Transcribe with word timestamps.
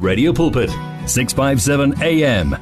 Radio 0.00 0.32
Pulpit 0.32 0.70
657 1.06 2.00
AM 2.00 2.56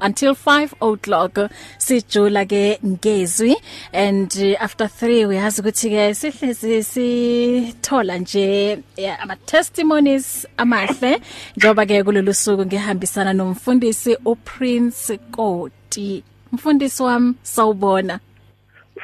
until 0.00 0.34
5 0.34 0.74
o'clock 0.80 1.50
sijula 1.78 2.46
ke 2.48 2.78
ngezwi 2.80 3.54
and 3.92 4.32
uh, 4.40 4.56
after 4.58 4.86
3 4.86 5.26
uyazi 5.26 5.60
ukuthi 5.60 5.90
ke 5.90 6.14
sihlezi 6.14 6.82
sithola 6.82 8.18
nje 8.18 8.78
ama 9.20 9.36
testimonies 9.36 10.46
amahle 10.56 11.20
njoba 11.56 11.86
ke 11.86 12.02
kulolu 12.02 12.34
suku 12.34 12.66
ngihambisana 12.66 13.32
nomfundisi 13.32 14.16
uPrince 14.24 15.18
Koti. 15.30 16.24
Mfundisi 16.52 17.02
wami 17.02 17.34
sawubona. 17.42 18.20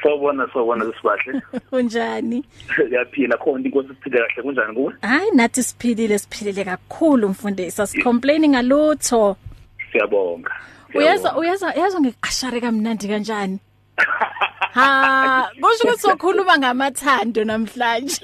Sawubona 0.03 0.47
sawubona 0.53 0.85
sisibahle. 0.85 1.41
Unjani? 1.71 2.45
Yaphila 2.91 3.37
khona 3.37 3.65
inkosi 3.65 3.87
siphile 3.87 4.17
kahle 4.17 4.43
kunjani 4.43 4.73
kuwe 4.73 4.93
hayi 5.01 5.31
nathi 5.31 5.63
siphilile 5.63 6.19
siphilile 6.19 6.63
kakhulu 6.63 7.29
mfundisi. 7.29 7.81
Asicomplaining 7.81 8.51
ngalutho. 8.51 9.37
Siyabonga 9.91 10.51
uyaza 10.95 11.37
uyaza 11.37 11.73
yazo 11.73 11.99
ngikashare 11.99 12.61
kamnandi 12.61 13.07
kanjani? 13.07 13.59
ha 14.73 15.49
kusho 15.61 15.83
ukuthi 15.83 16.01
sokhuluma 16.01 16.57
ngamathando 16.57 17.43
namhlanje. 17.43 18.21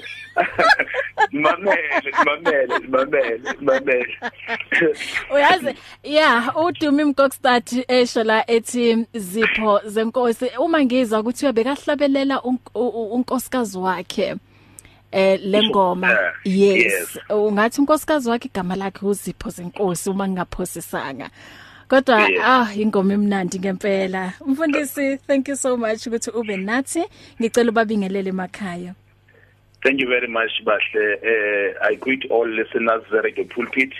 Mamele 1.32 2.12
mamele 2.26 2.78
mamele 2.88 3.54
mamele 3.60 4.18
uyazi 5.34 5.74
yeah 6.02 6.56
udumi 6.56 7.04
mkokstad 7.04 7.84
esho 7.88 8.24
la 8.24 8.50
ethi 8.50 9.06
zipho 9.14 9.80
zenkosi. 9.84 10.50
Uma 10.58 10.84
ngizwa 10.84 11.20
ukuthi 11.20 11.46
ubekahlabelela 11.46 12.42
unkosikazi 13.12 13.78
wakhe 13.78 14.36
eh 15.12 15.40
lengoma 15.42 16.18
yes. 16.44 17.18
Ungathi 17.30 17.80
unkosikazi 17.80 18.30
wakhe 18.30 18.48
igama 18.48 18.76
lakhe 18.76 19.06
uzipho 19.06 19.50
zenkosi 19.50 20.10
uma 20.10 20.28
ngingaphosisanga. 20.28 21.30
Kodwa 21.88 22.28
ah 22.44 22.68
ingoma 22.74 23.14
emnandi 23.14 23.58
ngempela. 23.58 24.32
Mfundisi 24.46 25.18
thank 25.26 25.48
you 25.48 25.56
so 25.56 25.76
much 25.76 26.06
ukuthi 26.06 26.30
ube 26.30 26.56
nathi. 26.56 27.04
Ngicela 27.40 27.70
ubabingelele 27.70 28.30
emakhaya. 28.30 28.94
Thank 29.82 30.00
you 30.00 30.08
very 30.08 30.26
much 30.26 30.64
bahle. 30.64 31.14
Uh, 31.22 31.74
I 31.82 31.94
greet 31.94 32.30
all 32.30 32.48
listeners 32.48 33.04
Radio 33.10 33.44
Pulpit 33.44 33.92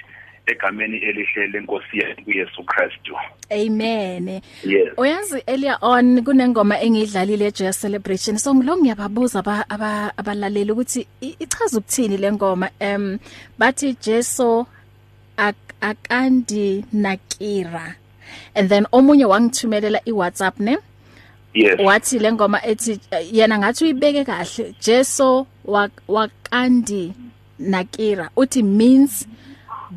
egameni 0.47 0.99
elihle 0.99 1.47
lenkosi 1.47 1.99
yethu 1.99 2.23
uYesu 2.27 2.65
Kristu. 2.65 3.17
Amen. 3.51 4.41
Yes. 4.65 4.89
Uyazi 4.97 5.43
earlier 5.47 5.79
on 5.83 6.25
kunengoma 6.25 6.81
engidlalile 6.81 7.47
eJoy 7.47 7.73
Celebration. 7.73 8.39
So 8.39 8.55
ngilo 8.55 8.77
ngiyababuza 8.77 9.39
aba 9.69 10.13
abalaleli 10.17 10.73
ukuthi 10.73 11.07
ichaza 11.21 11.79
ukuthini 11.79 12.17
le 12.17 12.33
ngoma. 12.33 12.71
Um 12.81 13.19
bathi 13.59 13.97
Jesu 14.01 14.61
ak 14.61 14.76
akandi 15.81 16.85
nakira 16.93 17.95
and 18.55 18.69
then 18.69 18.87
omunye 18.93 19.25
wangithumelela 19.25 20.01
iWhatsApp 20.05 20.61
ne 20.61 20.79
Yes. 21.55 21.81
wathi 21.81 22.19
lengoma 22.19 22.67
ethi 22.67 23.01
yena 23.33 23.59
ngathi 23.59 23.85
uyibeke 23.85 24.25
kahle 24.25 24.75
Jesu 24.81 25.47
wakandi 26.09 27.13
nakira 27.59 28.31
uthi 28.37 28.63
means 28.63 29.27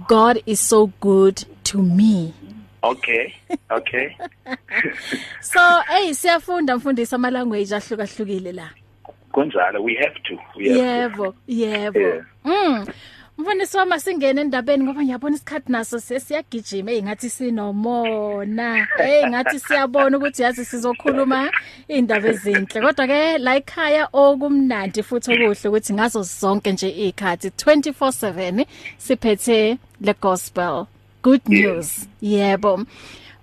God 0.07 0.41
is 0.45 0.59
so 0.69 0.87
good 1.01 1.43
to 1.63 1.77
me 1.81 2.33
Okay. 2.83 3.33
Okay. 3.71 4.15
so 5.41 5.59
hey 5.87 6.13
siyafunda 6.13 6.77
mfundisi 6.77 7.15
ama 7.15 7.29
language 7.31 7.75
ahlukahlukile 7.75 8.51
la 8.51 8.69
Kunjalo 9.31 9.83
we 9.83 9.95
have 9.95 10.15
to. 10.23 10.37
We 10.57 10.69
have 10.69 10.81
yebo 10.81 11.35
yebo 11.47 11.99
Yeah. 11.99 12.25
mm 12.45 12.87
Mfundisi 13.39 13.77
wami 13.77 13.99
singene 13.99 14.41
endabeni 14.41 14.83
ngoba 14.83 15.03
ngiyabona 15.03 15.35
isikhathi 15.35 15.71
naso 15.71 15.99
sesiyagijima 15.99 16.91
engathi 16.91 17.29
sinomona. 17.29 18.87
Hey 18.97 19.27
ngathi 19.27 19.59
siyabona 19.59 20.17
ukuthi 20.17 20.41
yazi 20.41 20.65
sizokhuluma 20.65 21.51
indaba 21.87 22.29
ezinhle. 22.29 22.81
Kodwa 22.81 23.07
ke 23.07 23.37
la 23.37 23.55
ekhaya 23.55 24.09
okumnandi 24.11 25.03
futhi 25.03 25.31
okuhle 25.31 25.67
ukuthi 25.69 25.93
ngazo 25.93 26.21
zonke 26.23 26.71
nje 26.71 26.89
ikhathi 26.89 27.47
24/7 27.47 28.65
siphethe 28.97 29.77
le 30.01 30.13
gospel. 30.21 30.85
Good 31.23 31.41
news. 31.47 32.07
Yebo. 32.21 32.85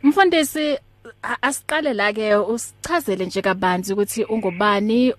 Mfundisi 0.02 0.76
asiqale 1.42 1.94
la 1.94 2.12
ke 2.12 2.34
usichazele 2.34 3.26
nje 3.26 3.42
kabanzi 3.42 3.92
ukuthi 3.92 4.24
ungubani 4.24 5.14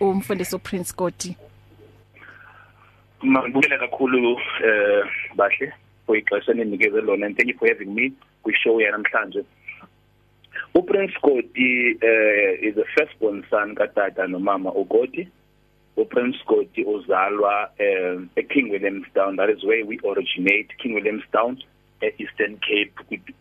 umfundisi 0.00 0.56
uPrince 0.56 0.92
Godi 0.96 1.36
Ngibukela 3.24 3.78
kakhulu 3.78 4.38
eh 4.64 5.04
bahle 5.36 5.72
for 6.06 6.16
ixesha 6.16 6.52
enikeze 6.52 7.00
lona 7.00 7.26
and 7.26 7.36
thank 7.36 7.48
you 7.48 7.58
for 7.58 7.68
having 7.68 7.94
me 7.94 8.12
kwi 8.42 8.54
show 8.54 8.80
ya 8.80 8.90
namhlanje. 8.92 9.44
uPrince 10.74 11.14
Godi 11.22 11.96
uh, 12.02 12.66
is 12.68 12.74
the 12.74 12.84
firstborn 12.96 13.44
son 13.50 13.74
katata 13.74 14.26
nomama 14.26 14.72
uGodi. 14.72 15.28
uPrince 15.96 16.38
Godi 16.46 16.84
uzalwa 16.84 17.68
um, 17.78 18.30
eKing 18.36 18.70
Williamstown 18.70 19.36
that 19.36 19.50
is 19.50 19.62
where 19.64 19.84
we 19.84 19.98
originate 20.04 20.68
King 20.78 20.94
Williamstown 20.94 21.62
eEastern 22.02 22.58
Cape 22.60 22.94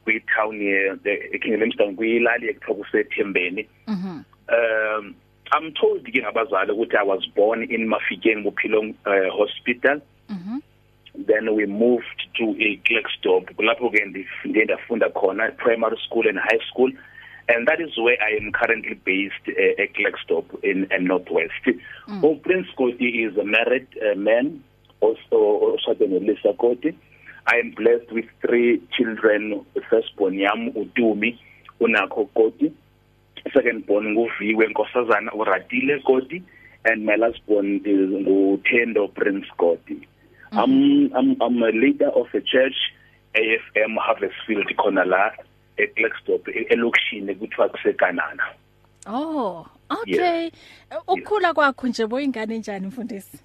kwi 0.04 0.22
town 0.36 0.60
near 0.60 0.98
the 0.98 1.40
King 1.40 1.52
Williamstown 1.52 1.96
kuyilali 1.96 2.50
ekuthiwa 2.50 2.78
kusethembeni. 2.78 3.68
Mhm. 3.88 4.24
Um 4.50 5.16
I'm 5.52 5.74
told 5.74 6.04
ke 6.06 6.22
ngabazali 6.22 6.72
ukuthi 6.72 6.96
I 6.96 7.04
was 7.04 7.26
born 7.36 7.64
in 7.64 7.88
Mafikeng 7.90 8.44
Bophilong 8.44 8.94
uh, 9.06 9.30
Hospital. 9.32 10.02
Mhm. 10.30 10.62
then 11.28 11.56
we 11.56 11.66
moved 11.66 12.28
to 12.38 12.56
a 12.60 12.78
Klerksdorp 12.86 13.50
lapho 13.58 13.90
ke 13.92 14.06
ndifunde 14.06 14.66
ndafunda 14.66 15.10
khona 15.10 15.52
primary 15.58 15.98
school 16.06 16.28
and 16.28 16.40
high 16.40 16.60
school 16.70 16.92
and 17.50 17.68
that 17.68 17.82
is 17.82 17.98
where 17.98 18.18
I 18.22 18.38
am 18.38 18.52
currently 18.52 18.94
based 18.94 19.48
uh, 19.48 19.82
at 19.82 19.94
Klerksdorp 19.96 20.64
in 20.64 20.88
uh, 20.92 20.98
Northwest. 21.00 21.66
Mm. 22.08 22.24
Oh 22.24 22.36
Prince 22.36 22.68
Koti 22.78 23.24
is 23.24 23.38
a 23.38 23.44
married 23.44 23.88
uh, 24.02 24.16
man 24.16 24.64
also 25.02 25.76
oshadene 25.78 26.26
Lisa 26.28 26.54
Koti. 26.54 26.96
I 27.48 27.56
am 27.56 27.72
blessed 27.72 28.12
with 28.12 28.26
three 28.42 28.82
children 28.96 29.66
firstborn 29.90 30.36
yam 30.36 30.72
uDumi 30.72 31.38
unakho 31.82 32.30
Koti 32.36 32.72
second 33.54 33.86
born 33.86 34.12
nguviwe 34.12 34.68
nkosazana 34.68 35.34
uRadile 35.34 36.00
Koti 36.00 36.44
and 36.84 37.06
my 37.06 37.16
last 37.16 37.40
born 37.48 37.76
is 37.86 38.10
nguThendo 38.10 39.08
Prince 39.08 39.48
Koti. 39.58 39.94
Mm 40.52 40.58
-hmm. 40.58 40.64
I'm 40.64 40.74
I'm 41.18 41.36
I'm 41.42 41.64
a 41.64 41.72
leader 41.72 42.12
of 42.14 42.28
a 42.36 42.42
church 42.42 42.78
AFM 43.34 43.98
Harvestfield 43.98 44.76
khona 44.76 45.06
la 45.06 45.32
eKlerksdorp 45.78 46.48
elokishini 46.70 47.36
kuthiwa 47.36 47.70
kusekanana. 47.70 48.44
Oh, 49.08 49.66
okay. 49.90 50.44
Yes. 50.44 50.54
Ukukhula 51.08 51.54
kwakho 51.54 51.88
nje 51.88 52.08
boyingane 52.08 52.58
njani 52.58 52.88
mfundisi? 52.88 53.40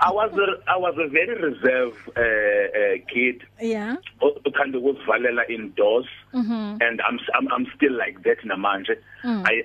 I 0.00 0.10
was 0.10 0.32
a, 0.32 0.70
I 0.70 0.76
was 0.76 0.94
a 0.98 1.08
very 1.08 1.34
reserved 1.40 1.96
uh, 2.16 2.20
uh, 2.20 2.96
kid. 3.12 3.42
Yeah. 3.60 3.96
Uthanda 4.20 4.78
ukuzivalela 4.78 5.48
indoors 5.48 6.06
mm 6.32 6.42
-hmm. 6.42 6.86
and 6.86 7.00
I'm, 7.08 7.18
I'm 7.34 7.48
I'm 7.54 7.66
still 7.76 7.92
like 7.92 8.18
that 8.22 8.44
namanje. 8.44 8.96
Mm. 9.24 9.44
I 9.46 9.62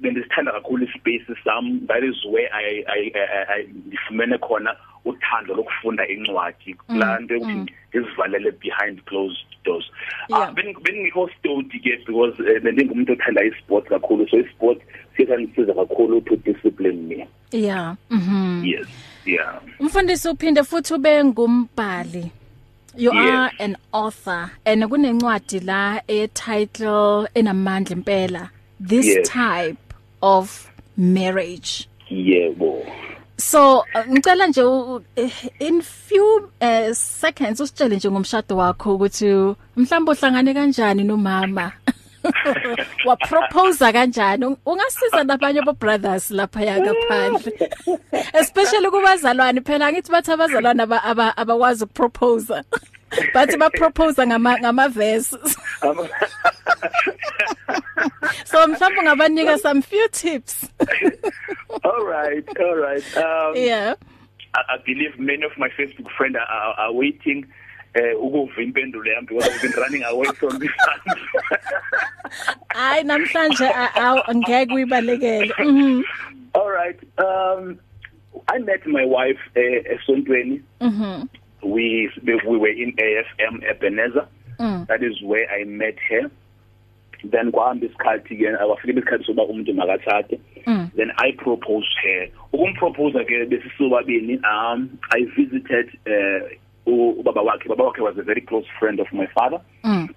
bendisithanda 0.00 0.52
kakhulu 0.52 0.86
ispace 0.86 1.34
sam 1.44 1.86
that 1.86 2.04
is 2.04 2.24
where 2.24 2.48
I 2.52 2.84
I 2.88 3.12
I 3.56 3.66
ngifumene 3.88 4.38
khona 4.38 4.76
uthando 5.04 5.54
lokufunda 5.54 6.08
incwadi 6.08 6.76
la 6.88 7.18
nto 7.20 7.36
ukuthi 7.36 7.72
ngizivalele 7.90 8.50
behind 8.50 9.04
closed 9.04 9.46
doors. 9.64 9.84
Ah 10.32 10.52
bengikho 10.52 11.28
study 11.38 11.78
ke 11.80 11.98
because 12.06 12.36
bendingumuntu 12.62 13.12
othanda 13.12 13.44
isport 13.44 13.88
kakhulu 13.88 14.28
so 14.30 14.38
isport 14.38 14.78
siyangisiza 15.16 15.74
kakhulu 15.74 16.20
to 16.20 16.36
discipline 16.36 17.08
me. 17.08 17.26
Yeah. 17.52 17.96
Mhm. 18.10 18.64
Yes. 18.64 18.86
Yeah. 19.26 19.60
Umfundisi 19.78 20.28
uphinde 20.28 20.62
futhi 20.62 20.94
ube 20.94 21.24
ngumbhali. 21.24 22.30
You 22.96 23.12
yes. 23.14 23.30
are 23.30 23.50
an 23.58 23.76
author 23.92 24.50
and 24.64 24.82
kunencwadi 24.84 25.60
la 25.64 26.00
e 26.08 26.26
title 26.28 27.28
enamandla 27.34 27.96
impela. 27.96 28.50
This 28.80 29.06
yes. 29.06 29.28
type 29.28 29.94
of 30.22 30.70
marriage. 30.96 31.88
Yebo. 32.10 32.84
So 33.40 33.84
ngicela 34.08 34.46
nje 34.46 34.62
in 35.60 35.80
few 35.82 36.50
uh, 36.60 36.92
seconds 36.92 37.60
usitshele 37.60 37.96
nje 37.96 38.10
ngomshado 38.10 38.56
wakho 38.56 38.94
ukuthi 38.94 39.54
mhlawumbe 39.76 40.12
uhlangane 40.12 40.54
kanjani 40.54 41.04
nomama. 41.04 41.72
wa 43.06 43.16
propose 43.16 43.92
kanjani? 43.92 44.56
Ungasiza 44.66 45.24
nabanye 45.24 45.60
abo 45.60 45.72
brothers 45.72 46.30
lapha 46.30 46.60
yakaphandle 46.60 47.52
especially 48.40 48.90
kubazalwane 48.90 49.60
phela 49.60 49.92
ngithi 49.92 50.12
bathi 50.12 50.32
abazalwane 50.32 50.82
abakwazi 51.36 51.84
ukupropose 51.84 52.62
bathi 53.34 53.58
ba 53.58 53.70
propose 53.70 54.26
ngama 54.26 54.58
ngama 54.60 54.88
verses 54.88 55.30
so 58.44 58.66
mhlawumbe 58.66 59.00
ungabanika 59.00 59.58
some 59.58 59.82
few 59.82 60.08
tips. 60.08 60.68
All 61.84 62.04
right 62.04 62.44
all 62.58 62.76
right. 62.76 63.16
Um 63.16 63.54
yeah. 63.56 63.94
I, 64.54 64.60
I 64.74 64.76
believe 64.84 65.18
many 65.18 65.42
of 65.44 65.56
my 65.58 65.68
Facebook 65.68 66.10
friends 66.16 66.36
are, 66.36 66.46
are, 66.46 66.74
are 66.80 66.92
waiting 66.92 67.46
uh 67.96 68.14
ukuva 68.22 68.62
impendulo 68.62 69.04
yami 69.06 69.26
because 69.28 69.48
I've 69.48 69.62
been 69.62 69.72
running 69.82 70.02
away 70.04 70.28
from 70.38 70.58
this 70.58 70.70
hayi 72.68 73.04
namhlanje 73.04 73.68
angeke 74.26 74.72
uyibalekele. 74.74 75.52
Mhm 75.58 76.02
all 76.54 76.70
right 76.70 76.98
um 77.18 77.78
I 78.48 78.58
met 78.58 78.86
my 78.86 79.04
wife 79.04 79.38
uh, 79.56 79.94
esontweni. 79.94 80.62
Mhm 80.80 81.28
we 81.62 82.10
we 82.24 82.56
were 82.56 82.68
in 82.68 82.92
AFM 82.92 83.62
Ebenezer 83.68 84.26
mm. 84.58 84.86
that 84.86 85.02
is 85.02 85.22
where 85.22 85.50
I 85.50 85.64
met 85.64 85.96
her 86.08 86.30
then 87.24 87.52
kwahamba 87.52 87.86
isikhathi 87.86 88.36
ke 88.36 88.48
awafika 88.60 88.92
isikhathi 88.92 89.24
soba 89.24 89.44
umuntu 89.44 89.74
makathathe 89.74 90.40
mm. 90.66 90.90
then 90.96 91.10
I 91.18 91.32
proposed 91.32 91.94
her 92.02 92.28
ukumpropose 92.52 93.24
ke 93.24 93.46
besisobabini 93.46 94.40
um 94.44 94.98
I 95.10 95.24
visited 95.36 95.90
uh 96.06 96.48
ubaba 96.86 97.42
wakhe 97.42 97.68
baba 97.68 97.84
wakhe 97.84 98.00
was 98.00 98.18
a 98.18 98.22
very 98.22 98.40
close 98.40 98.66
friend 98.78 99.00
of 99.00 99.12
my 99.12 99.26
father 99.34 99.60
mm. 99.84 100.08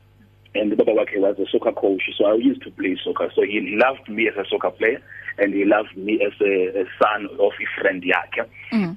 and 0.56 0.78
baba 0.78 0.92
wakhe 0.92 1.20
was 1.20 1.38
a 1.40 1.46
soccer 1.52 1.74
coach 1.74 2.04
so 2.18 2.26
I 2.26 2.36
used 2.36 2.62
to 2.64 2.72
play 2.72 2.98
soccer 3.04 3.32
so 3.36 3.42
he 3.42 3.78
loved 3.78 4.08
me 4.10 4.28
as 4.30 4.38
a 4.38 4.48
soccer 4.50 4.72
player 4.72 5.02
and 5.38 5.54
he 5.54 5.66
loved 5.66 5.98
me 5.98 6.22
as 6.26 6.34
a, 6.42 6.82
a 6.82 6.86
son 7.02 7.28
of 7.40 7.52
a 7.52 7.82
friend 7.82 8.04
yakhe 8.04 8.48
mm. 8.72 8.93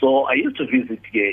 So 0.00 0.24
I 0.24 0.32
used 0.32 0.56
to 0.56 0.64
visit 0.64 1.02
ke 1.12 1.24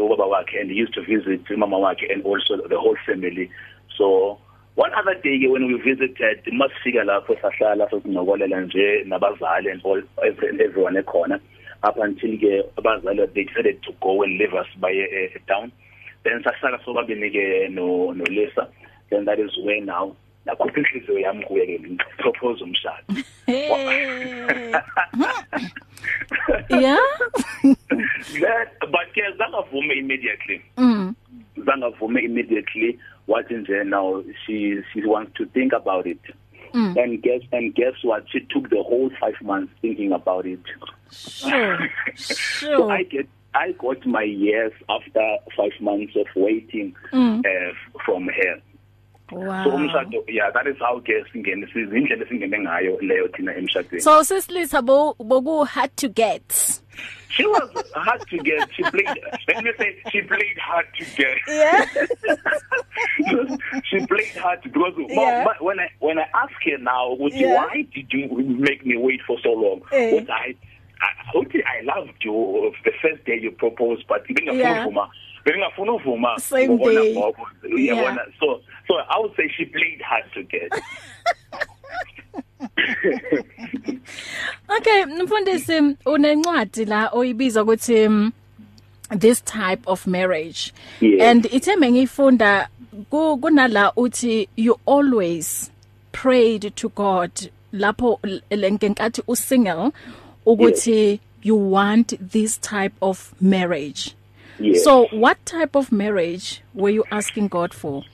ubaba 0.00 0.24
wakhe 0.24 0.58
and 0.58 0.70
he 0.70 0.76
used 0.76 0.94
to 0.94 1.02
visit 1.04 1.44
mama 1.58 1.76
wakhe 1.76 2.10
and 2.10 2.24
also 2.24 2.56
the 2.66 2.78
whole 2.80 2.96
family. 3.04 3.50
So 3.98 4.38
one 4.74 4.90
other 4.94 5.14
day 5.20 5.38
ke 5.38 5.50
when 5.52 5.66
we 5.66 5.76
visited 5.76 6.40
masifika 6.48 7.04
lapho 7.04 7.36
sahlala 7.42 7.90
sasinokolela 7.90 8.64
nje 8.64 9.04
nabazali 9.04 9.70
and 9.70 9.82
all 9.84 10.00
everyone 10.24 10.96
ekhona. 10.96 11.40
Up 11.82 11.98
until 11.98 12.38
ke 12.38 12.64
abazali 12.78 13.34
they 13.34 13.44
decided 13.44 13.82
to 13.82 13.92
go 14.00 14.22
and 14.22 14.38
leave 14.38 14.54
us 14.54 14.66
by 14.80 14.92
uh, 14.92 15.38
down. 15.46 15.70
Then 16.24 16.42
sahlala 16.42 16.82
sobabini 16.86 17.28
ke 17.28 17.70
no 17.70 18.12
no 18.12 18.24
Lisa. 18.30 18.68
Then 19.10 19.26
that 19.26 19.38
is 19.38 19.50
where 19.62 19.84
now 19.84 20.16
nakhupha 20.46 20.80
inhliziyo 20.80 21.18
yami 21.18 21.44
kuye 21.44 21.66
ke 21.66 21.78
propose 22.18 22.64
umshado. 22.64 23.04
Yeah. 26.70 26.98
But 28.80 29.06
ke 29.14 29.22
zangavume 29.38 29.98
immediately. 29.98 30.62
Mm. 30.76 31.14
Zangavume 31.58 32.24
immediately 32.24 32.98
wathi 33.28 33.54
nje 33.54 33.84
now 33.86 34.22
she 34.44 34.82
she 34.92 35.04
wants 35.04 35.32
to 35.34 35.46
think 35.46 35.72
about 35.72 36.06
it. 36.06 36.20
Mm. 36.74 36.96
and 36.96 37.22
guess 37.22 37.42
and 37.52 37.74
guess 37.74 37.94
what? 38.02 38.24
She 38.30 38.40
took 38.40 38.68
the 38.68 38.82
whole 38.82 39.10
5 39.20 39.42
months 39.42 39.72
thinking 39.80 40.12
about 40.12 40.46
it. 40.46 40.60
Sure 41.10 41.78
so 42.16 42.34
sure. 42.34 42.92
I 42.92 43.02
get 43.04 43.28
i 43.54 43.72
got 43.72 44.04
my 44.04 44.22
yes 44.22 44.72
after 44.88 45.36
5 45.56 45.80
months 45.80 46.14
of 46.16 46.26
waiting 46.36 46.94
mm. 47.12 47.38
uh, 47.38 47.72
from 48.04 48.26
her. 48.28 48.60
Wow 49.32 49.64
so 49.64 49.70
umshado 49.70 50.24
yeah 50.28 50.50
that 50.54 50.66
is 50.66 50.76
how 50.78 51.00
ke 51.00 51.12
singene 51.32 51.66
sizindlela 51.72 52.24
esingene 52.24 52.58
ngayo 52.58 52.98
leyo 53.00 53.28
thina 53.28 53.56
emshadweni 53.56 54.02
so 54.02 54.24
sisilisa 54.24 54.82
bo 54.82 55.14
boku 55.18 55.64
hard 55.66 55.90
to 55.96 56.08
get 56.08 56.52
she 57.28 57.46
was 57.46 57.70
hard 57.94 58.20
to 58.30 58.38
get 58.38 58.68
she 58.76 58.82
played 58.82 59.20
let 59.48 59.64
me 59.64 59.70
say 59.78 59.96
she 60.12 60.22
played 60.22 60.58
hard 60.58 60.86
to 60.98 61.04
get 61.16 61.36
yeah 61.48 61.84
she 63.90 63.98
played 64.06 64.36
hard 64.36 64.60
because 64.62 64.94
Yeah. 65.08 65.44
but 65.44 65.60
when 65.62 65.78
I 65.80 65.88
when 66.00 66.18
I 66.18 66.26
ask 66.34 66.52
her 66.64 66.78
now 66.78 67.14
would 67.14 67.32
you, 67.34 67.46
Yeah. 67.48 67.64
why 67.66 67.84
did 67.94 68.12
you 68.12 68.28
make 68.58 68.84
me 68.86 68.96
wait 68.96 69.20
for 69.26 69.38
so 69.42 69.50
long 69.52 69.82
Eh. 69.92 70.14
would 70.14 70.30
I 70.30 70.54
I 71.02 71.08
I 71.74 71.80
loved 71.84 72.24
you 72.24 72.72
the 72.84 72.92
first 73.02 73.24
day 73.24 73.38
you 73.42 73.50
proposed 73.50 74.04
but 74.08 74.22
Yeah. 74.28 74.86
Bengafuna 75.46 75.92
uvuma 75.92 75.92
bengafuna 75.92 75.92
uvuma 75.92 76.38
Same 76.40 76.68
ngokona 76.68 77.00
day. 77.02 77.14
ngoba. 77.14 77.42
Yeah. 77.78 77.96
Uyabona? 77.98 78.20
so 78.40 78.60
so 78.88 78.94
I 78.94 79.18
would 79.18 79.34
say 79.36 79.48
she 79.56 79.64
played 79.64 80.00
hard 80.02 80.24
to 80.34 80.42
get 80.42 80.70
Okay 84.78 85.04
mfundisi 85.04 85.82
unencwadi 86.06 86.84
la 86.84 87.08
oyibiza 87.12 87.62
ukuthi 87.62 88.06
um, 88.06 88.32
this 89.18 89.44
type 89.44 89.82
of 89.86 90.06
marriage 90.06 90.72
Yes. 91.00 91.22
and 91.22 91.44
ithembe 91.52 91.90
ngifunda 91.92 92.68
ku- 93.10 93.38
kunala 93.38 93.92
uthi 93.96 94.48
you 94.56 94.80
always 94.86 95.70
prayed 96.12 96.74
to 96.74 96.88
God 96.88 97.30
lapho 97.72 98.20
lenkenkathi 98.50 99.22
usingle 99.28 99.90
ukuthi 100.46 101.20
you 101.42 101.72
want 101.72 102.14
this 102.30 102.60
type 102.60 102.94
of 103.00 103.32
marriage 103.40 104.15
Yes. 104.58 104.84
so 104.84 105.06
what 105.10 105.44
type 105.44 105.76
of 105.76 105.92
marriage 105.92 106.62
were 106.74 106.90
you 106.90 107.04
asking 107.10 107.48
God 107.48 107.74
for 107.74 108.04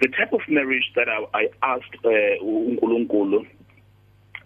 the 0.00 0.08
type 0.08 0.32
of 0.32 0.40
marriage 0.48 0.92
that 0.94 1.08
I, 1.08 1.24
I 1.32 1.48
asked 1.62 1.96
uh, 2.04 2.44
uNkulunkulu 2.44 3.46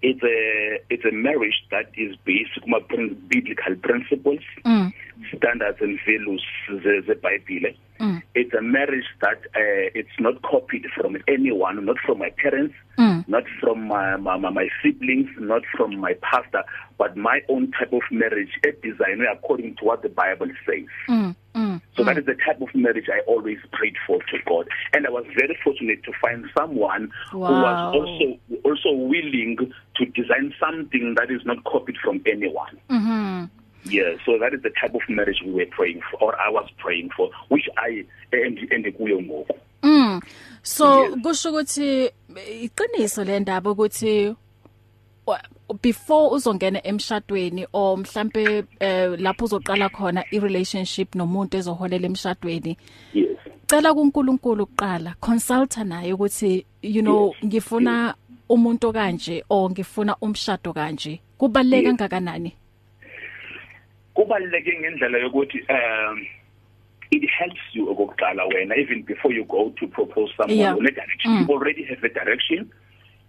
it's 0.03 0.23
a 0.23 0.81
it's 0.93 1.05
a 1.05 1.13
marriage 1.13 1.63
that 1.71 1.91
is 1.97 2.17
based 2.25 2.59
on 2.63 2.85
prin 2.89 3.15
biblical 3.29 3.75
principles 3.83 4.41
mm. 4.65 4.93
standards 5.37 5.79
and 5.81 5.99
values 6.07 6.45
ze 6.83 7.01
ze 7.07 7.15
Bible 7.15 7.75
Mm. 8.01 8.23
it's 8.35 8.55
a 8.55 8.63
marriage 8.63 9.05
that 9.21 9.41
uh, 9.55 9.93
it's 9.95 10.17
not 10.19 10.41
copied 10.41 10.87
from 10.97 11.19
anyone 11.29 11.85
not 11.85 11.99
from 12.07 12.19
my 12.19 12.31
parents 12.31 12.75
Mm. 12.99 13.29
not 13.29 13.45
from 13.61 13.87
my, 13.89 14.17
my 14.17 14.37
my 14.39 14.69
siblings 14.83 15.29
not 15.39 15.63
from 15.77 15.99
my 16.01 16.15
pastor 16.23 16.63
but 16.97 17.15
my 17.17 17.41
own 17.51 17.71
type 17.73 17.93
of 17.93 18.03
marriage 18.11 18.59
a 18.65 18.73
designed 18.73 19.21
according 19.31 19.77
to 19.77 19.85
what 19.85 20.01
the 20.03 20.09
Bible 20.09 20.49
says 20.67 20.89
Mm. 21.09 21.37
Mm. 21.71 21.83
So 21.97 22.05
that 22.05 22.19
is 22.19 22.25
the 22.27 22.35
type 22.35 22.61
of 22.61 22.69
marriage 22.75 23.09
I 23.09 23.21
always 23.27 23.59
prayed 23.73 23.97
for 24.07 24.19
to 24.19 24.39
God, 24.47 24.67
and 24.93 25.07
I 25.07 25.11
was 25.11 25.25
very 25.35 25.57
fortunate 25.63 26.03
to 26.05 26.13
find 26.21 26.45
someone 26.59 27.11
Wow. 27.33 27.49
who 27.49 27.55
was 27.55 27.79
also 27.97 28.61
also 28.65 28.91
willing 28.93 29.57
to 29.97 30.05
design 30.07 30.53
something 30.59 31.15
that 31.19 31.31
is 31.31 31.45
not 31.45 31.63
copied 31.65 31.97
from 32.05 32.21
anyone. 32.27 32.77
Mhm 32.89 33.49
Yeah, 33.85 34.13
so 34.27 34.39
that 34.39 34.53
is 34.53 34.61
the 34.63 34.71
type 34.81 34.95
of 34.95 35.01
marriage 35.09 35.41
we 35.45 35.53
were 35.53 35.67
praying 35.71 36.03
for, 36.11 36.19
or 36.21 36.39
I 36.41 36.51
was 36.51 36.69
praying 36.79 37.11
for, 37.17 37.31
which 37.49 37.67
I 37.79 38.05
and 38.33 38.59
and 38.71 38.85
kuyo 38.97 39.19
ngoku. 39.25 39.57
Mm. 39.83 40.23
So 40.63 40.85
Yes. 41.09 41.15
kusho 41.25 41.49
ukuthi 41.53 42.11
iqiniso 42.69 43.25
le 43.25 43.41
ndaba 43.41 43.71
ukuthi 43.75 44.29
wa- 44.29 44.37
before 45.83 46.35
uzongena 46.37 46.87
emshadweni 46.87 47.67
or 47.73 47.99
mhlambe 47.99 48.65
eh, 48.81 49.11
lapho 49.21 49.45
uzoqala 49.45 49.89
khona 49.89 50.25
i 50.31 50.41
relationship 50.41 51.15
nomuntu 51.15 51.57
ezoholela 51.57 52.07
emshadweni 52.07 52.77
Yes. 53.15 53.29
cela 53.67 53.95
kuNkulunkulu 53.95 54.67
kuqala 54.67 55.15
consulta 55.21 55.85
naye 55.85 56.13
ukuthi 56.13 56.67
you 56.83 57.03
know 57.03 57.35
ngifuna 57.45 58.15
umuntu 58.49 58.93
kanje 58.93 59.45
or 59.51 59.71
ngifuna 59.71 60.17
umshado 60.21 60.73
kanje 60.73 61.21
kubaleka 61.39 61.89
Yes. 61.89 61.97
kangakanani 61.99 62.53
Kubaluleke 64.15 64.79
ngendlela 64.81 65.19
yokuthi 65.19 65.59
um 65.69 66.27
it 67.11 67.31
helps 67.31 67.61
you 67.75 67.89
okokuqala 67.91 68.45
wena 68.45 68.77
even 68.77 69.03
before 69.03 69.35
you 69.35 69.45
go 69.45 69.71
to 69.77 69.87
propose 69.87 70.33
someone 70.37 70.59
Yeah. 70.59 70.77
une 70.77 70.91
direction 70.91 71.33
Mm. 71.35 71.41
you 71.49 71.55
already 71.55 71.85
have 71.85 72.05
a 72.05 72.09
direction 72.09 72.69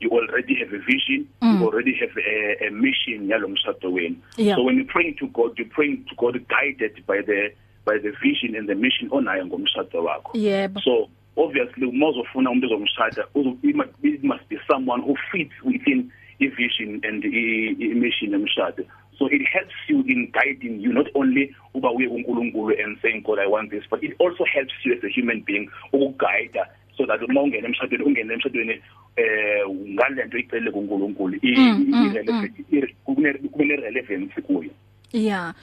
you 0.01 0.09
already 0.11 0.55
have 0.55 0.73
a 0.73 0.79
vision 0.79 1.27
Mm. 1.41 1.59
you 1.59 1.65
already 1.67 1.93
have 1.95 2.11
a, 2.17 2.67
a 2.67 2.71
mission 2.71 3.27
yalomshado 3.27 3.91
wenu 3.93 4.15
Yeah. 4.37 4.55
so 4.55 4.63
when 4.63 4.77
you 4.77 4.85
praying 4.85 5.15
to 5.15 5.27
God 5.27 5.59
you 5.59 5.65
praying 5.65 5.97
to 6.09 6.15
God 6.15 6.35
guided 6.47 7.03
by 7.07 7.21
the 7.21 7.51
by 7.85 7.97
the 7.99 8.11
vision 8.23 8.55
and 8.55 8.67
the 8.69 8.75
mission 8.75 9.09
onayo 9.11 9.45
ngomshado 9.45 10.03
wakho 10.03 10.37
yebo 10.37 10.81
so 10.81 11.09
obviously 11.37 11.87
umozofuna 11.87 12.49
umuntu 12.51 12.67
ozomshada 12.67 13.25
it 13.63 13.75
must 13.75 13.91
be- 14.01 14.09
it 14.09 14.23
must 14.23 14.47
be 14.49 14.57
someone 14.71 15.01
who 15.01 15.15
fits 15.31 15.53
within 15.63 16.11
i 16.39 16.47
vision 16.47 16.99
and 17.03 17.25
i- 17.25 17.93
mission 17.95 18.31
yomshado 18.31 18.83
so 19.21 19.27
it 19.29 19.45
helps 19.53 19.75
you 19.87 20.01
in 20.07 20.31
guiding 20.33 20.81
you 20.81 20.91
not 20.93 21.07
only 21.13 21.53
uba 21.75 21.91
uye 21.91 22.07
kuNkulunkulu 22.09 22.73
and 22.83 22.97
saying 23.01 23.21
God 23.21 23.37
I 23.39 23.45
want 23.47 23.69
this 23.69 23.83
but 23.89 24.01
it 24.03 24.15
also 24.19 24.43
helps 24.45 24.73
you 24.85 24.93
as 24.97 25.03
a 25.03 25.09
human 25.19 25.43
being 25.45 25.69
ukuguide 25.93 26.57
so 26.97 27.05
that 27.05 27.21
uma 27.29 27.41
ungena 27.41 27.67
emshadweni 27.67 28.03
ungena 28.03 28.33
emshadweni 28.33 28.81
eh 29.15 29.63
ngalento 29.69 30.37
icele 30.37 30.71
kuNkulunkulu 30.71 31.35
i- 31.41 31.55
Mm, 31.57 31.85
i- 31.87 31.95
mm, 31.95 32.05
irelevant- 32.11 32.65
i- 32.71 32.95
kune 33.05 33.33
kune 33.33 33.75
relevance 33.75 34.41
kuyo 34.41 34.71
Yeah. 35.13 35.53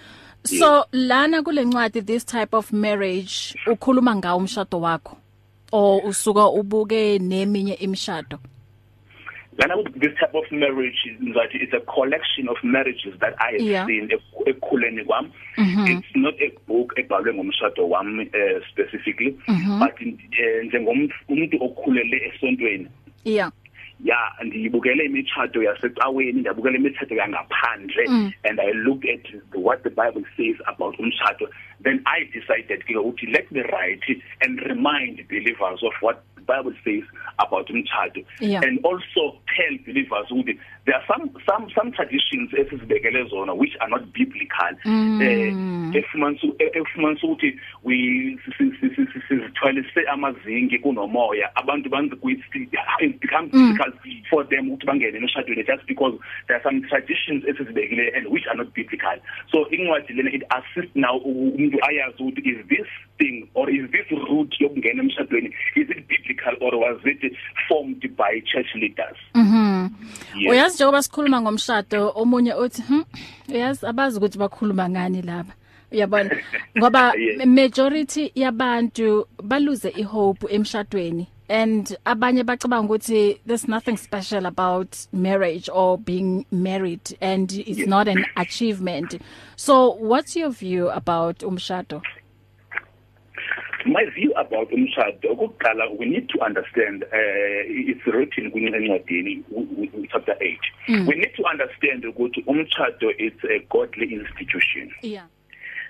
So 0.44 0.84
lana 0.92 1.42
kule 1.42 1.64
ncwadi 1.64 2.02
this 2.02 2.24
type 2.26 2.56
of 2.56 2.72
marriage 2.72 3.54
ukhuluma 3.66 4.16
ngawo 4.16 4.38
umshado 4.38 4.80
wakho 4.80 5.16
or 5.72 6.06
usuka 6.06 6.48
ubuke 6.48 7.18
neminye 7.18 7.74
imishado. 7.74 8.38
Lana 9.58 9.76
with 9.76 9.92
this 10.00 10.14
type 10.20 10.34
of 10.34 10.44
marriage 10.52 11.02
that 11.34 11.50
it's 11.52 11.72
a 11.74 11.80
collection 11.92 12.48
of 12.48 12.56
marriages 12.62 13.14
that 13.20 13.34
I 13.40 13.52
have 13.52 13.60
Yeah. 13.60 13.86
seen 13.86 14.08
ek- 14.12 14.46
ekhuleni 14.46 15.04
kwami 15.04 15.30
Mhm. 15.58 15.98
it's 15.98 16.16
not 16.16 16.34
a 16.40 16.50
book 16.68 16.94
ebhalwe 16.96 17.34
ngomshado 17.34 17.88
wami 17.88 18.22
uh, 18.34 18.62
specifically 18.70 19.36
Mhm. 19.48 19.78
but 19.80 20.00
in- 20.00 20.18
eh, 20.38 20.64
njengomuntu 20.66 21.14
umuntu 21.28 21.56
okhulele 21.64 22.16
esontweni 22.34 22.86
Yeah. 23.24 23.50
ya 24.04 24.18
ndiyibukele 24.44 25.04
imitshato 25.04 25.62
yasecaweni 25.62 26.32
ndiyabukela 26.40 26.76
imitshato 26.76 27.14
yangaphandle 27.14 28.04
Mm. 28.08 28.32
and 28.44 28.60
i 28.60 28.72
looked 28.72 29.10
at 29.10 29.22
the, 29.50 29.58
what 29.58 29.82
the 29.82 29.90
bible 29.90 30.22
says 30.36 30.56
about 30.66 30.98
umtshato 31.00 31.48
then 31.82 32.00
i 32.04 32.24
decided 32.24 32.84
ke 32.84 32.94
ukuthi 32.96 33.26
let 33.26 33.50
me 33.50 33.60
write 33.62 34.22
and 34.40 34.60
remind 34.60 35.26
believers 35.28 35.82
of 35.82 35.92
what 36.02 36.22
bible 36.48 36.74
says 36.84 37.04
about 37.38 37.68
umtshato 37.70 38.20
Yeah. 38.40 38.60
and 38.66 38.80
also 38.84 39.22
tell 39.56 39.74
believers 39.86 40.26
ukuthi 40.30 40.58
there 40.86 40.96
are 40.96 41.06
some 41.12 41.30
some 41.48 41.64
some 41.76 41.92
traditions 41.92 42.50
esizibekele 42.52 43.24
zona 43.30 43.54
which 43.54 43.76
are 43.80 43.90
not 43.90 44.02
biblical 44.12 44.72
Mm. 44.84 45.22
eh 45.22 45.54
efumanisa 45.92 46.46
efumanisa 46.74 47.26
ukuthi 47.26 47.50
we 47.84 47.96
sizithwalise 49.28 50.00
amazingi 50.08 50.78
kunomoya 50.78 51.56
abantu 51.56 51.88
banze 51.90 52.16
kuyithi 52.16 52.68
it 53.00 53.20
becomes 53.20 53.52
Mm. 53.54 53.68
difficult 53.68 53.94
for 54.30 54.44
them 54.48 54.70
ukuthi 54.70 54.86
bangene 54.86 55.16
emshadweni 55.18 55.64
just 55.64 55.86
because 55.86 56.14
there 56.46 56.56
are 56.56 56.62
some 56.62 56.80
traditions 56.88 57.44
esizibekile 57.44 58.12
and 58.16 58.26
which 58.28 58.46
are 58.46 58.56
not 58.56 58.72
biblical 58.74 59.18
so 59.52 59.66
incwadi 59.70 60.12
lena 60.12 60.30
it 60.30 60.42
assists 60.50 60.96
now 60.96 61.16
umuntu 61.16 61.78
ayazi 61.88 62.22
ukuthi 62.22 62.48
is 62.50 62.66
this 62.68 62.86
thing 63.18 63.48
or 63.54 63.70
is 63.70 63.90
this 63.90 64.08
route 64.10 64.56
yokungena 64.64 65.02
emshadweni 65.02 65.48
is 65.74 65.90
it 65.90 66.06
biblical 66.08 66.37
or 66.60 66.76
was 66.78 67.00
it 67.04 67.32
formed 67.68 68.16
by 68.16 68.40
church 68.52 68.74
leaders 68.74 69.16
Mhm. 69.34 69.90
Yes. 70.36 70.50
Uyazi 70.52 70.74
njengoba 70.76 71.02
sikhuluma 71.02 71.40
ngomshado 71.40 72.12
omunye 72.14 72.54
uthi 72.54 72.82
hm 72.82 73.04
uyazi 73.48 73.86
abazi 73.86 74.18
ukuthi 74.18 74.38
bakhuluma 74.38 74.88
ngani 74.90 75.22
lapha. 75.22 75.52
Uyabona 75.92 76.30
ngoba 76.78 77.12
Yes. 77.16 77.46
majority 77.46 78.32
yabantu 78.34 79.26
baluze 79.42 79.88
ihope 79.88 80.46
emshadweni 80.54 81.26
and 81.48 81.96
abanye 82.04 82.44
bacabanga 82.44 82.84
ukuthi 82.86 83.40
there's 83.46 83.68
nothing 83.68 83.96
special 83.96 84.46
about 84.46 84.96
marriage 85.12 85.70
or 85.72 85.96
being 85.98 86.44
married 86.52 87.16
and 87.20 87.52
it's 87.52 87.78
Yes. 87.78 87.88
not 87.88 88.08
an 88.08 88.24
achievement. 88.36 89.18
So 89.56 89.90
what's 89.94 90.36
your 90.36 90.50
view 90.50 90.90
about 90.90 91.38
umshado? 91.42 92.02
My 93.86 94.04
view 94.06 94.32
about 94.36 94.72
umshado 94.72 95.32
ukuqala 95.32 95.88
we 95.98 96.06
need 96.06 96.28
to 96.28 96.38
understand 96.44 97.04
uh, 97.04 97.90
it's 97.90 98.06
written 98.06 98.50
kwincwadini 98.50 99.44
chapter 100.12 100.34
8 100.40 100.58
Mm. 100.88 101.06
we 101.06 101.14
need 101.16 101.34
to 101.36 101.42
understand 101.44 102.04
ukuthi 102.04 102.42
umshado 102.46 103.10
is 103.18 103.32
a 103.44 103.58
godly 103.70 104.14
institution. 104.14 104.90
Yeah. 105.02 105.26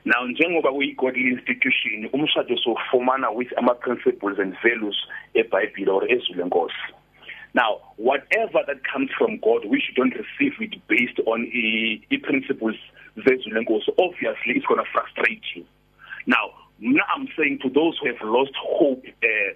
now 0.04 0.26
njengoba 0.26 0.73
kuyi 0.73 0.92
godly 0.97 1.28
institution 1.30 2.09
umshado 2.12 2.57
sofumana 2.57 3.30
with 3.30 3.52
ama 3.59 3.75
principles 3.75 4.38
and 4.38 4.54
values 4.62 4.97
eBhayibheli 5.35 5.88
or 5.90 6.04
ezulu 6.12 6.42
enkosi. 6.42 6.75
Now 7.54 7.80
whatever 7.97 8.64
that 8.66 8.83
comes 8.92 9.11
from 9.18 9.38
God 9.38 9.64
we 9.66 9.80
should 9.80 9.95
don't 9.97 10.14
receive 10.14 10.54
it 10.61 10.75
based 10.88 11.21
on 11.26 11.47
i, 11.54 12.18
principles 12.23 12.76
zezulu 13.16 13.59
enkosi. 13.59 13.92
Obviously 13.99 14.57
it's 14.57 14.66
going 14.66 14.85
to 14.85 14.90
frustrate 14.92 15.45
you. 15.54 15.64
Now 16.26 16.50
now 16.80 17.04
i'm 17.14 17.28
saying 17.37 17.58
to 17.62 17.70
those 17.70 17.99
who 18.00 18.08
have 18.08 18.20
lost 18.23 18.52
hope 18.61 19.04
uh, 19.06 19.52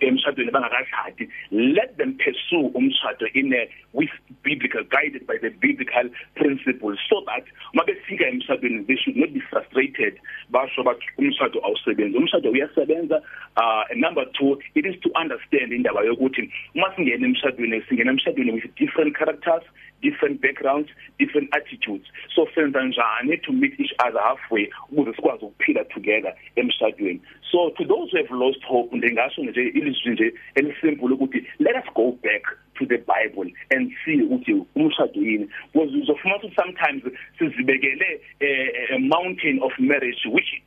emshadweni 0.00 0.50
bangakashadi 0.50 1.28
let 1.50 1.96
them 1.98 2.16
pursue 2.18 2.70
umshado 2.74 3.26
in 3.34 3.52
a 3.52 3.68
with 3.92 4.10
biblical 4.42 4.82
guided 4.84 5.26
by 5.26 5.36
the 5.40 5.50
biblical 5.50 6.08
principles 6.36 6.98
so 7.08 7.22
that 7.26 7.44
mabefika 7.74 8.26
emshadweni 8.26 8.86
they 8.86 8.96
should 8.96 9.16
not 9.16 9.32
be 9.32 9.40
frustrated. 9.50 10.18
Basho 10.50 10.82
bathi 10.84 11.04
umshado 11.18 11.60
awusebenzi. 11.64 12.16
Umshado 12.16 12.50
uyasebenza. 12.50 13.20
Uh 13.56 13.84
and 13.90 14.00
number 14.00 14.24
2 14.38 14.58
it 14.74 14.86
is 14.86 14.94
to 15.02 15.10
understand 15.14 15.72
indaba 15.72 16.00
yokuthi 16.00 16.50
uma 16.74 16.88
singena 16.96 17.26
emshadweni 17.26 17.82
singena 17.88 18.10
emshadweni 18.12 18.52
with 18.52 18.74
different 18.76 19.16
characters 19.16 19.62
different 20.02 20.40
backgrounds 20.40 20.90
different 21.18 21.48
attitudes. 21.54 22.06
So 22.34 22.46
senza 22.54 22.80
njani 22.82 23.42
to 23.44 23.52
meet 23.52 23.78
each 23.78 23.94
other 24.06 24.20
halfway 24.20 24.68
ukuze 24.90 25.14
sikwazi 25.14 25.44
ukuphila 25.44 25.84
together 25.84 26.34
emshadweni? 26.56 27.20
So 27.52 27.70
to 27.76 27.84
those 27.84 28.10
who 28.10 28.18
have 28.18 28.30
lost 28.30 28.62
hope 28.64 28.92
ndingasho 29.12 29.42
nje 29.42 29.62
ilizwi 29.62 30.12
nje 30.12 30.34
elisimple 30.54 31.14
ukuthi 31.14 31.44
let 31.58 31.76
us 31.76 31.94
go 31.94 32.18
back 32.22 32.58
to 32.74 32.86
the 32.86 32.98
bible 32.98 33.52
and 33.70 33.92
see 34.04 34.22
ukuthi 34.22 34.62
umshado 34.74 35.20
yini 35.20 35.48
because 35.72 35.96
uzofuna 35.96 36.36
ukuthi 36.36 36.54
sometimes 36.54 37.02
sizibekele 37.38 38.20
eh, 38.40 38.94
a 38.94 38.98
mountain 38.98 39.62
of 39.62 39.78
marriage 39.78 40.28
which 40.32 40.62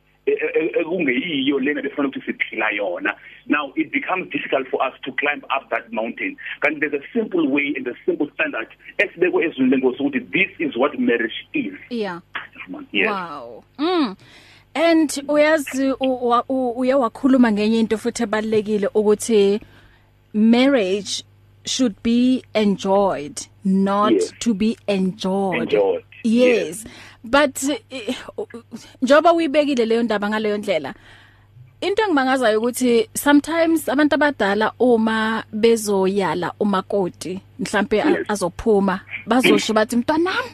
ekungeyiyo 0.80 1.58
lena 1.60 1.82
befana 1.82 2.08
ukuthi 2.08 2.26
siphila 2.26 2.70
yona 2.70 3.14
now 3.46 3.72
it 3.76 3.90
becomes 3.92 4.28
difficult 4.30 4.68
for 4.68 4.80
us 4.88 5.00
to 5.02 5.12
climb 5.12 5.44
up 5.56 5.70
that 5.70 5.92
mountain 5.92 6.36
kanti 6.60 6.80
there's 6.80 6.94
a 6.94 7.06
simple 7.12 7.48
way 7.48 7.74
and 7.76 7.88
a 7.88 7.94
simple 8.06 8.30
standard 8.34 8.68
esibekwe 8.98 9.44
ezweni 9.44 9.70
lenkosi 9.70 10.02
ukuthi 10.02 10.20
this 10.20 10.50
is 10.58 10.76
what 10.76 10.98
marriage 10.98 11.46
is 11.52 11.74
Yeah. 11.90 12.20
yes 12.92 13.08
Wow. 13.08 13.64
Mm. 13.78 14.16
And 14.76 15.10
uyazi 15.28 15.92
u- 16.00 16.28
wa- 16.28 16.44
u- 16.48 16.70
uye 16.80 16.94
wakhuluma 16.94 17.52
ngenye 17.52 17.80
into 17.80 17.96
futhi 17.98 18.22
ebalekile 18.22 18.86
ukuthi 18.94 19.60
marriage 20.34 21.24
should 21.64 21.94
be 22.02 22.42
enjoyed 22.54 23.40
not 23.64 24.12
Yes. 24.12 24.32
to 24.38 24.54
be 24.54 24.76
enjoyed. 24.86 25.62
Enjoyed, 25.72 26.04
Yes. 26.24 26.84
But 27.24 27.62
eh, 27.90 28.16
njoba 29.02 29.32
uyibekile 29.32 29.86
leyo 29.86 30.02
ndaba 30.02 30.28
ngaleyo 30.30 30.58
ndlela 30.58 30.94
into 31.80 32.02
engimangazayo 32.02 32.58
ukuthi 32.58 33.08
sometimes 33.14 33.88
abantu 33.88 34.14
abadala 34.14 34.72
uma 34.78 35.44
bezoyala 35.52 36.52
umakoti 36.60 37.40
mhlambe 37.58 38.02
a- 38.02 38.10
Yes. 38.10 38.26
azophuma 38.30 39.00
bazosho 39.26 39.72
bathi 39.74 39.96
mntwanami 39.96 40.50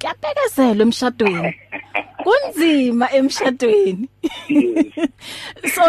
kuyabhekezela 0.00 0.82
emshadweni 0.82 1.54
kunzima 2.30 3.12
emshadweni. 3.12 4.08
So 5.74 5.82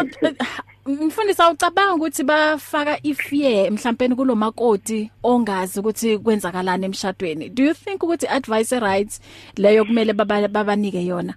mfundisi 0.86 1.42
ucabanga 1.52 1.94
ukuthi 1.96 2.24
bafaka 2.24 3.00
ifear 3.04 3.72
mhlawumbe 3.72 4.16
kulomakoti 4.16 5.10
ongazi 5.24 5.80
ukuthi 5.80 6.18
kwenzakalani 6.18 6.86
emshadweni? 6.86 7.50
Do 7.50 7.64
you 7.64 7.74
think 7.74 8.04
ukuthi 8.04 8.28
advice 8.28 8.80
right 8.80 9.20
leyo 9.58 9.86
kumele 9.86 10.14
baba- 10.14 10.48
babanike 10.48 11.06
yona? 11.06 11.34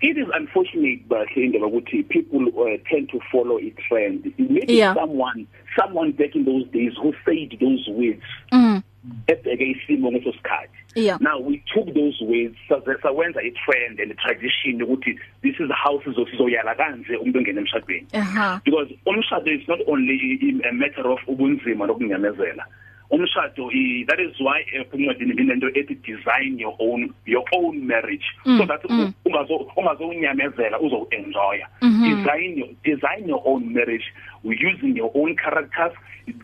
It 0.00 0.16
is 0.18 0.26
unfortunate 0.38 1.08
but 1.08 1.28
indaba 1.36 1.66
ukuthi 1.66 2.02
people 2.08 2.48
uh, 2.56 2.78
tend 2.90 3.08
to 3.10 3.20
follow 3.32 3.58
a 3.58 3.70
trend. 3.88 4.32
Maybe 4.38 4.74
Yeah. 4.74 4.94
someone 4.94 5.46
someone 5.76 6.12
back 6.12 6.34
in 6.34 6.44
those 6.44 6.64
days 6.72 6.92
who 7.02 7.12
said 7.24 7.58
those 7.60 7.88
words. 7.88 8.22
Mm. 8.52 8.82
Ebheke 9.26 9.64
isimo 9.66 10.12
ngeso 10.12 10.32
sikhathi. 10.32 10.76
Yeah. 10.94 11.18
Now 11.20 11.38
we 11.38 11.62
took 11.74 11.92
those 11.94 12.18
words 12.22 12.56
saze- 12.68 13.00
sawenza 13.02 13.40
i 13.42 13.50
trend 13.64 14.00
and 14.00 14.10
a 14.10 14.14
tradition 14.14 14.80
ukuthi 14.82 15.18
this 15.42 15.54
is 15.60 15.70
how 15.84 16.00
sizoyala 16.00 16.74
kanje 16.74 17.16
umuntu 17.16 17.38
ongena 17.38 17.60
emshadweni. 17.60 18.06
Aha. 18.14 18.60
Because 18.64 18.88
umshado 19.06 19.48
is 19.52 19.68
not 19.68 19.80
only 19.86 20.14
i- 20.40 20.68
a 20.68 20.72
matter 20.72 21.06
of 21.08 21.20
ubunzima 21.28 21.86
nokunyamezela. 21.86 22.64
Umshado 23.10 23.70
i- 23.72 24.04
that 24.08 24.18
is 24.18 24.40
why 24.40 24.64
encwadini 24.72 25.32
linento 25.34 25.68
ethi 25.74 25.94
design 26.02 26.58
your 26.58 26.74
own 26.80 27.12
your 27.26 27.44
own 27.52 27.86
marriage. 27.86 28.24
Mm, 28.44 28.58
so 28.58 28.66
that 28.66 28.82
mm. 28.90 29.12
ungazo 29.24 29.56
ungazonyamezela 29.76 30.80
uzo 30.80 31.06
enjoy 31.10 31.58
Mhm. 31.82 32.02
design 32.16 32.58
your 32.58 32.68
design 32.84 33.28
your 33.28 33.42
own 33.44 33.72
marriage. 33.72 34.04
Using 34.44 34.96
your 34.96 35.10
own 35.14 35.36
characters 35.36 35.92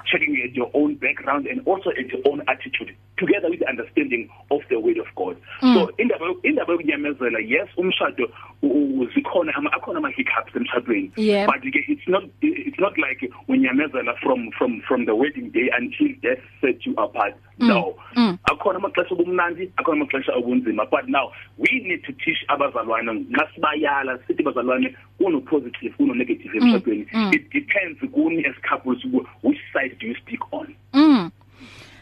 checking 0.04 0.40
at 0.44 0.54
your 0.54 0.70
own 0.74 0.94
background 0.94 1.46
and 1.46 1.60
also 1.66 1.90
at 1.90 2.06
your 2.08 2.20
own 2.30 2.40
attitude 2.48 2.94
together 3.18 3.50
with 3.50 3.58
the 3.58 3.68
understanding 3.68 4.28
of 4.50 4.60
the 4.70 4.78
word 4.78 4.96
of 4.98 5.06
God 5.16 5.36
Mm. 5.62 5.74
so 5.74 5.90
indaba 5.98 6.26
indaba 6.42 6.72
yokunyamezela 6.72 7.38
yes 7.40 7.68
umshado 7.76 8.30
u- 8.62 8.68
u- 9.00 9.08
zikhona 9.14 9.54
ama 9.54 9.72
akhona 9.72 9.98
ama 9.98 10.08
hiccups 10.10 10.56
emshadweni 10.56 11.10
Yeah. 11.16 11.46
but 11.46 11.64
it's 11.64 12.08
not 12.08 12.24
it's 12.42 12.78
not 12.78 12.96
like 12.98 13.30
unyamezela 13.48 14.14
from 14.22 14.50
from 14.52 14.80
from 14.82 15.04
the 15.06 15.12
wedding 15.14 15.50
day 15.52 15.68
until 15.78 16.08
death 16.22 16.42
set 16.60 16.86
you 16.86 16.94
apart 16.96 17.34
Mm, 17.58 17.68
no 17.68 17.94
mm. 18.16 18.38
akhona 18.50 18.76
amaxesha 18.78 19.14
obumnandi 19.14 19.70
akhona 19.76 20.02
amaxesha 20.02 20.32
obunzima 20.34 20.86
but 20.90 21.08
now 21.08 21.32
we 21.58 21.70
need 21.88 22.02
to 22.04 22.12
teach 22.12 22.38
abazalwane 22.48 23.24
nasibayala 23.30 24.18
sithi 24.26 24.42
bazalwane 24.42 24.94
kuno 25.18 25.40
positive 25.40 25.94
kuno 25.96 26.14
negative 26.14 26.50
emshadweni 26.58 27.06
mm. 27.12 27.30
it 27.34 27.50
depends 27.52 27.81
kuni 28.14 28.44
as 28.46 28.54
couples 28.70 29.02
who- 29.04 29.26
which 29.42 29.58
side 29.72 29.96
do 30.00 30.06
you 30.06 30.14
stick 30.26 30.40
on? 30.52 30.74
Mm. 30.92 31.30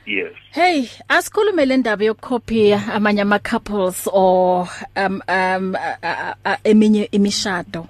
Yes. 0.06 0.32
Hey, 0.52 0.88
asikhulume 1.08 1.64
le 1.66 1.76
ndaba 1.76 2.04
yokukopy 2.04 2.72
amanye 2.74 3.20
ama 3.22 3.38
couples 3.38 4.08
or 4.12 4.68
um 4.96 5.22
um 5.28 5.74
a- 5.76 5.98
a- 6.02 6.34
a- 6.44 6.58
eminye 6.64 7.08
imishado. 7.12 7.86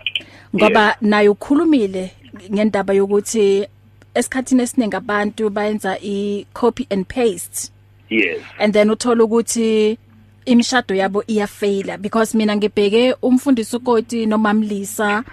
Ngoba 0.57 0.87
Yes. 0.87 0.97
nayo 1.01 1.33
ukhulumile 1.33 2.11
ngendaba 2.53 2.95
yokuthi 2.95 3.67
esikhathini 4.15 4.63
esiningi 4.63 4.97
abantu 4.97 5.51
bayenza 5.51 5.99
i 6.03 6.47
copy 6.53 6.87
and 6.91 7.07
paste. 7.07 7.71
Yes. 8.11 8.39
And 8.59 8.73
then 8.75 8.91
uthola 8.91 9.25
ukuthi 9.25 9.99
imishado 10.47 10.95
yabo 10.95 11.25
iyafaila 11.27 11.99
because 11.99 12.35
mina 12.39 12.57
ngibheke 12.57 13.15
umfundisi 13.23 13.77
uKoti 13.77 14.27
nomamlisa 14.27 15.25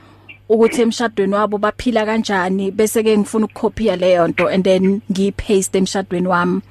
ukuthi 0.50 0.82
emshadweni 0.82 1.34
wabo 1.34 1.58
baphila 1.58 2.06
kanjani 2.06 2.72
bese 2.72 3.04
ke 3.04 3.18
ngifuna 3.18 3.46
ukucopy 3.46 3.96
leyo 3.96 4.28
nto 4.28 4.50
and 4.50 4.64
then 4.64 5.02
ngiyipaste 5.12 5.78
emshadweni 5.78 6.28
wami. 6.28 6.62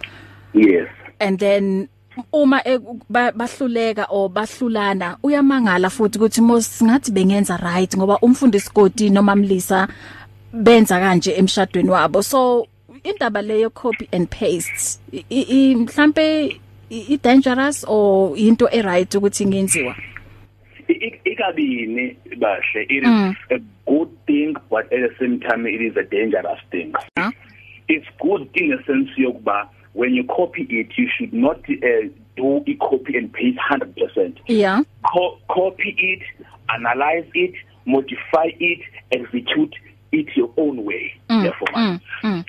Yes. 0.55 0.89
And 1.21 1.39
then 1.39 1.89
uma 2.33 2.63
e- 2.65 2.79
ba- 3.11 3.33
bahluleka 3.33 4.07
or 4.11 4.31
bahlulana 4.31 5.19
uyamangala 5.23 5.91
futhi 5.91 6.19
ukuthi 6.19 6.41
mos 6.41 6.83
ngathi 6.83 7.13
bengenza 7.13 7.57
right 7.57 7.97
ngoba 7.97 8.19
umfundisi 8.19 8.71
Godi 8.75 9.11
noma 9.11 9.37
Mlisa 9.37 9.89
benza 10.53 11.01
kanje 11.01 11.33
emshadweni 11.33 11.91
wabo. 11.91 12.23
So 12.23 12.67
indaba 13.05 13.43
leyo 13.43 13.71
copy 13.71 14.09
and 14.13 14.31
paste 14.31 14.99
mhlambe 15.13 16.61
i 16.91 17.17
dangerous 17.17 17.85
or 17.89 18.37
into 18.37 18.69
e 18.73 18.83
right 18.83 19.11
ukuthi 19.15 19.47
ngenziwa? 19.47 19.95
Ikabini 21.25 22.17
bahle 22.39 22.83
it 22.83 22.91
is 23.05 23.09
Mm. 23.09 23.35
a 23.51 23.59
good 23.87 24.09
thing 24.27 24.55
but 24.71 24.85
at 24.93 25.01
the 25.11 25.15
same 25.19 25.39
time 25.41 25.67
it 25.67 25.81
is 25.81 25.97
a 25.97 26.03
dangerous 26.03 26.61
thing 26.71 26.93
Huh? 27.19 27.31
it's 27.89 28.07
good 28.21 28.49
in 28.55 28.71
the 28.71 28.83
sense 28.87 29.11
yokuba 29.19 29.69
when 29.95 30.15
you 30.15 30.25
copy 30.25 30.63
it 30.69 30.89
you 30.99 31.09
should 31.17 31.33
not 31.33 31.59
uh, 31.71 32.09
do 32.37 32.63
a 32.67 32.75
copy 32.75 33.17
and 33.17 33.33
paste 33.33 33.59
100% 33.71 34.37
yeah 34.47 34.83
Co- 35.15 35.39
copy 35.49 35.95
it 35.99 36.23
analyze 36.69 37.25
it 37.35 37.55
modify 37.87 38.49
it 38.61 38.81
execute 39.13 39.75
it 40.13 40.27
your 40.37 40.51
own 40.57 40.85
way 40.85 41.13
Mm, 41.31 41.43
therefore 41.43 41.69
mm, 41.69 42.01
mm. 42.23 42.45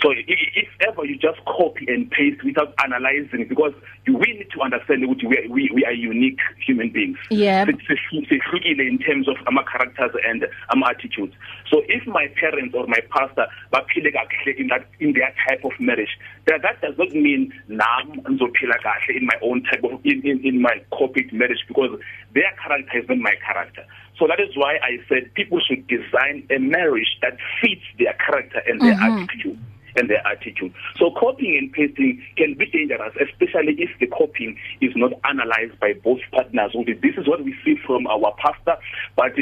So 0.00 0.12
if 0.16 0.68
ever 0.88 1.04
you 1.04 1.16
just 1.18 1.38
copy 1.44 1.84
and 1.88 2.10
paste 2.10 2.42
without 2.44 2.72
analyzing 2.84 3.46
because 3.48 3.72
you 4.06 4.16
we 4.16 4.32
need 4.32 4.50
to 4.50 4.60
understand 4.60 5.02
ukuthi 5.04 5.26
we, 5.26 5.48
we 5.48 5.70
we 5.74 5.84
are 5.84 5.92
unique 5.92 6.40
human 6.66 6.88
beings 6.90 7.18
Yeah. 7.30 7.64
Sehlukile 7.66 8.86
in 8.86 8.98
terms 8.98 9.28
of 9.28 9.36
ama 9.46 9.64
characters 9.64 10.12
and 10.28 10.46
ama 10.70 10.86
attitudes 10.90 11.34
so 11.70 11.82
if 11.88 12.06
my 12.06 12.28
parents 12.40 12.74
or 12.74 12.86
my 12.86 13.00
pastor 13.10 13.46
baphile 13.72 14.10
kahle 14.12 14.52
in 14.58 14.68
that 14.68 14.86
in 15.00 15.12
their 15.12 15.32
type 15.48 15.64
of 15.64 15.72
marriage 15.80 16.14
that, 16.46 16.62
that 16.62 16.80
does 16.80 16.96
not 16.98 17.10
mean 17.12 17.52
nami 17.68 18.18
ngizophila 18.22 18.78
kahle 18.82 19.16
in 19.16 19.26
my 19.26 19.38
own 19.42 19.62
type 19.64 19.82
of 19.84 20.00
in 20.04 20.22
in, 20.24 20.38
in 20.44 20.60
my 20.62 20.76
copied 20.92 21.32
marriage 21.32 21.64
because 21.68 21.90
their 22.34 22.52
character 22.62 22.98
is 22.98 23.08
not 23.08 23.18
my 23.18 23.34
character 23.46 23.84
so 24.18 24.26
that 24.26 24.40
is 24.40 24.56
why 24.56 24.78
i 24.82 24.98
said 25.08 25.32
people 25.34 25.60
should 25.60 25.86
design 25.86 26.46
a 26.50 26.58
marriage 26.58 27.18
that 27.22 27.36
fits 27.60 27.82
their 27.98 28.14
character 28.26 28.60
and 28.66 28.80
their 28.80 28.94
Mhm. 28.94 29.22
attitude 29.24 29.58
and 29.96 30.08
their 30.08 30.26
attitude. 30.26 30.72
So 30.98 31.10
copying 31.18 31.56
and 31.58 31.72
pasting 31.72 32.22
can 32.36 32.54
be 32.54 32.66
dangerous, 32.66 33.14
especially 33.20 33.74
if 33.78 33.90
the 34.00 34.06
copying 34.06 34.58
is 34.80 34.92
not 34.96 35.12
analyzed 35.24 35.78
by 35.80 35.94
both 35.94 36.20
partners. 36.32 36.72
This 36.86 37.16
is 37.16 37.28
what 37.28 37.44
we 37.44 37.54
see 37.64 37.76
from 37.86 38.06
our 38.06 38.34
pastor, 38.38 38.76
but 39.16 39.32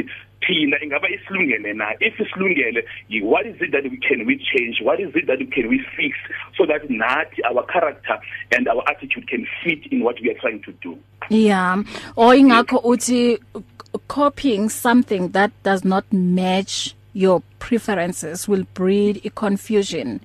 thina 0.42 0.76
ingaba 0.82 1.08
isilungele 1.08 1.76
na? 1.76 1.92
If 2.00 2.14
isilungele 2.16 2.82
what 3.22 3.46
is 3.46 3.56
it 3.60 3.72
that 3.72 3.84
we 3.84 3.98
can 3.98 4.26
we 4.26 4.36
change? 4.36 4.80
What 4.82 5.00
is 5.00 5.14
it 5.14 5.26
that 5.26 5.38
we 5.38 5.46
can 5.46 5.68
we 5.68 5.84
fix 5.96 6.16
so 6.56 6.66
that 6.66 6.88
nathi 6.88 7.40
our 7.44 7.64
character 7.66 8.18
and 8.52 8.66
our 8.68 8.82
attitude 8.88 9.28
can 9.28 9.46
fit 9.62 9.86
in 9.92 10.02
what 10.02 10.16
we 10.22 10.30
are 10.30 10.38
trying 10.40 10.62
to 10.62 10.72
do? 10.82 10.98
Yeah. 11.28 11.82
Or 12.16 12.32
ingakho 12.32 12.82
uthi 12.82 13.38
copying 14.08 14.68
something 14.68 15.30
that 15.30 15.50
does 15.62 15.84
not 15.84 16.10
match 16.12 16.94
your 17.12 17.42
preferences 17.58 18.46
will 18.48 18.64
breed 18.74 19.20
a 19.24 19.30
confusion. 19.30 20.20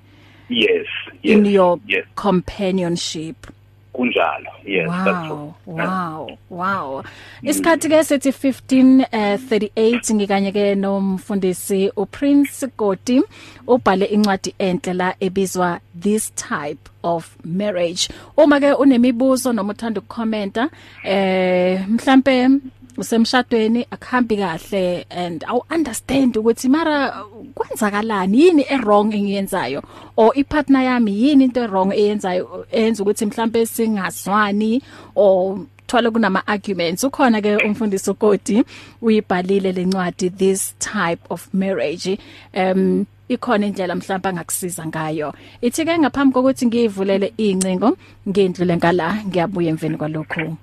Yes 0.50 0.88
yes 1.24 1.38
in 1.38 1.46
your 1.46 1.80
yes. 1.88 2.06
companionship. 2.16 3.48
Kunjalo 3.94 4.52
yes 4.66 4.90
that's 4.90 5.28
true. 5.28 5.54
Wow 5.66 5.86
wow. 5.88 6.38
Wow 6.50 7.04
isikhathi 7.44 7.90
ke 7.90 8.04
sithi 8.04 8.30
15:38 8.30 10.16
ngikanye 10.16 10.52
ke 10.52 10.76
nomfundisi 10.76 11.92
uPrince 11.96 12.68
Godi 12.78 13.22
ubhale 13.68 14.06
incwadi 14.06 14.56
enhle 14.60 14.94
la 14.94 15.16
ebizwa 15.20 15.80
this 16.02 16.32
type 16.36 16.90
of 17.04 17.36
marriage. 17.46 18.10
Uma 18.38 18.60
ke 18.60 18.74
unemibuzo 18.74 19.54
noma 19.54 19.74
uthanda 19.74 20.02
ukukhomenta 20.02 20.70
eh 21.04 21.88
mhlambe 21.88 22.50
usemshadweni 22.98 23.88
akuhambi 23.92 24.38
kahle 24.38 25.06
and 25.10 25.44
awu 25.48 25.66
understand 25.70 26.38
ukuthi 26.38 26.70
mara 26.70 27.26
kwenzakalani 27.56 28.42
yini 28.42 28.66
e 28.70 28.78
wrong 28.78 29.14
engiyenzayo? 29.14 29.84
Or 30.16 30.32
i 30.36 30.44
partner 30.44 30.82
yami 30.82 31.12
yini 31.12 31.44
into 31.46 31.64
e 31.64 31.68
wrong 31.68 31.94
eyenzayo 31.94 32.66
eyenza 32.72 33.04
ukuthi 33.04 33.26
mhlambe 33.26 33.66
singazwani 33.66 34.82
or 35.16 35.60
thola 35.88 36.12
kunama 36.12 36.48
arguments 36.48 37.04
ukhona 37.04 37.42
ke 37.42 37.58
umfundisi 37.58 38.10
uKoti 38.12 38.64
uyibhalile 39.02 39.72
lencwadi 39.72 40.30
this 40.30 40.74
type 40.80 41.22
of 41.30 41.54
marriage. 41.54 42.18
Um 42.54 43.06
ikhona 43.30 43.68
indlela 43.68 43.96
mhlawumbe 43.96 44.30
angakusiza 44.30 44.86
ngayo. 44.86 45.34
Ithi 45.62 45.86
ke 45.86 46.00
ngaphambi 46.00 46.34
kokuthi 46.34 46.66
ngivulele 46.66 47.34
incingo 47.38 47.98
ngendlule 48.28 48.78
ngala 48.78 49.24
ngiyabuya 49.28 49.70
emveni 49.70 49.98
kwalokho 49.98 50.58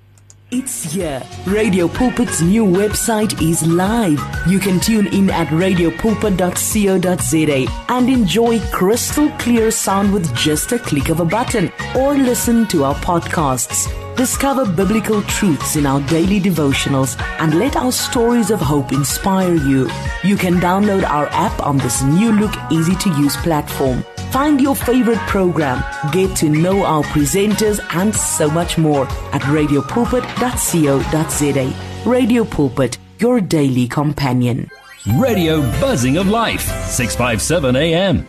It's 0.54 0.92
here. 0.92 1.22
Radio 1.46 1.88
Pulpit's 1.88 2.42
new 2.42 2.66
website 2.66 3.40
is 3.40 3.66
live. 3.66 4.20
You 4.46 4.58
can 4.58 4.80
tune 4.80 5.06
in 5.06 5.30
at 5.30 5.46
radiopulpit.co.za 5.46 7.84
and 7.88 8.10
enjoy 8.10 8.60
crystal 8.70 9.30
clear 9.38 9.70
sound 9.70 10.12
with 10.12 10.36
just 10.36 10.72
a 10.72 10.78
click 10.78 11.08
of 11.08 11.20
a 11.20 11.24
button 11.24 11.72
or 11.96 12.12
listen 12.12 12.68
to 12.68 12.84
our 12.84 12.94
podcasts. 12.96 13.88
Discover 14.16 14.66
biblical 14.72 15.22
truths 15.22 15.76
in 15.76 15.86
our 15.86 16.00
daily 16.02 16.38
devotionals 16.38 17.18
and 17.40 17.58
let 17.58 17.76
our 17.76 17.90
stories 17.90 18.50
of 18.50 18.60
hope 18.60 18.92
inspire 18.92 19.54
you. 19.54 19.88
You 20.22 20.36
can 20.36 20.60
download 20.60 21.08
our 21.08 21.28
app 21.28 21.66
on 21.66 21.78
this 21.78 22.02
new 22.02 22.30
look 22.30 22.52
easy 22.70 22.94
to 22.96 23.08
use 23.18 23.38
platform. 23.38 24.04
Find 24.30 24.60
your 24.60 24.76
favorite 24.76 25.18
program, 25.20 25.82
get 26.12 26.36
to 26.36 26.50
know 26.50 26.84
our 26.84 27.02
presenters 27.04 27.80
and 27.94 28.14
so 28.14 28.50
much 28.50 28.76
more 28.76 29.06
at 29.32 29.40
radiopulpit.co.za. 29.42 32.10
Radio 32.10 32.44
Pulpit, 32.44 32.98
your 33.18 33.40
daily 33.40 33.88
companion. 33.88 34.68
Radio 35.16 35.62
Buzzing 35.80 36.18
of 36.18 36.28
Life, 36.28 36.66
657 36.90 37.76
AM. 37.76 38.28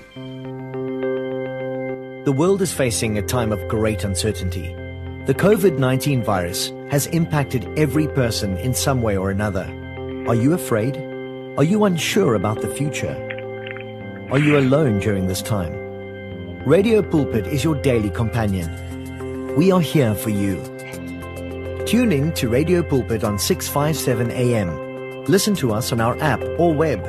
The 2.23 2.31
world 2.31 2.61
is 2.61 2.71
facing 2.71 3.17
a 3.17 3.21
time 3.21 3.51
of 3.51 3.67
great 3.67 4.05
uncertainty. 4.05 4.73
The 5.25 5.33
COVID 5.33 5.79
19 5.79 6.21
virus 6.21 6.73
has 6.91 7.07
impacted 7.07 7.65
every 7.79 8.09
person 8.09 8.57
in 8.57 8.73
some 8.73 9.01
way 9.01 9.15
or 9.15 9.31
another. 9.31 9.63
Are 10.27 10.35
you 10.35 10.51
afraid? 10.51 10.97
Are 11.57 11.63
you 11.63 11.85
unsure 11.85 12.35
about 12.35 12.59
the 12.59 12.67
future? 12.67 13.15
Are 14.31 14.37
you 14.37 14.57
alone 14.57 14.99
during 14.99 15.27
this 15.27 15.41
time? 15.41 15.71
Radio 16.65 17.01
Pulpit 17.01 17.47
is 17.47 17.63
your 17.63 17.75
daily 17.75 18.09
companion. 18.09 19.55
We 19.55 19.71
are 19.71 19.79
here 19.79 20.13
for 20.13 20.29
you. 20.29 20.57
Tune 21.85 22.11
in 22.11 22.33
to 22.33 22.49
Radio 22.49 22.83
Pulpit 22.83 23.23
on 23.23 23.39
657 23.39 24.29
AM. 24.29 25.23
Listen 25.23 25.55
to 25.55 25.71
us 25.71 25.93
on 25.93 26.01
our 26.01 26.21
app 26.21 26.41
or 26.57 26.73
web. 26.73 27.01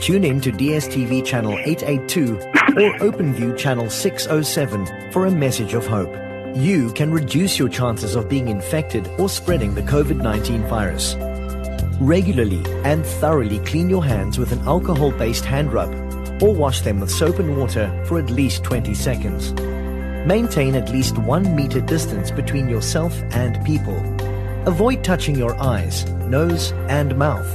Tune 0.00 0.24
in 0.24 0.40
to 0.40 0.50
DSTV 0.50 1.24
channel 1.24 1.56
882 1.64 2.34
or 2.38 2.98
OpenView 2.98 3.56
channel 3.56 3.88
607 3.88 5.12
for 5.12 5.26
a 5.26 5.30
message 5.30 5.74
of 5.74 5.86
hope. 5.86 6.12
You 6.54 6.92
can 6.92 7.10
reduce 7.10 7.58
your 7.58 7.70
chances 7.70 8.14
of 8.14 8.28
being 8.28 8.48
infected 8.48 9.08
or 9.18 9.30
spreading 9.30 9.74
the 9.74 9.80
COVID-19 9.80 10.68
virus. 10.68 11.16
Regularly 11.98 12.62
and 12.84 13.06
thoroughly 13.06 13.58
clean 13.60 13.88
your 13.88 14.04
hands 14.04 14.38
with 14.38 14.52
an 14.52 14.58
alcohol-based 14.60 15.46
hand 15.46 15.72
rub 15.72 15.90
or 16.42 16.54
wash 16.54 16.82
them 16.82 17.00
with 17.00 17.10
soap 17.10 17.38
and 17.38 17.56
water 17.56 17.90
for 18.06 18.18
at 18.18 18.28
least 18.28 18.64
20 18.64 18.92
seconds. 18.92 19.54
Maintain 20.26 20.74
at 20.74 20.90
least 20.90 21.16
one 21.16 21.56
meter 21.56 21.80
distance 21.80 22.30
between 22.30 22.68
yourself 22.68 23.18
and 23.30 23.64
people. 23.64 23.96
Avoid 24.66 25.02
touching 25.02 25.34
your 25.34 25.58
eyes, 25.58 26.04
nose, 26.28 26.72
and 26.90 27.16
mouth. 27.16 27.48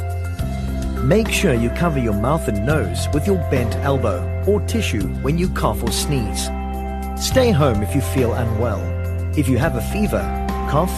Make 1.04 1.30
sure 1.30 1.54
you 1.54 1.70
cover 1.70 2.00
your 2.00 2.16
mouth 2.16 2.48
and 2.48 2.66
nose 2.66 3.08
with 3.14 3.28
your 3.28 3.38
bent 3.52 3.76
elbow 3.76 4.44
or 4.48 4.60
tissue 4.62 5.08
when 5.22 5.38
you 5.38 5.50
cough 5.50 5.84
or 5.84 5.92
sneeze. 5.92 6.50
Stay 7.20 7.50
home 7.50 7.82
if 7.82 7.96
you 7.96 8.02
feel 8.02 8.34
unwell. 8.34 8.80
If 9.36 9.48
you 9.48 9.58
have 9.58 9.76
a 9.76 9.82
fever, 9.82 10.22
cough, 10.70 10.94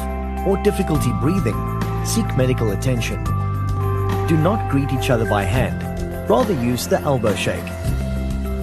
or 0.45 0.61
difficulty 0.63 1.13
breathing, 1.21 1.55
seek 2.05 2.35
medical 2.35 2.71
attention. 2.71 3.23
Do 4.27 4.35
not 4.35 4.69
greet 4.69 4.91
each 4.91 5.09
other 5.09 5.25
by 5.29 5.43
hand. 5.43 5.81
Rather 6.29 6.53
use 6.53 6.87
the 6.87 6.99
elbow 6.99 7.33
shake. 7.35 7.63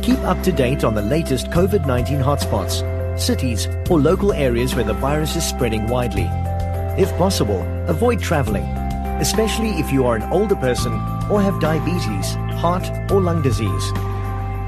Keep 0.03 0.19
up 0.19 0.43
to 0.43 0.53
date 0.53 0.85
on 0.85 0.95
the 0.95 1.01
latest 1.01 1.47
COVID 1.47 1.87
19 1.87 2.19
hotspots, 2.19 2.85
cities, 3.19 3.69
or 3.89 3.99
local 3.99 4.35
areas 4.35 4.75
where 4.75 4.85
the 4.85 4.93
virus 4.93 5.35
is 5.35 5.49
spreading 5.49 5.87
widely. 5.87 6.29
If 7.03 7.11
possible, 7.17 7.63
avoid 7.89 8.21
traveling, 8.21 8.65
especially 9.19 9.71
if 9.81 9.91
you 9.91 10.05
are 10.05 10.17
an 10.17 10.31
older 10.31 10.57
person 10.57 10.93
or 11.31 11.41
have 11.41 11.59
diabetes, 11.61 12.35
heart, 12.61 12.87
or 13.11 13.23
lung 13.23 13.41
disease. 13.41 13.93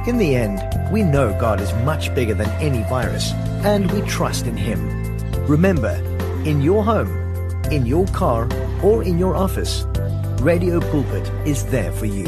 In 0.09 0.17
the 0.17 0.37
end, 0.37 0.63
we 0.91 1.03
know 1.03 1.39
God 1.39 1.61
is 1.61 1.71
much 1.85 2.15
bigger 2.15 2.33
than 2.33 2.49
any 2.63 2.83
virus, 2.85 3.33
and 3.63 3.93
we 3.93 4.01
trust 4.09 4.47
in 4.47 4.57
Him. 4.57 4.81
Remember, 5.47 5.97
in 6.47 6.63
your 6.63 6.83
home, 6.83 7.11
in 7.71 7.85
your 7.85 8.07
car, 8.07 8.49
or 8.83 9.03
in 9.03 9.19
your 9.19 9.37
office, 9.37 9.85
Radio 10.41 10.81
Pulpit 10.81 11.31
is 11.47 11.67
there 11.67 11.93
for 11.93 12.07
you. 12.07 12.25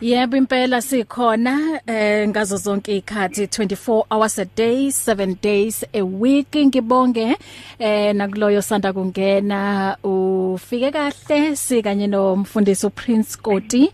Yebo 0.00 0.36
impela 0.36 0.82
sikhona 0.82 1.80
eh 1.86 2.28
ngazo 2.28 2.56
zonke 2.56 2.96
ikhathi 2.96 3.44
24 3.44 4.04
hours 4.10 4.38
a 4.38 4.44
day 4.44 4.88
7 4.88 5.34
days 5.42 5.84
a 5.92 6.02
week. 6.02 6.56
Ngibonge 6.56 7.36
eh 7.78 8.14
nakuloyo 8.14 8.62
sanda 8.62 8.92
kungena 8.92 9.96
ufike 10.02 10.90
kahle 10.90 11.56
sikanye 11.56 12.06
nomfundisi 12.06 12.86
uPrince 12.86 13.36
Koti 13.42 13.92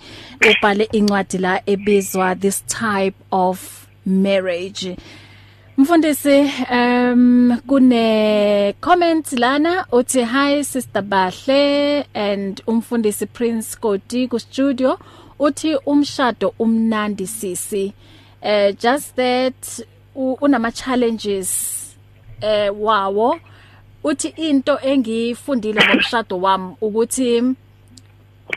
ubhale 0.51 0.85
incwadi 0.93 1.39
la 1.39 1.61
ebizwa 1.67 2.35
this 2.41 2.63
type 2.67 3.17
of 3.33 3.87
marriage. 4.07 4.97
Mfundisi 5.79 6.51
um 6.71 7.61
kune 7.67 8.75
comment 8.81 9.33
lana 9.33 9.87
uthi 9.93 10.25
hi 10.25 10.65
sister 10.65 11.03
Bahle 11.03 12.05
and 12.15 12.63
umfundisi 12.67 13.27
Prince 13.27 13.77
Koti 13.81 14.29
ku 14.29 14.39
studio 14.39 14.99
uthi 15.39 15.77
umshado 15.87 16.55
umnandi 16.59 17.27
sisi. 17.27 17.93
Uh 18.43 18.73
just 18.73 19.17
that 19.17 19.81
unama 20.15 20.71
challenges 20.73 21.97
eh 22.41 22.71
wawo. 22.71 23.41
Uthi 24.05 24.29
into 24.37 24.79
engifundile 24.83 25.81
ngomshado 25.85 26.41
wami 26.41 26.77
ukuthi 26.81 27.55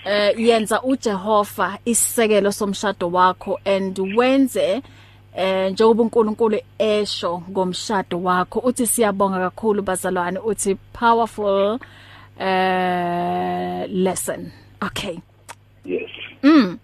eh 0.06 0.34
yenza 0.38 0.82
uJehova 0.84 1.78
isisekelo 1.86 2.52
somshado 2.52 3.12
wakho 3.12 3.60
and 3.65 4.00
wenze 4.00 4.82
eh 5.36 5.72
njengoba 5.72 6.04
uNkulunkulu 6.04 6.60
esho 6.78 7.42
ngomshado 7.50 8.24
wakho. 8.24 8.60
Uthi 8.60 8.88
siyabonga 8.88 9.39
kakhulu 9.39 9.82
bazalwane 9.82 10.39
uthi 10.39 10.76
powerful 10.94 11.80
uh 12.39 13.86
lesson. 13.88 14.52
Okay. 14.82 15.20
Yes. 15.86 16.10
Mm. 16.44 16.80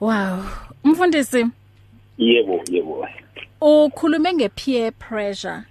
Wow. 0.00 0.42
Umfundisi. 0.84 1.46
Yebo 2.18 2.64
yebo. 2.70 3.08
Ukhulume 3.60 4.32
ngepeer 4.32 4.92
pressure. 4.92 5.66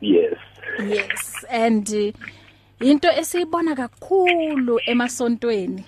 Yes. 0.00 0.36
Yes 0.78 1.44
and 1.50 1.88
uh, 1.88 2.12
into 2.80 3.08
esiyibona 3.08 3.74
kakhulu 3.76 4.80
emasontweni 4.86 5.84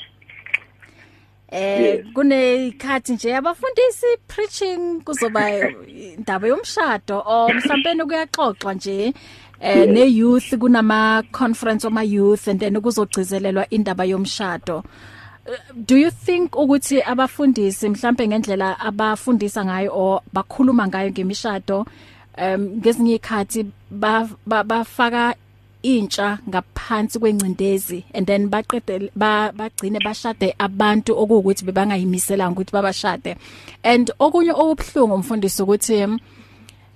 Eh 1.50 2.04
kunekhathi 2.14 3.12
nje 3.12 3.36
abafundisi 3.36 4.06
preaching 4.28 5.00
kuzoba 5.04 5.50
indaba 5.88 6.48
yomshado 6.48 7.22
o 7.26 7.48
mhlawumbe 7.48 8.04
kuyaxoxwa 8.04 8.74
nje 8.74 9.14
eh 9.60 9.88
ne 9.88 10.06
youth 10.06 10.54
kunama 10.58 11.22
conference 11.32 11.86
oma 11.86 12.02
youth 12.02 12.48
and 12.48 12.60
then 12.60 12.80
kuzogcizelelwa 12.80 13.66
indaba 13.70 14.04
yomshado. 14.04 14.82
Do 15.86 15.96
you 15.96 16.10
think 16.10 16.56
ukuthi 16.56 17.02
abafundisi 17.02 17.88
mhlambe 17.88 18.28
ngendlela 18.28 18.80
abafundisa 18.80 19.64
ngayo 19.64 19.90
o 19.94 20.20
bakhuluma 20.32 20.88
ngayo 20.88 21.10
ngemishado 21.10 21.86
um 22.38 22.60
ngezinye 22.78 23.14
ikhathi 23.14 23.66
bafaka 24.46 25.34
intsha 25.82 26.38
ngaphansi 26.48 27.18
kwencindezi 27.18 28.04
and 28.14 28.26
then 28.26 28.48
baqede 28.48 29.10
bagcine 29.14 29.98
bashade 30.04 30.54
abantu 30.58 31.12
okuwukuthi 31.18 31.64
bebangayimiselanga 31.64 32.52
ukuthi 32.52 32.72
babashade? 32.72 33.36
And 33.82 34.10
okunye 34.18 34.52
okubhlungu 34.52 35.14
umfundisi 35.14 35.62
ukuthi 35.62 36.06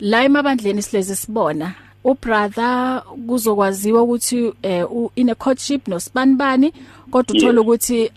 la 0.00 0.24
emabandleni 0.24 0.82
silezi 0.82 1.16
sibona 1.16 1.74
ubrother 2.04 3.02
kuzokwaziwa 3.26 4.02
ukuthi 4.02 4.48
uh, 4.48 5.10
in 5.16 5.30
a 5.30 5.34
courtship 5.34 5.88
nosibanibani 5.88 6.72
kodwa 7.10 7.36
uthola 7.36 7.60
ukuthi 7.60 8.10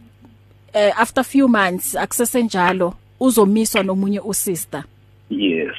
uh, 0.75 1.01
after 1.01 1.23
few 1.23 1.47
months 1.47 1.95
akusesenjalo 1.95 2.93
uzomiswa 3.19 3.83
nomunye 3.83 4.19
usister 4.19 4.83
yes 5.29 5.75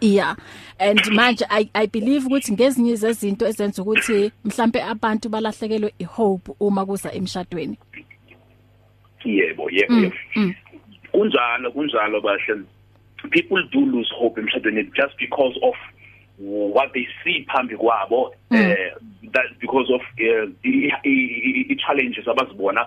Yeah 0.00 0.36
and 0.78 1.00
manje 1.12 1.42
I 1.50 1.70
I 1.74 1.86
believe 1.86 2.26
ukuthi 2.26 2.52
ngezinye 2.52 2.96
zezinto 2.96 3.46
ezenza 3.46 3.82
ukuthi 3.82 4.32
mhlambe 4.44 4.82
abantu 4.82 5.28
balahlekelwe 5.28 5.92
ihope 5.98 6.52
uma 6.60 6.86
kuza 6.86 7.12
emshadweni. 7.12 7.78
Yebo 9.24 9.70
yebo. 9.70 9.94
Mm, 9.94 10.12
mm. 10.36 10.54
Kunjalo 11.12 11.72
kunjalo 11.72 12.20
bahle. 12.20 12.64
People 13.30 13.62
do 13.72 13.80
lose 13.80 14.12
hope 14.18 14.40
emshadweni 14.40 14.84
just 14.94 15.16
because 15.18 15.58
of 15.62 15.74
what 16.38 16.92
they 16.92 17.08
see 17.24 17.46
phambi 17.48 17.76
kwabo 17.76 18.34
mm. 18.50 18.60
uh, 18.60 18.98
that 19.32 19.46
because 19.60 19.90
of 19.90 20.00
uh, 20.00 20.46
the, 20.62 20.92
the, 21.02 21.64
the 21.68 21.76
challenges 21.76 22.26
abazibona 22.26 22.86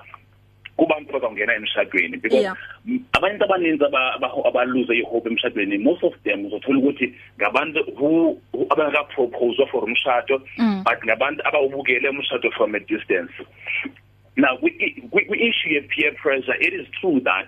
kubantu 0.80 1.14
bazongena 1.14 1.56
emshadweni 1.56 2.18
because 2.18 2.42
yeah. 2.42 2.56
abantu 3.12 3.44
abaninzi 3.44 3.84
abaluze 4.50 4.94
ihope 4.98 5.30
emshadweni 5.30 5.78
most 5.78 6.04
of 6.04 6.14
them 6.24 6.46
uzothola 6.46 6.80
ukuthi 6.80 7.14
ngabantu 7.38 7.80
who 7.98 8.38
abaka 8.70 9.04
propose 9.04 9.66
for 9.72 9.84
umshado 9.84 10.42
mm. 10.58 10.84
but 10.84 11.04
ngabantu 11.06 11.48
abawubukele 11.48 12.10
umshado 12.10 12.52
from 12.52 12.76
a 12.76 12.80
distance 12.80 13.34
now 14.38 14.58
we 14.62 14.72
we, 15.12 15.26
we 15.30 15.38
issue 15.50 15.78
a 15.78 15.82
peer 15.82 16.14
pressure 16.16 16.56
it 16.62 16.74
is 16.74 16.88
true 17.02 17.20
that 17.20 17.48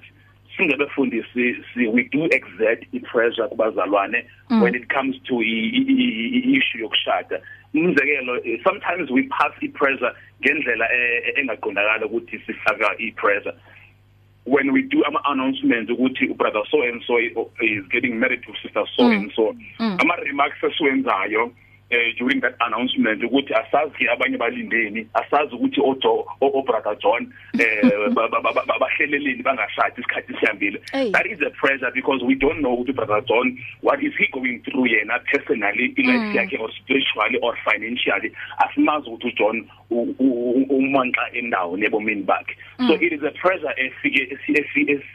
singabefundisi 0.62 1.56
we 1.76 2.04
do 2.04 2.26
exert 2.26 2.84
i 2.94 3.00
pressure 3.00 3.48
kubazalwane 3.48 4.26
mm. 4.50 4.62
when 4.62 4.76
it 4.76 4.94
comes 4.94 5.24
to 5.24 5.42
i 5.42 6.58
issue 6.58 6.80
yokushada 6.80 7.42
umzekelo 7.74 8.42
sometimes 8.64 9.10
we 9.10 9.24
pass 9.24 9.54
i 9.62 9.68
pressure 9.68 10.14
ngendlela 10.42 10.88
engaqondakala 11.36 12.06
ukuthi 12.06 12.40
sifaka 12.40 12.96
i 13.00 13.12
pressure 13.12 13.54
when 14.46 14.72
we 14.72 14.82
do 14.82 15.06
ama 15.06 15.22
announcements 15.26 15.92
ukuthi 15.92 16.28
brother 16.28 16.64
so 16.72 16.84
and 16.84 17.04
so 17.08 17.20
is 17.20 17.88
getting 17.90 18.20
married 18.20 18.42
to 18.42 18.54
sister 18.62 18.86
so 18.96 19.04
mm. 19.04 19.12
and 19.12 19.32
so 19.36 19.56
mm. 19.80 19.98
ama 20.02 20.16
remarks 20.16 20.64
esiwenzayo 20.64 21.52
eh 21.92 22.14
during 22.18 22.42
that 22.42 22.56
announcement 22.60 23.24
ukuthi 23.24 23.54
asazi 23.54 24.08
abanye 24.08 24.38
balindeni 24.38 25.08
asazi 25.14 25.56
ukuthi 25.56 25.82
ojo 25.82 26.26
o 26.42 26.62
brother 26.62 26.96
John 27.00 27.34
eh 27.60 27.82
bahleleleni 28.80 29.44
bangashadi 29.44 30.02
isikhathi 30.02 30.34
sihambile. 30.40 30.80
That 31.12 31.26
is 31.28 31.40
a 31.42 31.50
pressure 31.52 31.92
because 31.94 32.24
we 32.24 32.36
don't 32.36 32.62
know 32.62 32.78
ukuthi 32.78 32.96
brother 32.96 33.22
John 33.22 33.58
what 33.82 34.04
is 34.04 34.14
he 34.18 34.28
going 34.32 34.62
through 34.64 34.88
yena 34.88 35.20
personally 35.32 35.94
in 35.98 36.06
life 36.08 36.36
yakhe 36.36 36.60
or 36.60 36.70
spiritually 36.72 37.40
or 37.42 37.56
financially? 37.66 38.32
Asimazi 38.60 39.10
ukuthi 39.10 39.32
uJohn 39.32 39.68
umanxa 40.70 41.34
endawo 41.34 41.78
nebomini 41.78 42.24
bakhe. 42.24 42.56
So 42.88 42.94
it 42.94 43.14
is 43.14 43.22
a 43.24 43.32
pressure 43.32 43.74
efike 43.78 44.38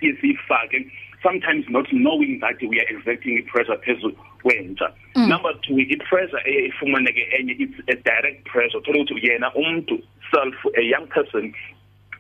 esifake 0.03 0.87
sometimes 1.22 1.64
not 1.68 1.92
knowing 1.92 2.40
that 2.40 2.62
we 2.62 2.81
are 2.81 2.88
exerting 2.88 3.44
pressure 3.46 3.79
phezulu 3.79 4.16
kwentsha 4.42 4.92
mm. 5.14 5.29
number 5.29 5.52
2 5.52 5.81
i 5.81 5.96
pressure 5.96 6.42
eyifumaneke 6.44 7.22
enye 7.38 7.52
it's 7.52 7.81
a 7.87 7.94
direct 7.94 8.50
pressure 8.50 8.81
thola 8.81 9.00
ukuthi 9.00 9.26
yena 9.26 9.55
umuntu 9.55 10.02
self 10.31 10.55
a 10.74 10.81
young 10.81 11.07
person 11.07 11.55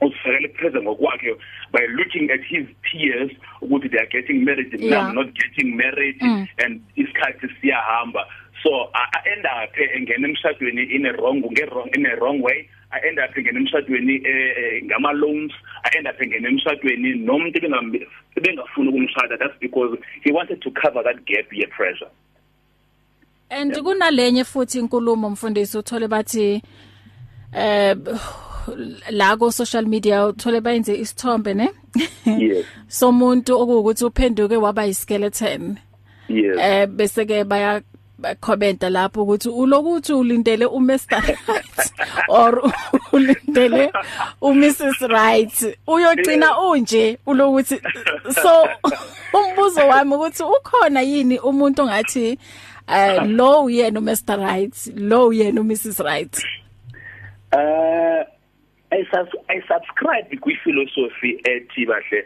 usifakele 0.00 0.48
pressure 0.48 0.82
ngokwakhe 0.82 1.36
by 1.72 1.86
looking 1.86 2.30
at 2.30 2.42
his 2.42 2.66
peers 2.82 3.30
ukuthi 3.60 3.88
they 3.88 4.00
are 4.00 4.10
getting 4.10 4.44
married 4.44 4.74
and 4.74 4.82
yeah. 4.82 5.08
I'm 5.08 5.14
not 5.14 5.32
getting 5.34 5.76
married 5.76 6.20
mm. 6.20 6.48
and 6.64 6.82
isikhathi 6.96 7.48
siyahamba 7.60 8.26
so 8.62 8.90
I 8.94 9.28
end 9.36 9.46
up 9.46 9.76
engena 9.96 10.28
emshadweni 10.28 10.90
in 10.90 11.06
a 11.06 11.12
wrong 11.12 11.42
nge-wrong 11.42 11.90
in 11.94 12.06
a 12.06 12.16
wrong 12.16 12.40
way 12.40 12.68
I 12.96 13.08
end 13.08 13.18
up 13.18 13.36
ngene 13.36 13.58
emshadweni 13.58 14.22
ngama 14.84 15.12
loans 15.12 15.52
I 15.84 15.96
end 15.96 16.06
up 16.06 16.20
ngene 16.20 16.48
emshadweni 16.48 17.14
nomuntu 17.14 17.60
bengafuna 18.36 18.90
ukumshada 18.90 19.38
that's 19.38 19.58
because 19.60 19.98
he 20.22 20.32
wanted 20.32 20.60
to 20.62 20.70
cover 20.70 21.02
that 21.02 21.24
gap 21.26 21.52
ye 21.52 21.66
pressure. 21.66 22.10
And 23.50 23.72
kunalenye 23.72 24.44
futhi 24.44 24.78
inkulumo 24.78 25.30
mfundisi 25.30 25.78
uthole 25.78 26.08
bathi 26.08 26.62
eh 27.52 27.96
la 29.10 29.36
ko 29.36 29.50
social 29.50 29.86
media 29.86 30.26
uthole 30.26 30.60
bayenze 30.60 30.94
isithombe 30.94 31.54
ne? 31.54 31.70
Yes. 32.24 32.64
Somuntu 32.88 33.60
okuwukuthi 33.60 34.04
uphenduke 34.04 34.56
waba 34.56 34.86
iskeleton 34.86 35.76
yes. 36.28 36.58
Eh 36.58 36.86
bese 36.86 37.24
ke 37.26 37.44
baya 37.44 37.82
commenta 38.40 38.90
lapho 38.90 39.22
ukuthi 39.22 39.48
ulokuthi 39.48 40.12
ulindele 40.12 40.66
uMr. 40.66 40.98
Right 41.10 41.92
or 42.28 42.62
ulindele 43.12 43.92
uMrs. 44.40 45.00
Right 45.08 45.76
uyogcina 45.86 46.58
unje 46.58 47.18
ulokuthi 47.26 47.80
so 48.42 48.68
umbuzo 49.32 49.88
wami 49.88 50.14
ukuthi 50.14 50.42
ukhona 50.42 51.00
yini 51.00 51.38
umuntu 51.38 51.82
ongathi 51.82 52.38
uh 52.88 53.26
lo 53.26 53.64
uyena 53.64 54.00
uMr. 54.00 54.38
Right 54.38 54.74
lo 54.96 55.28
uyena 55.28 55.60
uMrs. 55.60 56.00
Right 56.00 56.36
uh 57.52 58.24
I 58.92 59.04
sus 59.10 59.28
I 59.48 59.60
subscribe 59.68 60.36
kwi 60.40 60.56
philosophy 60.64 61.40
ethi 61.44 61.86
bahle 61.86 62.24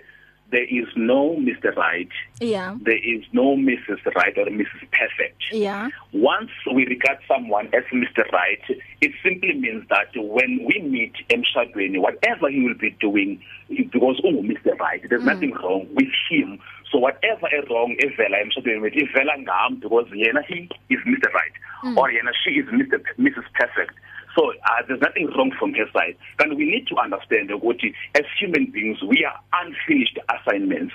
there 0.50 0.64
is 0.64 0.86
no 0.96 1.36
Mr. 1.36 1.74
Right. 1.76 2.08
Yeah. 2.40 2.76
There 2.82 2.98
is 2.98 3.24
no 3.32 3.56
Mrs. 3.56 4.04
Right 4.14 4.36
or 4.36 4.46
Mrs. 4.46 4.82
Perfect. 4.92 5.42
Yeah. 5.52 5.88
Once 6.12 6.50
we 6.74 6.86
regard 6.86 7.18
someone 7.28 7.66
as 7.66 7.84
Mr. 7.92 8.30
Right, 8.32 8.60
it 9.00 9.12
simply 9.22 9.54
means 9.54 9.84
that 9.88 10.08
when 10.14 10.64
we 10.66 10.82
meet 10.82 11.14
emshadweni, 11.28 12.00
whatever 12.00 12.50
he 12.50 12.60
will 12.62 12.78
be 12.78 12.90
doing, 13.00 13.40
because 13.68 14.20
oh, 14.24 14.42
Mr. 14.42 14.76
Right, 14.78 15.02
there's 15.08 15.22
mm. 15.22 15.26
nothing 15.26 15.52
wrong 15.52 15.86
with 15.94 16.08
him. 16.28 16.58
So 16.90 16.98
whatever 16.98 17.46
is 17.54 17.68
wrong 17.70 17.96
evela 18.02 18.42
emshadweni 18.42 18.82
with 18.82 18.94
ivela 18.94 19.38
ngam 19.38 19.80
because 19.80 20.06
yena 20.08 20.44
he 20.48 20.68
is 20.88 20.98
Mr. 21.06 21.32
Right 21.32 21.52
mm. 21.84 21.96
or 21.96 22.10
yena 22.10 22.32
she 22.44 22.50
is 22.58 22.66
Mr. 22.66 23.00
Mrs. 23.18 23.44
Perfect. 23.54 23.94
So 24.40 24.52
uh, 24.52 24.82
there's 24.88 25.00
nothing 25.02 25.28
wrong 25.36 25.52
from 25.58 25.74
her 25.74 25.84
side. 25.92 26.16
And 26.38 26.56
we 26.56 26.64
need 26.64 26.86
to 26.88 26.96
understand 26.96 27.50
ukuthi 27.50 27.92
as 28.14 28.24
human 28.38 28.70
beings 28.72 29.02
we 29.02 29.24
are 29.24 29.36
unfinished 29.60 30.18
assignments. 30.32 30.94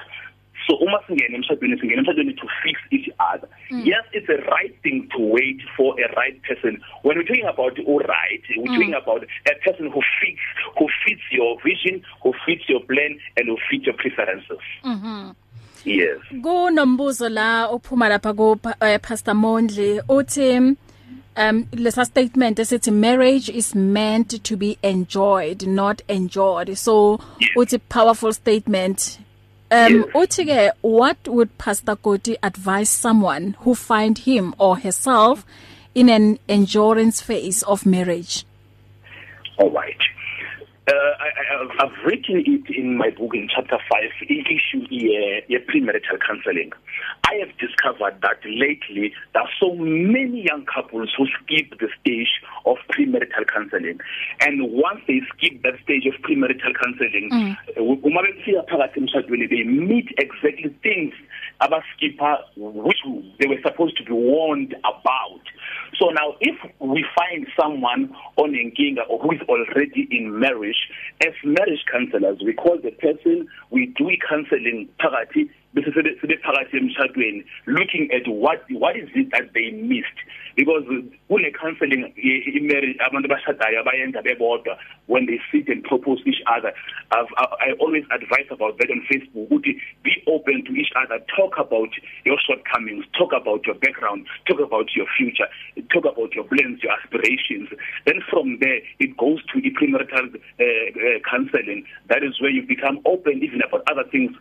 So 0.68 0.78
uma 0.82 0.98
singena 1.08 1.38
emshadweni 1.38 1.78
singena 1.80 2.02
emshadweni 2.02 2.36
to 2.38 2.48
fix 2.64 2.82
each 2.92 3.08
other. 3.20 3.48
Mm. 3.70 3.86
Yes, 3.86 4.04
it's 4.14 4.28
a 4.30 4.42
right 4.50 4.76
thing 4.82 5.08
to 5.16 5.22
wait 5.22 5.62
for 5.78 5.94
a 6.00 6.12
right 6.16 6.42
person. 6.42 6.82
When 7.04 7.18
we're 7.18 7.24
talking 7.24 7.46
about 7.46 7.78
all 7.86 8.00
right, 8.00 8.42
we're 8.58 8.66
mm. 8.66 8.76
talking 8.76 8.96
about 8.96 9.24
a 9.24 9.56
person 9.64 9.92
who 9.92 10.02
fits 10.20 10.42
who 10.80 10.88
fits 11.06 11.22
your 11.32 11.62
vision, 11.62 12.02
who 12.24 12.34
fits 12.48 12.64
your 12.68 12.82
plan 12.82 13.20
and 13.38 13.48
who 13.48 13.58
fits 13.70 13.86
your 13.86 13.96
preferences. 13.96 14.64
Mhm. 14.84 15.36
Yes. 15.86 16.18
Kunombuzo 16.42 17.30
la 17.30 17.68
ophuma 17.70 18.10
lapha 18.10 18.34
ku 18.36 18.58
uh, 18.66 18.98
Pastor 19.00 19.36
Mondli 19.36 20.02
uthi 20.10 20.76
um 21.38 21.68
lesa 21.74 22.06
statement 22.06 22.58
esithi 22.58 22.92
marriage 22.92 23.50
is 23.50 23.76
meant 23.76 24.44
to 24.44 24.56
be 24.56 24.78
enjoyed 24.84 25.68
not 25.68 26.02
enjoyed 26.08 26.78
so 26.78 27.20
yes. 27.40 27.50
uthi 27.58 27.80
powerful 27.90 28.34
statement 28.34 29.20
um 29.72 29.96
yes. 29.96 30.06
uthi 30.22 30.46
ke 30.50 30.60
what 30.82 31.28
would 31.28 31.56
pastor 31.58 31.96
Goti 31.96 32.36
advise 32.52 32.90
someone 32.90 33.56
who 33.60 33.76
find 33.76 34.26
him 34.30 34.54
or 34.58 34.78
herself 34.78 35.46
in 35.94 36.10
an 36.10 36.38
endurance 36.48 37.22
phase 37.22 37.64
of 37.64 37.86
marriage 37.86 38.46
all 39.58 39.72
right 39.72 40.12
Uh, 40.88 40.94
I, 40.94 41.30
I, 41.56 41.86
I've 41.86 42.06
written 42.06 42.44
it 42.46 42.70
in 42.78 42.96
my 42.96 43.10
book 43.10 43.34
in 43.34 43.50
chapter 43.50 43.80
5, 43.90 44.04
issue 44.30 44.86
yeah, 44.92 45.40
yeah, 45.48 45.58
premarital 45.66 46.22
counseling. 46.22 46.72
I 47.26 47.42
have 47.42 47.58
discovered 47.58 48.22
that 48.22 48.38
lately 48.46 49.12
there 49.34 49.42
are 49.42 49.50
so 49.60 49.74
many 49.74 50.46
young 50.46 50.64
couples 50.66 51.12
who 51.18 51.26
skip 51.42 51.80
the 51.80 51.88
stage 52.00 52.30
of 52.68 52.78
premarital 52.92 53.50
counseling. 53.52 54.00
And 54.42 54.62
once 54.72 55.02
they 55.08 55.22
skip 55.34 55.64
that 55.64 55.82
stage 55.84 56.06
of 56.06 56.22
premarital 56.22 56.78
counseling, 56.78 57.58
uma 57.78 58.22
befika 58.22 58.70
phakathi 58.70 59.02
emshadweni 59.02 59.50
they 59.50 59.64
meet 59.64 60.14
exactly 60.20 60.70
things 60.84 61.14
abaskipper 61.62 62.38
which 62.58 63.02
they 63.40 63.48
were 63.48 63.62
supposed 63.64 63.98
to 63.98 64.04
be 64.04 64.12
warned 64.12 64.76
about. 64.80 65.42
So 66.00 66.10
now 66.10 66.36
if 66.42 66.56
we 66.80 67.06
find 67.18 67.48
someone 67.60 68.14
onenkinga 68.38 69.10
or 69.10 69.20
who 69.20 69.32
is 69.32 69.42
already 69.48 70.08
in 70.12 70.40
marriage 70.40 70.75
as 71.26 71.34
marriage 71.44 71.84
counselors. 71.92 72.40
We 72.44 72.54
call 72.54 72.78
the 72.82 72.92
person 72.92 73.48
we 73.72 73.88
do 73.98 74.10
counseling 74.28 74.90
phakathi 75.00 75.50
bese 75.76 75.92
sebe 75.94 76.38
phakathi 76.40 76.78
emshadweni 76.78 77.44
looking 77.66 78.10
at 78.12 78.28
what 78.28 78.64
what 78.72 78.96
is 78.96 79.10
it 79.14 79.30
that 79.32 79.54
they 79.54 79.72
missed? 79.72 80.20
Because 80.56 80.84
kule 81.28 81.52
counseling 81.60 82.14
i 82.16 82.60
marriage 82.62 82.98
abantu 83.06 83.28
bashadayo 83.28 83.84
abayenza 83.84 84.24
bebodwa 84.24 84.78
when 85.08 85.26
they 85.26 85.40
sit 85.52 85.68
and 85.68 85.84
propose 85.84 86.20
each 86.26 86.42
other. 86.48 86.74
I've, 87.12 87.28
I, 87.38 87.46
I 87.68 87.72
always 87.80 88.04
advise 88.12 88.48
about 88.50 88.78
that 88.80 88.90
on 88.90 89.06
Facebook 89.12 89.50
ukuthi 89.50 89.78
be 90.04 90.24
open 90.28 90.64
to 90.66 90.72
each 90.74 90.92
other. 90.96 91.20
Talk 91.36 91.58
about 91.60 91.90
your 92.24 92.38
shortcomings 92.40 93.06
talk 93.18 93.34
about 93.34 93.66
your 93.66 93.76
background 93.76 94.26
talk 94.48 94.60
about 94.60 94.96
your 94.96 95.06
future 95.18 95.48
talk 95.94 96.06
about 96.06 96.34
your 96.34 96.46
plans 96.46 96.82
your 96.82 96.94
aspirations. 96.94 97.70
Then 98.06 98.22
from 98.30 98.58
there 98.62 98.80
it 99.00 99.18
goes 99.18 99.44
to 99.52 99.62
premarital 99.76 100.36
uh, 100.36 100.64
uh, 100.64 101.20
counseling. 101.30 101.86
That 102.08 102.24
is 102.24 102.40
where 102.42 102.52
you 102.52 102.64
become 102.66 103.00
open 103.06 103.44
even 103.44 103.62
about 103.62 103.84
other 103.92 104.08
things. 104.10 104.32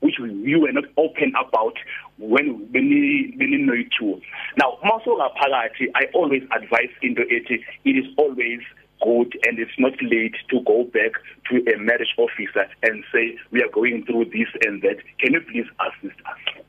Which 0.00 0.18
you 0.18 0.60
were 0.60 0.72
not 0.72 0.84
open 0.96 1.32
about 1.40 1.74
when 2.18 2.64
beni 2.72 3.34
beni 3.38 3.58
know 3.58 3.74
you 3.74 4.20
now 4.56 4.78
maso 4.84 5.16
ngaphakathi 5.16 5.88
i 5.94 6.04
always 6.14 6.42
advise 6.50 6.92
into 7.02 7.22
ethi 7.22 7.64
it 7.84 7.96
is 7.96 8.06
always 8.16 8.60
good 9.02 9.38
and 9.46 9.58
it's 9.58 9.78
not 9.78 9.92
late 10.02 10.36
to 10.50 10.60
go 10.62 10.84
back 10.84 11.12
to 11.48 11.56
a 11.72 11.78
marriage 11.78 12.14
officer 12.18 12.66
and 12.82 13.04
say 13.12 13.36
we 13.50 13.62
are 13.62 13.68
going 13.72 14.04
through 14.06 14.24
this 14.26 14.48
and 14.64 14.82
that. 14.82 14.96
Can 15.20 15.34
you 15.34 15.40
please 15.40 15.66
assist 15.86 16.18
us? 16.26 16.62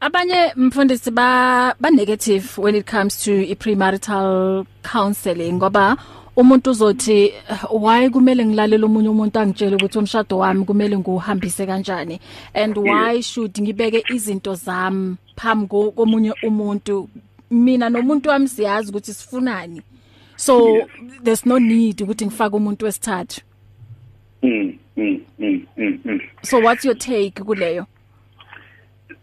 Abanye 0.00 0.52
mfundisi 0.56 1.10
ba 1.10 1.74
ba 1.80 1.90
negative 1.90 2.58
when 2.58 2.74
it 2.74 2.86
comes 2.86 3.22
to 3.24 3.32
i 3.32 3.54
premarital 3.54 4.66
counseling 4.82 5.58
ngoba 5.58 5.96
umuntu 6.38 6.70
uzothi 6.70 7.32
why 7.70 8.10
kumele 8.10 8.46
ngilalela 8.46 8.86
umunye 8.86 9.08
umuntu 9.08 9.38
angitshele 9.38 9.76
ukuthi 9.76 9.98
umshado 9.98 10.38
wami 10.38 10.64
kumele 10.64 10.98
nguhambise 10.98 11.66
kanjani? 11.66 12.20
And 12.54 12.78
why 12.78 13.20
should 13.20 13.58
ngibeke 13.58 14.04
izinto 14.14 14.54
zami 14.54 15.16
phambi 15.36 15.92
komunye 15.96 16.32
umuntu? 16.42 17.08
Mina 17.50 17.90
nomuntu 17.90 18.28
wami 18.28 18.48
siyazi 18.48 18.90
ukuthi 18.90 19.12
sifunani. 19.12 19.82
So 20.36 20.76
yes. 20.76 20.88
there's 21.22 21.46
no 21.46 21.58
need 21.58 22.02
ukuthi 22.02 22.26
ngifake 22.26 22.56
umuntu 22.56 22.84
wesithathu. 22.84 23.40
Mm 24.42 24.78
mm 24.96 25.20
mm 25.38 25.66
mm 25.76 26.20
so 26.42 26.60
what's 26.60 26.84
your 26.84 26.94
take 26.94 27.42
kuleyo? 27.42 27.86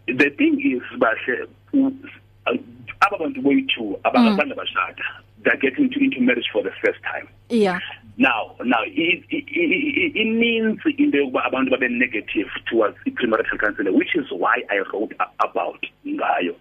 The 0.06 0.30
thing 0.30 0.60
is 0.60 0.82
bahle 0.98 1.48
ababantu 3.00 3.42
boyithu 3.42 3.98
abangabanda 4.04 4.54
bashada. 4.54 5.25
They're 5.46 5.56
getting 5.56 5.88
to, 5.90 6.00
into 6.02 6.20
marriage 6.20 6.48
for 6.52 6.62
the 6.62 6.72
first 6.84 7.00
time. 7.02 7.28
Yeah. 7.48 7.78
Now 8.18 8.56
now 8.64 8.82
it 8.84 9.24
it, 9.30 9.44
it, 9.46 10.16
it 10.16 10.36
means 10.36 10.80
into 10.98 11.30
abantu 11.30 11.78
babe 11.78 11.90
negative 11.90 12.48
towards 12.68 12.96
premarital 13.06 13.60
counseling 13.60 13.96
which 13.96 14.16
is 14.16 14.26
why 14.30 14.62
I 14.70 14.78
wrote 14.92 15.12
about 15.40 15.84
ngayo. 16.04 16.54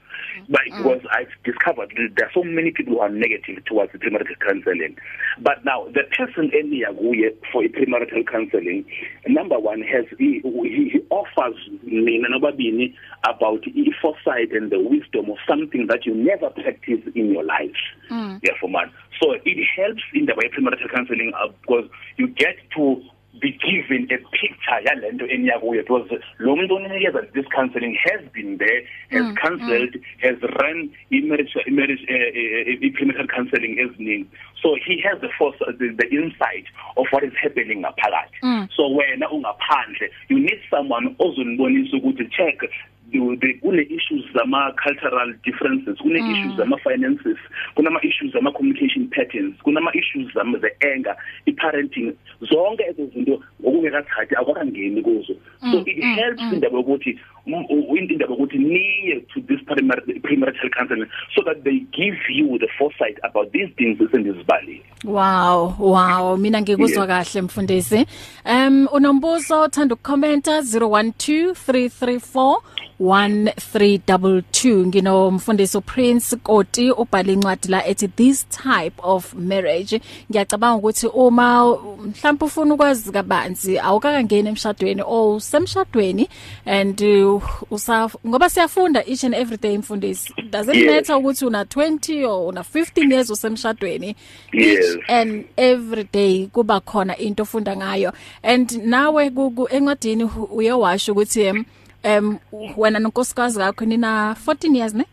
But 0.49 0.61
mm. 0.69 0.77
because 0.77 1.01
I've 1.11 1.31
discovered 1.43 1.93
there 2.15 2.27
are 2.27 2.31
so 2.33 2.43
many 2.43 2.71
people 2.71 2.93
who 2.93 2.99
are 2.99 3.09
negative 3.09 3.63
towards 3.65 3.91
premarital 3.93 4.39
counseling 4.45 4.97
but 5.39 5.63
now 5.65 5.85
the 5.93 6.03
person 6.15 6.51
eniya 6.51 6.93
kuye 6.97 7.35
for 7.51 7.63
premarital 7.63 8.27
counseling 8.27 8.85
number 9.27 9.59
1 9.59 9.81
has 9.81 10.05
he, 10.17 10.41
he, 10.43 10.89
he 10.93 10.99
offers 11.09 11.55
mina 11.83 12.27
nobabini 12.29 12.93
about 13.27 13.63
the 13.63 13.93
foresight 14.01 14.51
and 14.51 14.71
the 14.71 14.79
wisdom 14.79 15.29
of 15.29 15.37
something 15.47 15.87
that 15.87 16.05
you 16.05 16.13
never 16.13 16.49
practice 16.49 17.01
in 17.15 17.31
your 17.31 17.43
life 17.43 17.81
mm. 18.09 18.39
therefore 18.41 18.69
man 18.69 18.91
so 19.21 19.33
it 19.33 19.67
helps 19.75 20.03
in 20.13 20.25
the 20.25 20.33
way 20.35 20.49
premarital 20.49 20.91
counseling 20.93 21.31
uh, 21.41 21.47
because 21.61 21.89
you 22.17 22.27
get 22.27 22.57
to 22.75 23.01
be 23.39 23.51
given 23.51 24.07
a 24.11 24.17
picture 24.31 24.79
yalento 24.85 25.27
eniyakuyo 25.27 25.83
because 25.83 26.19
lo 26.39 26.55
muntu 26.55 26.75
onikeza 26.75 27.21
this 27.33 27.45
counseling 27.55 27.95
has 27.95 28.21
been 28.33 28.57
there 28.57 28.87
has 29.09 29.23
mm, 29.23 29.35
counseled 29.35 29.93
mm. 29.95 30.01
has 30.19 30.37
run 30.41 30.89
marriage 31.11 31.55
marriage 31.67 32.03
uh, 32.09 32.89
premarital 32.97 33.27
counseling 33.27 33.79
eziningi 33.79 34.25
so 34.61 34.75
he 34.75 35.01
has 35.01 35.19
the 35.21 35.29
force 35.37 35.57
uh, 35.61 35.71
the, 35.77 35.89
the 36.01 36.07
insight 36.09 36.65
of 36.97 37.05
what 37.11 37.23
is 37.23 37.33
happening 37.33 37.79
ngaphakathi 37.79 38.37
mm. 38.41 38.67
so 38.75 38.89
wena 38.89 39.29
ungaphandle 39.29 40.11
you 40.29 40.39
need 40.39 40.59
someone 40.69 41.15
ozonibonisa 41.19 41.97
ukuthi 41.97 42.25
check 42.25 42.63
kune 43.61 43.81
issues 43.81 44.25
zama 44.33 44.73
cultural 44.83 45.33
differences 45.43 45.97
kune 45.97 46.21
mm. 46.21 46.31
issues 46.31 46.57
zama 46.57 46.77
finances 46.77 47.37
kunama 47.75 47.99
issues 48.03 48.33
zama 48.33 48.51
communication 48.51 49.07
patterns 49.07 49.55
kunama 49.63 49.91
issues 49.95 50.33
zama 50.33 50.59
the 50.59 50.87
anger 50.93 51.15
i 51.45 51.51
parenting 51.51 52.13
zonke 52.41 52.83
ezo 52.83 53.05
zinto 53.05 53.43
okungekathathi 53.63 54.35
akwakangeni 54.35 55.01
kuzo. 55.01 55.35
So 55.71 55.83
it 55.85 56.03
mm, 56.03 56.15
helps 56.15 56.41
mm. 56.41 56.53
indaba 56.53 56.79
ukuthi 56.79 57.19
indaba 57.45 58.33
ukuthi 58.33 58.57
niye 58.57 59.19
to 59.33 59.41
this 59.41 59.59
premarital 59.61 60.69
counseling 60.77 61.09
so 61.35 61.43
that 61.43 61.63
they 61.63 61.79
give 61.91 62.17
you 62.29 62.57
the 62.59 62.67
foresight 62.77 63.17
about 63.23 63.51
these 63.51 63.69
things 63.77 64.01
esendizibali 64.01 64.81
wow 65.03 65.75
wow. 65.79 66.37
Mina 66.37 66.61
ngikuzwa 66.61 67.07
kahle 67.07 67.41
mfundisi. 67.41 68.05
Um 68.45 68.87
unombuzo 68.91 69.63
uthanda 69.63 69.95
ukukhomenta 69.95 70.59
012334 70.59 72.61
1322 73.05 74.85
nginomfundisi 74.87 75.77
uPrince 75.77 76.35
Koti 76.35 76.91
ubhala 76.91 77.31
incwadi 77.31 77.67
la 77.67 77.87
ethi 77.87 78.07
this 78.07 78.45
type 78.49 78.93
of 79.03 79.33
marriage 79.33 80.01
ngiyacabanga 80.31 80.75
ukuthi 80.77 81.07
uma 81.07 81.65
mhlawumbe 81.97 82.45
ufuna 82.45 82.73
ukwazi 82.73 83.11
kabanzi 83.11 83.79
awukakangena 83.79 84.49
emshadweni 84.49 85.01
o 85.07 85.39
semshadweni 85.39 86.29
and 86.65 87.01
uh, 87.01 87.43
usa 87.71 88.09
ngoba 88.27 88.49
siyafunda 88.49 89.03
each 89.07 89.23
and 89.23 89.35
every 89.35 89.57
day 89.57 89.73
imfundisi 89.73 90.33
does 90.49 90.67
it 90.67 90.75
Yes. 90.75 90.91
matter 90.91 91.15
ukuthi 91.15 91.45
una 91.45 91.63
20 91.63 92.25
or 92.25 92.47
una 92.49 92.61
15 92.61 93.11
years 93.13 93.29
usemshadweni 93.29 94.15
Yes. 94.53 94.79
each 94.79 95.09
and 95.09 95.45
every 95.57 96.07
day 96.13 96.47
kuba 96.53 96.79
khona 96.79 97.17
into 97.17 97.43
ofunda 97.43 97.75
ngayo 97.77 98.13
and 98.43 98.71
nawe 98.71 99.29
ku- 99.29 99.51
ku- 99.51 99.67
encwadini 99.71 100.23
hu- 100.23 100.43
uyewasho 100.43 101.11
ukuthi 101.11 101.53
em 102.05 102.37
em 102.51 102.73
wena 102.77 102.99
nonkosikazi 102.99 103.59
yakho 103.59 103.85
nina 103.85 104.35
14 104.45 104.77
years 104.77 104.93
ne? 104.93 105.05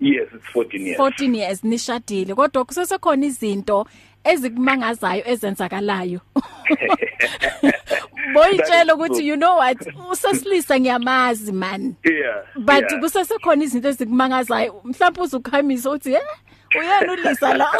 Yes 0.00 0.28
it's 0.34 0.46
14 0.54 0.86
years. 0.86 0.98
14 0.98 1.34
years 1.36 1.64
nishadile. 1.64 2.34
Kodwa 2.34 2.64
kusesekhona 2.64 3.26
izinto 3.26 3.86
ezikumangazayo 4.24 5.22
ezenzakalayo. 5.26 6.20
Boyitshela 8.34 8.84
That 8.84 8.88
is 8.88 8.94
ukuthi 8.94 9.14
true. 9.14 9.26
you 9.26 9.36
know 9.36 9.56
what? 9.56 9.78
Usesilisa 10.10 10.80
ngiyamazi 10.80 11.52
man. 11.52 11.96
Yeah 12.04 12.42
but 12.56 12.90
yeah. 12.90 13.00
kusesekhona 13.00 13.64
izinto 13.64 13.88
ezikumangazayo 13.88 14.80
mhlawumbe 14.84 15.20
uzukhamisa 15.20 15.90
uthi 15.90 16.12
eh 16.12 16.20
uyena 16.78 17.12
ulisa 17.12 17.54
la. 17.56 17.68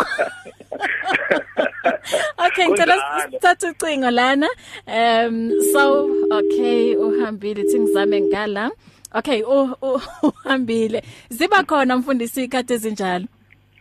Okay 2.46 2.66
ngicela 2.68 2.94
Kunjalo. 2.96 3.31
sithathe 3.31 3.66
ucingo 3.70 4.11
lana. 4.11 4.48
Um 4.87 5.51
so 5.72 6.09
okay 6.31 6.96
uhambile 6.96 7.62
thi 7.64 7.79
ngizame 7.79 8.20
ngala. 8.20 8.70
Okay 9.14 9.42
u- 9.42 9.77
u- 9.83 10.01
uhambile. 10.22 11.03
Ziba 11.29 11.62
khona 11.64 11.96
mfundisi 11.96 12.44
ikhathi 12.44 12.72
ezinjalo? 12.74 13.27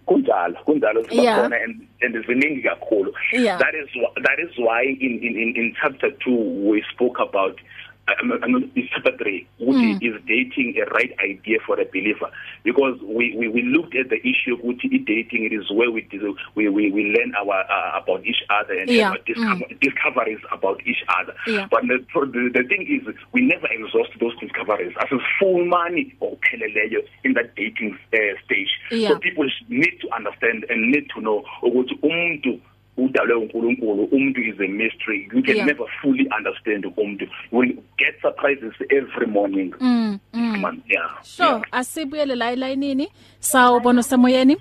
Kunjalo 0.05 0.55
kunjalo. 0.65 1.05
Yeah. 1.11 1.37
sibakhona 1.37 1.63
and 1.63 1.87
and 2.01 2.25
ziningi 2.25 2.63
kakhulu. 2.63 3.13
Yeah. 3.33 3.57
that 3.59 3.75
is 3.75 3.89
wh- 3.95 4.21
that 4.23 4.39
is 4.39 4.57
why 4.57 4.83
in 4.83 5.19
in 5.23 5.35
in, 5.37 5.55
in 5.55 5.75
chapter 5.81 6.09
2 6.25 6.69
we 6.69 6.83
spoke 6.93 7.19
about 7.19 7.59
3 8.07 9.47
which 9.59 9.77
mm. 9.77 9.97
is 10.01 10.21
dating 10.27 10.75
a 10.77 10.85
right 10.91 11.11
idea 11.23 11.57
for 11.65 11.79
a 11.79 11.85
believer 11.85 12.29
because 12.63 12.97
we 13.01 13.35
we 13.37 13.47
we 13.47 13.61
looked 13.63 13.95
at 13.95 14.09
the 14.09 14.19
issue 14.27 14.53
of 14.55 14.61
dating 15.05 15.45
it 15.45 15.53
is 15.53 15.69
where 15.71 15.91
we 15.91 16.01
dis- 16.01 16.21
we 16.55 16.69
we 16.69 16.91
we 16.91 17.03
learn 17.15 17.33
our 17.35 17.59
uh, 17.69 17.99
about 18.01 18.25
each 18.25 18.43
other 18.49 18.73
and 18.73 18.89
Yeah. 18.89 19.11
have 19.11 19.25
discover, 19.25 19.65
mm. 19.65 19.79
discoveries 19.79 20.39
about 20.51 20.79
each 20.85 21.03
other 21.19 21.33
Yeah. 21.47 21.67
but 21.69 21.81
the, 21.87 21.97
the 22.13 22.49
the 22.53 22.63
thing 22.67 22.83
is 22.87 23.15
we 23.33 23.41
never 23.41 23.67
exhaust 23.67 24.11
those 24.19 24.37
discoveries 24.39 24.93
as 24.99 25.11
a 25.11 25.19
full 25.39 25.65
money 25.65 26.13
opheleleyo 26.21 27.01
in 27.23 27.33
that 27.33 27.55
dating 27.55 27.97
uh, 28.13 28.17
stage 28.45 28.71
Yeah. 28.91 29.09
so 29.09 29.19
people 29.19 29.49
need 29.69 29.99
to 30.01 30.07
understand 30.15 30.65
and 30.69 30.91
need 30.91 31.09
to 31.15 31.21
know 31.21 31.43
ukuthi 31.63 31.95
umuntu 32.01 32.59
udalwe 32.97 33.33
uNkulunkulu 33.35 34.03
umuntu 34.03 34.41
is 34.41 34.55
a 34.59 34.67
mystery 34.67 35.29
you 35.33 35.41
can 35.43 35.55
Yeah. 35.55 35.65
never 35.67 35.85
fully 36.01 36.27
understand 36.37 36.85
umuntu 36.85 37.25
you 37.51 37.59
will 37.59 37.73
get 37.97 38.21
surprises 38.21 38.73
every 38.89 39.27
morning 39.27 39.73
mm, 39.79 40.19
mm. 40.33 40.57
man 40.61 40.81
yeah 40.89 41.23
sure 41.23 41.47
yeah. 41.49 41.61
asibuyele 41.71 42.35
la 42.35 42.51
elayinini 42.51 43.07
sawubona 43.39 44.03
semoyeni 44.03 44.57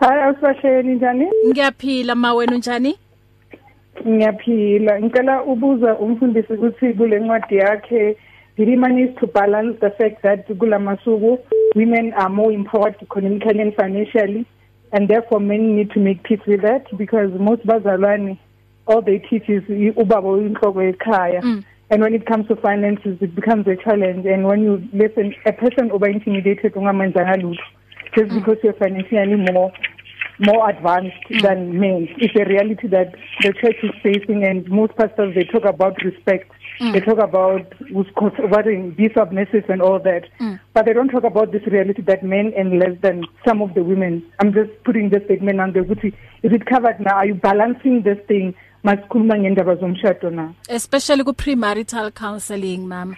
Hayi 0.00 0.22
awusashayeni 0.22 0.94
njani? 0.94 1.26
ngiyaphila 1.48 2.14
ma 2.14 2.34
wena 2.34 2.54
unjani 2.54 2.96
Ngiyaphila. 4.08 5.00
Ngicela 5.02 5.42
ubuza 5.42 5.98
umfundisi 5.98 6.52
ukuthi 6.52 6.94
kule 6.94 7.18
ncwadi 7.20 7.56
yakhe 7.56 8.16
did 8.56 8.68
he 8.68 8.76
manage 8.76 9.12
to 9.20 9.26
balance 9.26 9.78
the 9.80 9.90
fact 9.90 10.22
that 10.22 10.46
kulamasuku 10.58 11.38
women 11.74 12.12
are 12.14 12.28
more 12.28 12.54
empowered 12.54 12.94
economically 13.02 13.60
and 13.62 13.74
financially 13.74 14.44
and 14.92 15.08
therefore 15.08 15.40
men 15.40 15.76
need 15.76 15.90
to 15.92 16.00
make 16.00 16.22
peace 16.22 16.40
with 16.46 16.62
that 16.62 16.86
because 16.98 17.30
most 17.38 17.66
bazalwane 17.66 18.38
all 18.86 19.02
they 19.02 19.18
teach 19.18 19.48
is 19.48 19.62
ubaba 19.96 20.28
uyinhloko 20.28 20.82
ekhaya 20.92 21.40
Mm. 21.42 21.64
and 21.90 22.02
when 22.02 22.14
it 22.14 22.26
comes 22.26 22.46
to 22.48 22.56
finances 22.56 23.16
it 23.20 23.34
becomes 23.34 23.66
a 23.66 23.76
challenge. 23.76 24.24
And 24.26 24.44
when 24.46 24.62
you 24.62 24.88
listen 24.92 25.34
a 25.46 25.52
person 25.52 25.90
over 25.90 26.08
intimidated 26.08 26.74
ungamenzanga 26.74 27.36
lutho 27.42 27.66
just 28.16 28.30
because 28.34 28.58
you're 28.62 28.72
financially 28.74 29.36
more 29.52 29.72
more 30.40 30.68
advanced 30.68 31.16
mm. 31.30 31.42
than 31.42 31.78
men. 31.78 32.08
It's 32.16 32.34
a 32.34 32.44
reality 32.48 32.88
that 32.88 33.14
the 33.42 33.52
church 33.52 33.76
is 33.82 33.90
facing, 34.02 34.44
and 34.44 34.68
most 34.68 34.96
pastors 34.96 35.34
they 35.34 35.44
talk 35.44 35.64
about 35.64 36.02
respect. 36.02 36.50
Mm. 36.80 36.94
They 36.94 37.00
talk 37.00 37.18
about 37.18 37.72
whatting 38.50 38.92
be 38.92 39.10
submissive 39.14 39.68
and 39.68 39.82
all 39.82 39.98
that, 40.00 40.24
mm. 40.40 40.58
but 40.72 40.86
they 40.86 40.94
don't 40.94 41.10
talk 41.10 41.24
about 41.24 41.52
this 41.52 41.66
reality 41.66 42.02
that 42.02 42.22
men 42.22 42.52
and 42.56 42.78
less 42.78 42.96
than 43.02 43.24
some 43.46 43.60
of 43.60 43.74
the 43.74 43.84
women. 43.84 44.24
I'm 44.38 44.52
just 44.52 44.70
putting 44.84 45.10
the 45.10 45.20
statement 45.26 45.60
on 45.60 45.72
the 45.72 45.80
Gucci. 45.80 46.14
Is 46.42 46.52
it 46.52 46.64
covered 46.66 46.98
now? 47.00 47.16
Are 47.16 47.26
you 47.26 47.34
balancing 47.34 48.02
this 48.02 48.18
thing? 48.26 48.54
masikhuluma 48.84 49.38
ngendaba 49.38 49.74
zomshado 49.74 50.30
na 50.30 50.52
especially 50.68 51.24
ku 51.24 51.32
premarital 51.32 52.10
counseling 52.16 52.88
mama 52.88 53.12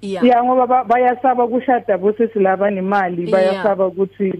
yeah 0.00 0.22
yeah 0.22 0.38
ngoba 0.38 0.66
ba- 0.66 0.84
bayasaba 0.86 1.42
kushada 1.46 1.98
bosisi 1.98 2.38
laba 2.38 2.70
nemali 2.70 3.26
bayasaba 3.26 3.86
ukuthi 3.86 4.30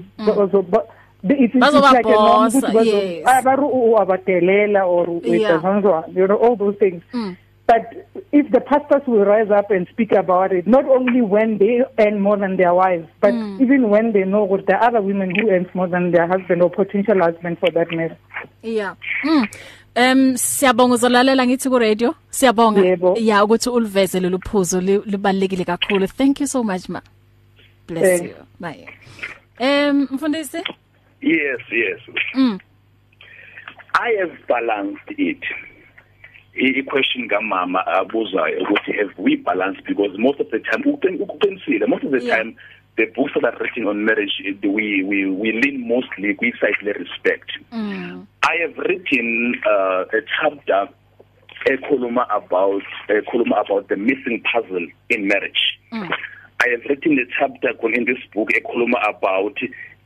bazoba 1.23 1.45
it's 1.45 1.55
it's 1.55 1.65
Bazoba 1.65 1.93
like 1.93 2.07
a 2.07 2.11
norm 2.11 2.45
bossa, 2.47 2.59
ukuthi 2.59 2.73
bazo- 2.73 3.03
yes. 3.03 3.25
ah, 3.27 3.43
baru 3.43 3.67
u- 3.69 3.99
abadelela 3.99 4.87
or 4.87 5.07
Yeah. 5.09 5.23
wetazanzwa 5.33 6.05
you 6.15 6.27
know 6.27 6.37
all 6.37 6.57
those 6.57 6.79
things 6.79 7.03
Mm. 7.13 7.37
but 7.67 7.85
if 8.33 8.47
the 8.51 8.61
pastors 8.61 9.03
will 9.07 9.25
rise 9.25 9.51
up 9.51 9.71
and 9.71 9.87
speak 9.89 10.13
about 10.13 10.53
it 10.53 10.67
not 10.67 10.85
only 10.89 11.21
when 11.21 11.59
they 11.59 11.83
earn 11.99 12.21
more 12.21 12.37
than 12.41 12.57
their 12.57 12.73
wives 12.75 13.09
but 13.21 13.35
mm. 13.35 13.61
even 13.61 13.85
when 13.91 14.13
they 14.13 14.25
know 14.25 14.47
that 14.47 14.67
there 14.67 14.77
are 14.79 14.89
other 14.89 15.01
women 15.03 15.31
who 15.37 15.51
earn 15.51 15.67
more 15.75 15.89
than 15.89 16.13
their 16.13 16.27
husband 16.27 16.63
or 16.63 16.71
potential 16.71 17.19
husband 17.21 17.59
for 17.59 17.71
that 17.73 17.91
matter 17.93 18.17
Yeah. 18.63 18.95
Mm. 19.25 19.47
Em 19.95 20.37
siyabonga 20.37 20.95
uzolalela 20.95 21.47
ngithi 21.47 21.69
ku 21.69 21.79
radio. 21.79 22.15
Siyabonga. 22.31 22.81
Yebo. 22.81 23.17
Yeah 23.19 23.43
ukuthi 23.45 23.71
uliveze 23.71 24.21
lolu 24.21 24.39
phuzo 24.39 24.81
li- 24.81 25.03
libalekile 25.07 25.65
kakhulu. 25.65 26.07
Thank 26.07 26.41
you 26.41 26.47
so 26.47 26.63
much 26.63 26.89
ma. 26.89 27.01
Bless 27.89 28.05
Thanks. 28.05 28.25
you. 28.25 28.45
Bye. 28.61 28.87
Em 29.59 30.07
mfundisi? 30.11 30.63
Yes 31.21 31.61
yes 31.73 32.01
Mm. 32.35 32.59
i 33.95 34.11
have 34.21 34.33
balanced 34.49 35.11
it 35.19 35.43
i 36.55 36.83
question 36.83 37.29
kamama 37.29 37.87
abuzayo 37.87 38.63
ukuthi 38.63 38.93
have 38.93 39.13
we 39.19 39.37
balanced 39.37 39.85
because 39.87 40.19
most 40.19 40.41
of 40.41 40.51
the 40.51 40.59
time 40.61 40.83
uqin- 40.85 41.21
uqinisile 41.23 41.87
most 41.87 42.05
of 42.05 42.11
the 42.11 42.25
Yeah. 42.25 42.37
time 42.39 42.55
the 42.97 43.07
books 43.07 43.33
that 43.35 43.45
are 43.45 43.59
written 43.63 43.87
on 43.87 44.05
marriage 44.05 44.33
we 44.63 45.03
we 45.05 45.27
we 45.27 45.53
lean 45.53 45.87
mostly 45.89 46.35
kwi-side 46.35 46.83
respect 46.99 47.51
Mm. 47.73 48.27
I 48.43 48.57
have 48.63 48.77
written 48.79 49.55
uh, 49.67 50.05
a 50.19 50.21
chapter 50.41 50.89
ekhuluma 51.67 52.27
about 52.35 52.83
ekhuluma 53.09 53.61
about 53.61 53.89
the 53.89 53.97
missing 53.97 54.43
puzzle 54.53 54.87
in 55.11 55.29
marriage. 55.29 55.79
Mm. 55.93 56.11
I 56.65 56.69
have 56.71 56.83
written 56.89 57.19
a 57.19 57.27
chapter 57.39 57.71
in 57.93 58.05
this 58.07 58.19
book 58.35 58.49
ekhuluma 58.51 58.99
about 59.09 59.59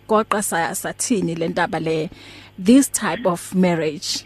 goqa 0.08 0.42
sathini 0.42 1.36
le 1.36 1.48
ndaba 1.48 1.80
le 1.80 2.10
this 2.58 2.88
type 2.90 3.26
of 3.26 3.54
marriage 3.56 4.24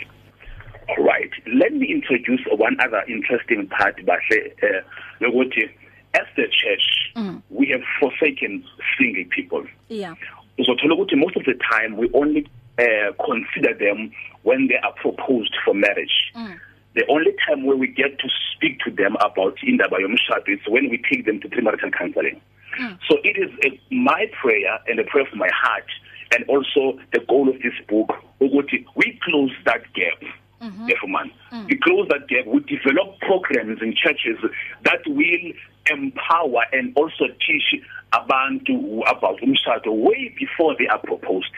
All 0.89 1.03
right. 1.05 1.29
Let 1.53 1.73
me 1.73 1.85
introduce 1.91 2.41
one 2.49 2.77
other 2.83 3.03
interesting 3.07 3.67
part 3.67 3.95
bahle 4.05 4.39
uh, 4.63 4.81
lokuthi 5.21 5.69
as 6.15 6.25
the 6.35 6.47
church 6.49 7.13
mm. 7.15 7.41
we 7.49 7.67
have 7.69 7.81
forsaken 7.99 8.63
single 8.97 9.25
people. 9.29 9.63
Yeah. 9.87 10.15
Uzothola 10.57 10.95
ukuthi 10.95 11.15
most 11.15 11.35
of 11.37 11.45
the 11.45 11.53
time 11.71 11.97
we 11.97 12.09
only 12.13 12.47
uh, 12.79 13.11
consider 13.23 13.73
them 13.77 14.11
when 14.43 14.67
they 14.67 14.77
are 14.77 14.93
proposed 14.93 15.55
for 15.63 15.73
marriage. 15.75 16.33
Mm. 16.35 16.57
The 16.95 17.05
only 17.07 17.33
time 17.47 17.65
where 17.65 17.77
we 17.77 17.87
get 17.87 18.17
to 18.19 18.27
speak 18.51 18.79
to 18.85 18.91
them 18.91 19.15
about 19.21 19.57
indaba 19.63 19.97
yomshado 19.97 20.49
is 20.49 20.59
when 20.67 20.89
we 20.89 20.97
take 21.11 21.25
them 21.25 21.39
to 21.41 21.47
premarital 21.49 21.93
counseling. 21.93 22.35
Mm. 22.35 22.58
So 23.09 23.17
it 23.23 23.37
is 23.37 23.51
a, 23.65 23.79
my 23.93 24.25
prayer 24.41 24.79
and 24.87 24.99
a 24.99 25.03
prayer 25.03 25.25
of 25.27 25.35
my 25.35 25.49
heart 25.53 25.85
and 26.31 26.43
also 26.47 26.99
the 27.13 27.19
goal 27.27 27.49
of 27.49 27.55
this 27.61 27.73
book 27.87 28.09
ukuthi 28.41 28.85
we 28.95 29.19
close 29.23 29.51
that 29.65 29.81
gap. 29.93 30.21
Mm-hmm. 30.61 30.87
yefumana 30.87 31.31
mm. 31.51 31.67
we 31.67 31.77
close 31.77 32.07
that 32.09 32.27
gap. 32.27 32.45
We 32.45 32.59
develop 32.61 33.19
programs 33.21 33.81
in 33.81 33.95
churches 33.95 34.37
that 34.83 34.99
will 35.07 35.53
empower 35.89 36.63
and 36.73 36.93
also 36.97 37.27
teach 37.47 37.81
abantu 38.11 39.01
about 39.07 39.39
umshado 39.39 39.87
way 39.87 40.35
before 40.37 40.75
they 40.77 40.87
are 40.87 40.99
proposed. 40.99 41.51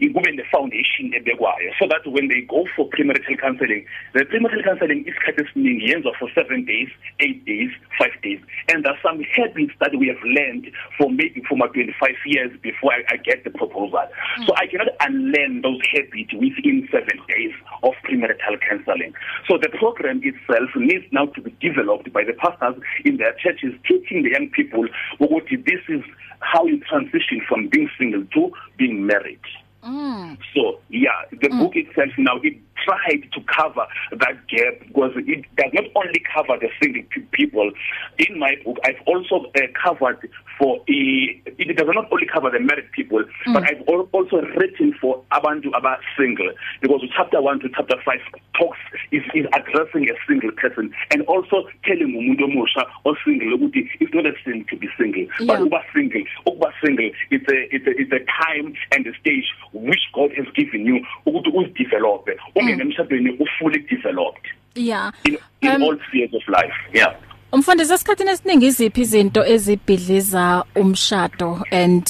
Kube 0.00 0.30
ne 0.32 0.44
foundation 0.50 1.12
ebekwayo. 1.12 1.72
So 1.78 1.86
that 1.88 2.06
when 2.06 2.28
they 2.28 2.42
go 2.42 2.66
for 2.76 2.88
premarital 2.90 3.40
counseling 3.40 3.86
the 4.12 4.24
premarital 4.24 4.64
counseling 4.64 5.04
isikhathi 5.06 5.42
esiningi 5.42 5.90
yenziwa 5.90 6.14
for 6.18 6.30
7 6.34 6.64
days 6.64 6.88
8 7.20 7.44
days 7.44 7.70
5 7.98 8.22
days. 8.22 8.40
And 8.68 8.84
there 8.84 8.92
are 8.92 9.00
some 9.02 9.22
habits 9.22 9.72
that 9.80 9.94
we 9.94 10.08
have 10.08 10.22
learned 10.24 10.70
for 10.98 11.10
maybe 11.10 11.42
for 11.48 11.56
my 11.56 11.66
25 11.68 12.14
years 12.26 12.52
before 12.62 12.92
I, 12.92 13.04
I 13.10 13.16
get 13.16 13.44
the 13.44 13.50
proposal. 13.50 14.06
Mm. 14.38 14.46
so 14.46 14.54
I 14.56 14.66
cannot 14.66 14.88
unlearn 15.00 15.62
those 15.62 15.80
habits 15.92 16.32
within 16.32 16.88
7 16.90 17.06
days 17.28 17.54
of 17.82 17.94
premarital 18.04 18.60
counseling. 18.68 19.14
So 19.48 19.58
the 19.58 19.70
program 19.70 20.20
itself 20.22 20.70
needs 20.76 21.04
now 21.12 21.26
to 21.26 21.40
be 21.40 21.54
developed 21.60 22.12
by 22.12 22.24
the 22.24 22.34
pastors 22.34 22.76
in 23.04 23.16
their 23.16 23.32
churches 23.34 23.74
teaching 23.88 24.22
the 24.22 24.30
young 24.30 24.48
people 24.50 24.86
ukuthi 25.20 25.56
this 25.64 25.82
is 25.88 26.02
how 26.40 26.64
you 26.66 26.80
transition 26.80 27.40
from 27.48 27.68
being 27.68 27.90
single 27.98 28.24
to 28.34 28.52
being 28.76 29.06
married. 29.06 29.40
Mm. 29.86 30.38
So 30.54 30.80
yeah, 30.88 31.10
the 31.30 31.48
mm. 31.48 31.58
book 31.60 31.76
itself 31.76 32.10
now 32.18 32.36
it 32.42 32.58
tried 32.84 33.22
to 33.32 33.40
cover 33.42 33.86
that 34.12 34.46
gap 34.48 34.80
because 34.86 35.12
it 35.16 35.44
does 35.56 35.70
not 35.72 35.84
only 35.94 36.22
cover 36.34 36.58
the 36.60 36.68
single 36.82 37.02
people. 37.32 37.70
In 38.18 38.38
my 38.38 38.56
book, 38.64 38.78
I've 38.84 39.00
also 39.06 39.46
uh, 39.54 39.60
covered 39.80 40.28
for 40.58 40.76
a, 40.88 41.42
it 41.46 41.76
does 41.76 41.86
not 41.94 42.10
only 42.10 42.26
cover 42.26 42.50
the 42.50 42.60
married 42.60 42.90
people, 42.92 43.22
mm. 43.46 43.54
but 43.54 43.62
I've 43.64 43.82
also 44.12 44.36
written 44.56 44.94
for 45.00 45.22
abantu 45.32 45.74
aba 45.74 45.98
single 46.16 46.50
because 46.80 47.02
chapter 47.16 47.40
1 47.40 47.60
to 47.60 47.68
chapter 47.74 47.96
5 48.04 48.18
talks 48.58 48.78
is, 49.12 49.22
is 49.34 49.46
addressing 49.52 50.08
a 50.08 50.14
single 50.26 50.50
person 50.52 50.92
and 51.10 51.22
also 51.22 51.68
telling 51.84 52.14
umuntu 52.14 52.44
omusha 52.44 52.86
o 53.04 53.14
single 53.24 53.52
ukuthi 53.58 53.88
it's 54.00 54.14
not 54.14 54.26
a 54.26 54.32
sin 54.44 54.64
to 54.70 54.76
be 54.76 54.88
single 54.96 55.26
yeah. 55.40 55.46
but 55.46 55.60
uba 55.60 55.82
single 55.92 56.22
ukuba 56.46 56.72
single 56.82 57.10
it's 57.30 57.48
a 57.52 57.58
it's 57.74 57.86
a 57.86 57.92
it's 58.00 58.12
a 58.12 58.22
time 58.42 58.74
and 58.92 59.06
a 59.06 59.14
stage 59.20 59.48
which 59.76 60.02
God 60.12 60.32
has 60.36 60.46
given 60.54 60.86
you 60.86 61.06
ukuthi 61.26 61.50
uzidevelop 61.50 62.28
ungene 62.54 62.82
emshadweni 62.82 63.30
ufully 63.30 63.78
developed. 63.78 64.46
Yeah. 64.74 65.12
In, 65.24 65.38
in 65.60 65.70
um, 65.70 65.82
all 65.82 65.98
spheres 66.08 66.34
of 66.34 66.48
life 66.48 66.74
yeah. 66.92 67.14
Umfundisi 67.52 67.92
esikhathini 67.92 68.30
esiningi 68.30 68.66
iziphi 68.66 69.00
izinto 69.00 69.44
ezibhidliza 69.46 70.64
umshado 70.74 71.64
and 71.70 72.06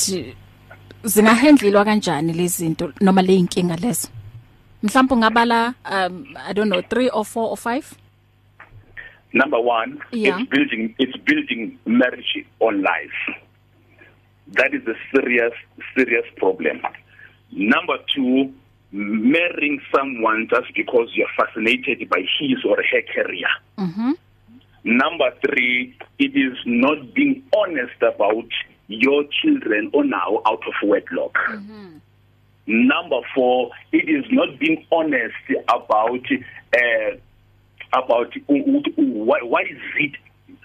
zingahandlilwa 1.05 1.85
kanjani 1.85 2.33
lezi 2.33 2.65
zinto 2.65 2.93
noma 3.01 3.23
le 3.23 3.35
inkinga 3.37 3.77
lezo? 3.77 4.09
Mhlawumbe 4.83 5.15
ungabala 5.15 5.75
um 5.93 6.37
i 6.49 6.55
don't 6.55 6.71
know 6.71 6.81
3 6.81 7.11
or 7.13 7.25
4 7.25 7.39
or 7.39 7.57
5 7.57 7.83
Number 9.33 9.59
1 9.59 10.01
yeah. 10.13 10.41
it's 10.41 10.51
building 10.51 10.95
it's 10.99 11.17
building 11.25 11.79
marriage 11.85 12.47
on 12.61 12.83
life. 12.83 13.19
That 14.53 14.73
is 14.75 14.83
a 14.87 14.95
serious 15.13 15.53
serious 15.95 16.25
problem. 16.37 16.81
Number 17.53 17.99
2 18.15 18.53
marrying 18.93 19.81
someone 19.95 20.49
just 20.49 20.73
because 20.75 21.09
you're 21.15 21.29
fascinated 21.37 22.09
by 22.09 22.23
his 22.39 22.65
or 22.65 22.77
her 22.77 23.03
career. 23.15 23.49
Mhm. 23.79 24.15
Number 24.85 25.31
3 25.45 25.95
it 26.19 26.35
is 26.37 26.57
not 26.65 27.13
being 27.15 27.43
honest 27.57 28.01
about 28.03 28.49
your 28.89 29.25
children 29.43 29.91
or 29.93 30.05
now 30.05 30.41
out 30.47 30.63
of 30.67 30.75
wedlock. 30.89 31.37
Mhm. 31.51 32.01
Number 32.67 33.21
4 33.35 33.71
it 33.93 34.09
is 34.09 34.25
not 34.31 34.59
being 34.59 34.85
honest 34.91 35.35
about 35.69 36.27
uh 36.77 37.17
about 37.93 38.33
what, 38.47 39.43
what 39.49 39.67
is 39.71 39.79
it 39.99 40.13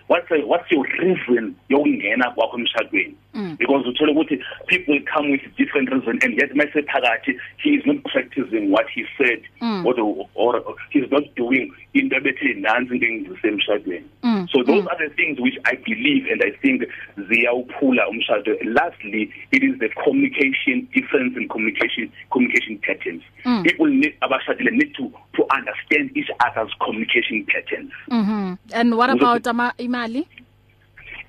what's 0.08 0.28
what's 0.30 0.72
your 0.72 0.84
reason 1.00 1.56
yokungena 1.70 2.34
kwakho 2.36 2.58
emshadweni 2.60 3.16
mm. 3.34 3.58
because 3.58 3.86
uthola 3.86 4.12
ukuthi 4.12 4.44
people 4.68 5.00
come 5.14 5.32
with 5.32 5.42
different 5.58 5.90
reason 5.92 6.20
and 6.24 6.38
yet 6.38 6.56
mase 6.56 6.82
phakathi 6.94 7.40
he 7.58 7.70
is 7.76 7.86
not 7.86 8.04
practicing 8.04 8.72
what 8.72 8.88
he 8.90 9.06
said 9.18 9.42
mm. 9.62 9.86
or, 9.86 9.94
the, 9.94 10.26
or 10.36 10.64
he's 10.90 11.10
not 11.12 11.24
doing 11.36 11.74
into 11.94 12.20
bethe 12.22 12.54
nansi 12.56 12.96
into 12.96 13.08
engisemshadweni 13.08 14.06
mm. 14.24 14.48
so 14.52 14.64
those 14.64 14.84
mm. 14.84 14.92
are 14.92 15.08
the 15.08 15.14
things 15.16 15.40
which 15.40 15.58
i 15.66 15.76
believe 15.76 16.26
and 16.32 16.42
i 16.44 16.52
think 16.52 16.84
ziyawuphula 17.30 18.08
umshado 18.08 18.58
lastly 18.64 19.34
it 19.52 19.64
is 19.64 19.78
the 19.80 19.90
communication 19.90 20.88
difference 20.94 21.38
in 21.38 21.48
communication 21.48 22.12
communication 22.30 22.78
patterns 22.78 23.24
mm. 23.46 23.64
people 23.64 23.88
need 23.88 24.14
abashadile 24.22 24.72
need 24.72 24.94
to 24.94 25.12
to 25.34 25.46
understand 25.58 26.12
each 26.18 26.30
other's 26.40 26.74
communication 26.80 27.46
patterns 27.46 27.92
mhm 28.10 28.58
and 28.74 28.94
what 28.94 29.10
about 29.10 29.48
ama 29.48 29.74
imali 29.78 30.28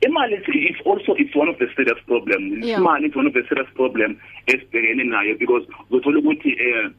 imali 0.06 0.34
is 0.70 0.76
also 0.84 1.14
it's 1.22 1.34
one 1.34 1.48
of 1.48 1.58
the 1.58 1.68
serious 1.76 1.98
problem 2.06 2.40
Yeah. 2.62 2.78
imali 2.80 3.06
is 3.08 3.14
one 3.16 3.26
of 3.26 3.34
the 3.34 3.44
serious 3.48 3.70
problem 3.74 4.16
esibhekene 4.46 5.04
nayo 5.04 5.34
because 5.38 5.64
uzothola 5.90 6.18
ukuthi 6.18 6.50
eh 6.68 6.90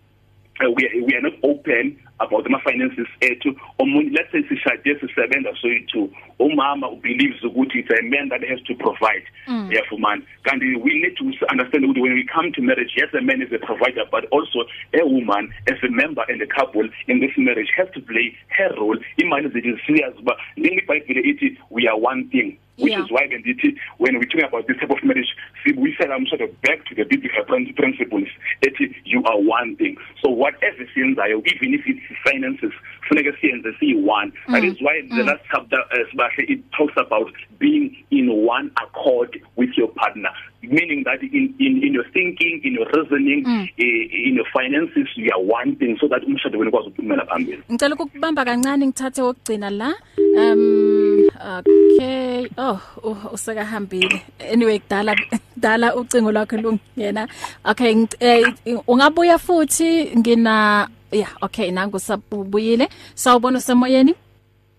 uh, 0.61 0.69
we 0.75 0.83
we 1.05 1.11
are 1.17 1.21
not 1.21 1.33
open 1.43 1.83
about 2.19 2.43
the 2.43 2.57
finances 2.63 3.07
ethu. 3.21 3.55
Omunye 3.79 4.11
let's 4.15 4.31
say 4.31 4.43
sishade 4.43 4.95
sisebenza 4.99 5.53
soyithu 5.61 6.09
umama 6.39 6.89
believes 7.01 7.41
ukuthi 7.43 7.79
it's 7.79 7.89
a 7.91 8.03
man 8.03 8.29
that 8.29 8.43
has 8.47 8.61
to 8.63 8.75
provide. 8.75 9.23
Mm. 9.47 9.71
yafumana 9.71 10.21
kanti 10.43 10.75
we 10.81 10.93
need 11.01 11.15
to 11.17 11.25
understand 11.49 11.85
ukuthi 11.85 12.01
when 12.01 12.13
we 12.13 12.23
come 12.25 12.51
to 12.51 12.61
marriage 12.61 12.93
yes 12.95 13.09
a 13.13 13.21
man 13.21 13.41
is 13.41 13.51
a 13.51 13.59
provider 13.59 14.03
but 14.11 14.25
also 14.31 14.59
a 14.93 15.05
woman 15.05 15.49
as 15.67 15.77
a 15.83 15.89
member 15.89 16.23
in 16.29 16.37
the 16.39 16.47
couple 16.47 16.87
in 17.07 17.19
this 17.19 17.31
marriage 17.37 17.71
has 17.75 17.87
to 17.93 18.01
play 18.01 18.35
her 18.49 18.69
role. 18.77 18.97
Imali 19.17 19.49
zethu 19.49 19.77
serious 19.85 20.13
ba 20.23 20.37
njengebhayibhile 20.57 21.21
ithi 21.21 21.57
we 21.69 21.87
are 21.87 21.97
one 21.97 22.29
thing 22.29 22.57
which 22.77 22.91
Yeah. 22.91 23.03
is 23.03 23.11
why 23.11 23.27
bendithi 23.27 23.75
when 23.99 24.17
we 24.17 24.25
talk 24.25 24.43
about 24.49 24.65
this 24.67 24.77
type 24.77 24.89
of 24.89 25.03
marriage 25.03 25.29
sibuyisela 25.63 26.17
umshado 26.17 26.47
back 26.63 26.83
to 26.85 26.95
the 26.95 27.03
biblical 27.05 27.43
prin- 27.45 27.73
principles 27.73 28.27
ethi 28.61 28.93
you 29.05 29.23
are 29.25 29.37
one 29.39 29.75
thing. 29.75 29.95
So 30.21 30.29
whatever 30.29 30.85
siyenzayo 30.95 31.43
even 31.45 31.73
if 31.75 31.81
it's 31.85 32.01
finances 32.23 32.71
funeka 33.07 33.33
siyenze 33.41 33.73
siyi 33.79 33.95
one 33.95 34.31
that 34.51 34.63
is 34.63 34.81
why 34.81 35.01
the 35.01 35.23
last 35.23 35.41
chapter 35.51 35.79
uh, 35.79 36.09
sibahle 36.11 36.43
it 36.47 36.59
talks 36.71 36.97
about 36.97 37.31
being 37.59 38.05
in 38.11 38.29
one 38.29 38.71
accord 38.83 39.41
with 39.57 39.77
your 39.77 39.89
partner 39.93 40.31
meaning 40.61 41.03
that 41.03 41.21
in 41.23 41.53
in 41.59 41.83
in 41.83 41.93
your 41.93 42.05
thinking 42.13 42.61
in 42.63 42.73
your 42.73 42.87
reasoning 42.95 43.43
Mm. 43.45 43.67
eh, 43.77 44.27
in 44.29 44.35
your 44.35 44.45
finances 44.53 45.07
you 45.15 45.29
are 45.35 45.43
one 45.43 45.75
thing 45.75 45.97
so 45.99 46.07
that 46.07 46.23
umshado 46.23 46.59
wenu 46.59 46.71
kwazi 46.71 46.87
ukuphumela 46.87 47.25
phambili. 47.25 47.59
Ngicela 47.71 47.95
ukubamba 47.95 48.45
kancane 48.45 48.85
ngithathe 48.87 49.21
okugcina 49.21 49.69
la. 49.69 49.93
Um 50.37 51.27
okay. 51.57 52.47
Oh 52.57 52.79
uh, 53.03 53.33
usekahambile 53.33 54.21
anyway 54.51 54.79
kudala 54.79 55.15
kudala 55.53 55.95
ucingo 55.95 56.31
lwakhe 56.31 56.57
lungena. 56.57 57.27
Okay 57.65 57.93
ngic- 57.93 58.17
eh, 58.19 58.53
ungabuya 58.87 59.37
futhi 59.37 60.11
ngina 60.17 60.87
yeah 61.13 61.31
okay 61.41 61.71
nangu 61.71 61.99
sabuyile 61.99 62.89
sawubona 63.13 63.59
semoyeni 63.59 64.15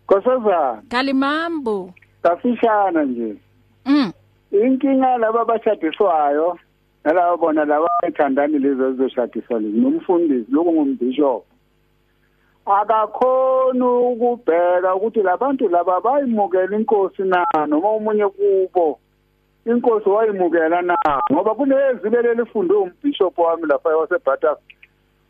Nkosazana, 0.05 0.83
kalimambo. 0.89 1.91
Kafishana 2.23 3.03
nje. 3.05 3.35
mm. 3.87 4.13
Inkinga 4.53 5.17
laba 5.19 5.41
abashadiswayo 5.41 6.59
nalabo 7.05 7.37
bona 7.37 7.65
laba 7.65 7.89
ethandani 8.03 8.59
lezo 8.59 8.89
ezizoshadiswa 8.89 9.61
lezi. 9.61 9.79
Nomfundisi 9.81 10.51
lokho 10.53 10.73
ngumbishop. 10.73 11.45
akakhona 12.67 13.87
ukubheka 13.91 14.95
ukuthi 14.95 15.23
labantu 15.23 15.69
laba 15.69 16.01
bayimukela 16.01 16.77
inkosi 16.77 17.23
na 17.23 17.47
noma 17.67 17.91
umunye 17.93 18.29
kubo. 18.29 18.99
Inkosi 19.67 20.09
wayimukela 20.09 20.83
na? 20.83 20.97
Ngoba 21.33 21.55
kunezibele 21.55 22.35
lifundwe 22.35 22.77
umbishop 22.77 23.39
wami 23.39 23.63
lapha 23.67 23.97
waseBhatha 23.97 24.57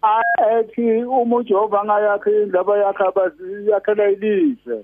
athi 0.05 1.05
uma 1.05 1.37
uJehova 1.37 1.81
angayakhe 1.81 2.43
indaba 2.43 2.79
yakhe 2.79 3.05
abazi 3.05 3.71
yakhela 3.71 4.11
ilizwe. 4.11 4.83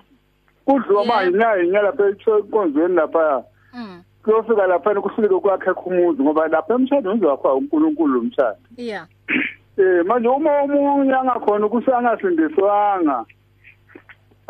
Kudliwa 0.64 1.04
manje 1.04 1.38
nayo 1.38 1.62
inyala 1.62 1.90
lapha 1.90 2.04
enkonzweni 2.08 2.94
lapha. 2.94 3.44
Mm. 3.74 4.02
kuyofika 4.24 4.66
lapha 4.66 5.00
kuhluleke 5.00 5.40
kwakhe 5.40 5.70
umuzi 5.70 6.22
ngoba 6.22 6.48
lapha 6.48 6.74
emshadweni 6.74 7.20
uzakwa 7.20 7.54
uNkulunkulu 7.54 8.20
umshado. 8.20 8.58
Yeah. 8.76 9.06
eh 9.76 10.04
manje 10.04 10.28
uma 10.28 10.62
umunye 10.62 11.14
angakhona 11.14 11.66
ukusangasindiswanga 11.66 13.24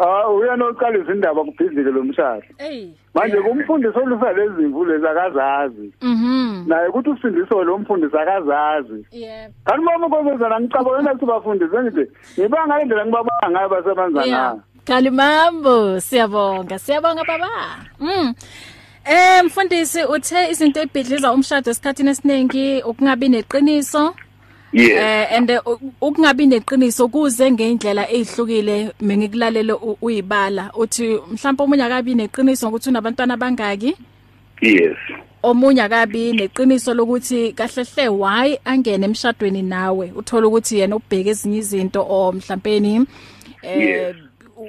ah 0.01 0.29
uyena 0.31 0.65
oqala 0.67 0.99
izindaba 0.99 1.45
kubhizike 1.45 1.91
lo 1.91 2.03
mshado 2.05 2.43
Hey. 2.59 2.89
manje 3.15 3.37
kumfundisi 3.37 3.99
olusa 3.99 4.33
lezimvu 4.33 4.85
lezi 4.85 5.07
akazazi 5.07 5.93
Mhm. 6.03 6.65
naye 6.69 6.89
ukuthi 6.89 7.11
usindiso 7.11 7.63
lo 7.65 7.79
mfundisi 7.79 8.17
akazazi 8.19 9.05
Yeah. 9.13 9.51
kanti 9.65 9.83
mama 9.85 10.07
nkozazana 10.07 10.61
ngicabangela 10.61 11.13
ukuthi 11.13 11.27
bafundisi 11.27 11.77
ngithi 11.77 12.05
ngibanga 12.41 12.79
le 12.79 12.85
ndlela 12.85 13.05
ngibabanga 13.07 13.51
ngayo 13.51 13.69
basebenza 13.69 14.21
ngayo 14.27 14.61
Kalimambo 14.85 16.01
siyabonga 16.01 16.79
siyabonga 16.79 17.23
baba. 17.25 17.49
Mm. 18.01 18.35
Eh 19.05 19.45
mfundisi 19.45 20.05
uthe 20.05 20.51
izinto 20.51 20.81
ebhidliza 20.81 21.33
umshado 21.33 21.71
esikhathini 21.71 22.11
esiningi 22.11 22.83
ukungabi 22.83 23.29
neqiniso 23.29 24.15
yes 24.73 24.99
eh 24.99 25.37
and 25.37 25.51
uh, 25.51 25.77
ukungabi 26.01 26.47
neqiniso 26.47 27.09
kuze 27.09 27.51
ngeindlela 27.51 28.11
ezihlukile 28.11 28.93
mengikulalele 29.01 29.73
uyibala 30.03 30.71
uthi 30.75 31.19
mhlawumbe 31.33 31.63
umunye 31.65 31.85
akabi 31.85 32.15
neqiniso 32.15 32.69
ukuthi 32.69 32.89
unabantwana 32.89 33.37
bangaki? 33.37 33.97
Yes. 34.63 34.97
Omunye 35.43 35.83
akabi 35.83 36.33
neqiniso 36.33 36.95
lokuthi 36.95 37.53
kahle 37.53 37.85
hle 37.85 38.09
why 38.09 38.59
angene 38.65 39.05
emshadweni 39.07 39.63
nawe? 39.63 40.13
Uthola 40.17 40.47
ukuthi 40.49 40.79
yena 40.79 40.97
ubheke 40.97 41.31
ezinye 41.31 41.59
izinto 41.59 42.07
o 42.09 42.33
mhlawumbe 42.33 43.07
eh 43.63 43.79
Yes. 43.79 44.17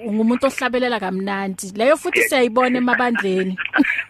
ungumuntu 0.07 0.47
ohlabelela 0.47 0.99
kamnandi. 0.99 1.71
Leyo 1.75 1.97
futhi 1.97 2.23
siyayibona 2.23 2.77
emabandleni. 2.77 3.57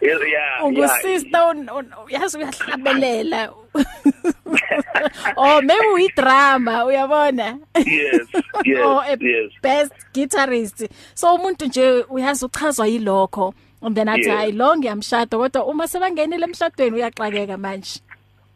Yeah 0.02 0.20
yeah 0.30 0.66
un- 0.66 1.94
uyazi 2.08 2.38
uyahlabelela. 2.38 3.50
oh 5.38 5.62
maybe 5.62 5.88
uyidrama 5.94 6.86
uyabona? 6.86 7.60
Yes 7.76 8.28
yes 8.66 8.86
or 8.86 9.04
a 9.04 9.18
yes. 9.20 9.52
best 9.62 9.94
guitarist. 10.14 10.90
So 11.14 11.36
umuntu 11.36 11.66
nje 11.66 12.06
uyazi 12.10 12.46
uchazwa 12.46 12.88
yilokho 12.88 13.54
and 13.82 13.96
then 13.96 14.08
athi 14.10 14.28
Yes. 14.30 14.38
hayi 14.38 14.52
lo 14.52 14.76
ngiyamshada 14.78 15.38
kodwa 15.38 15.66
uma 15.66 15.88
sebangenile 15.88 16.44
emshadweni 16.46 16.96
uyaxakeka 16.96 17.58
manje. 17.58 18.02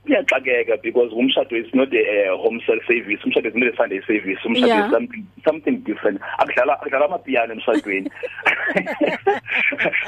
Kuyaxakeka 0.06 0.78
because 0.82 1.12
umshado 1.14 1.56
is 1.58 1.74
not 1.74 1.89
a 1.93 2.34
uh, 2.34 2.38
home 2.43 2.62
cell 2.66 2.80
service 2.88 3.20
umshado 3.26 3.47
is 3.49 3.56
not 3.56 3.74
a 3.74 3.78
sunday 3.78 4.01
service 4.08 4.39
umshado 4.45 4.68
Yeah. 4.68 4.86
is 4.86 4.91
something 4.91 5.24
something 5.45 5.76
different 5.84 6.22
akudlala 6.38 6.74
akudlala 6.82 7.06
amapiano 7.06 7.53
emshadweni 7.53 8.12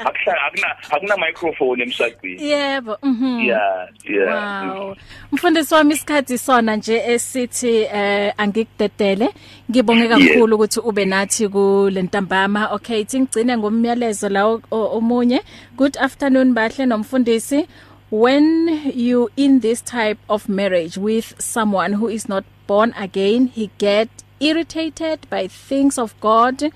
akudlala 0.04 0.42
akuna 0.46 0.76
akuna 0.90 1.16
microphone 1.16 1.82
emshadweni 1.82 2.42
yebo 2.50 2.98
mhm 3.02 3.40
yeah 3.40 3.88
yeah 4.04 4.68
Wow. 4.78 4.96
Mfundisi 5.32 5.74
wami 5.74 5.94
isikhathi 5.94 6.38
sona 6.38 6.76
nje 6.76 6.96
esithi 7.06 7.76
eh 7.94 8.32
angikudedele. 8.36 9.28
Ngibonge 9.70 10.08
kakhulu 10.08 10.56
ukuthi 10.56 10.80
ube 10.80 11.04
nathi 11.04 11.48
ku 11.48 11.88
lentambama. 11.92 12.68
Okay, 12.72 13.04
singcine 13.04 13.56
ngomyalezo 13.56 14.28
la 14.28 14.44
omunye. 14.70 15.40
Good 15.76 15.96
afternoon 15.96 16.54
bahle 16.54 16.86
nomfundisi. 16.86 17.66
When 18.10 18.90
you 18.94 19.30
in 19.36 19.60
this 19.60 19.82
type 19.82 20.18
of 20.30 20.48
marriage 20.48 20.96
with 20.96 21.34
someone 21.38 21.92
who 21.94 22.08
is 22.08 22.26
not 22.26 22.44
born 22.66 22.94
again, 22.96 23.48
he 23.48 23.70
get 23.76 24.08
irritated 24.40 25.26
by 25.28 25.48
things 25.48 25.98
of 25.98 26.18
God 26.20 26.72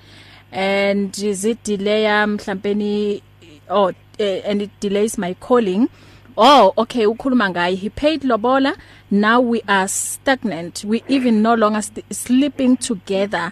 and 0.51 1.17
is 1.17 1.43
it 1.43 1.63
delay 1.63 2.03
mhlawumbe 2.03 3.23
oh 3.67 3.87
uh, 4.19 4.23
and 4.23 4.61
it 4.61 4.79
delays 4.79 5.17
my 5.17 5.33
calling. 5.33 5.89
Oh 6.37 6.71
okay 6.77 7.05
ukhuluma 7.07 7.51
ngaye 7.51 7.77
he 7.77 7.89
paid 7.89 8.21
lobola. 8.21 8.77
Now 9.09 9.41
we 9.41 9.63
are 9.67 9.87
stagnant. 9.87 10.85
We 10.85 11.03
even 11.07 11.41
no 11.41 11.55
longer 11.55 11.81
sleeping 12.11 12.77
together 12.77 13.51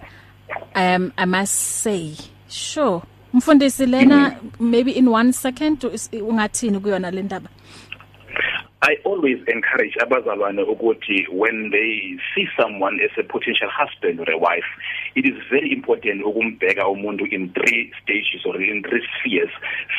um 0.75 1.13
i 1.17 1.25
must 1.25 1.55
say. 1.55 2.15
Sure. 2.47 3.01
Mfundisi 3.34 3.86
lena 3.86 4.36
maybe 4.59 4.91
in 4.91 5.07
one 5.07 5.34
second 5.34 5.84
is- 5.93 6.09
ungathini 6.13 6.79
kuyona 6.79 7.11
le 7.11 7.21
ndaba? 7.23 7.49
I 8.84 8.97
always 9.05 9.38
encourage 9.47 9.95
abazalwane 10.01 10.61
ukuthi 10.63 11.27
when 11.29 11.69
they 11.69 12.17
see 12.34 12.47
someone 12.59 12.99
as 12.99 13.11
a 13.17 13.23
potential 13.23 13.69
husband 13.69 14.19
or 14.19 14.29
a 14.32 14.38
wife 14.38 14.65
it 15.15 15.25
is 15.25 15.38
very 15.51 15.71
important 15.71 16.23
ukumbheka 16.23 16.88
umuntu 16.88 17.25
in 17.32 17.53
three 17.53 17.91
stages 18.01 18.41
or 18.45 18.59
in 18.61 18.82
three 18.82 19.03
spheres 19.19 19.49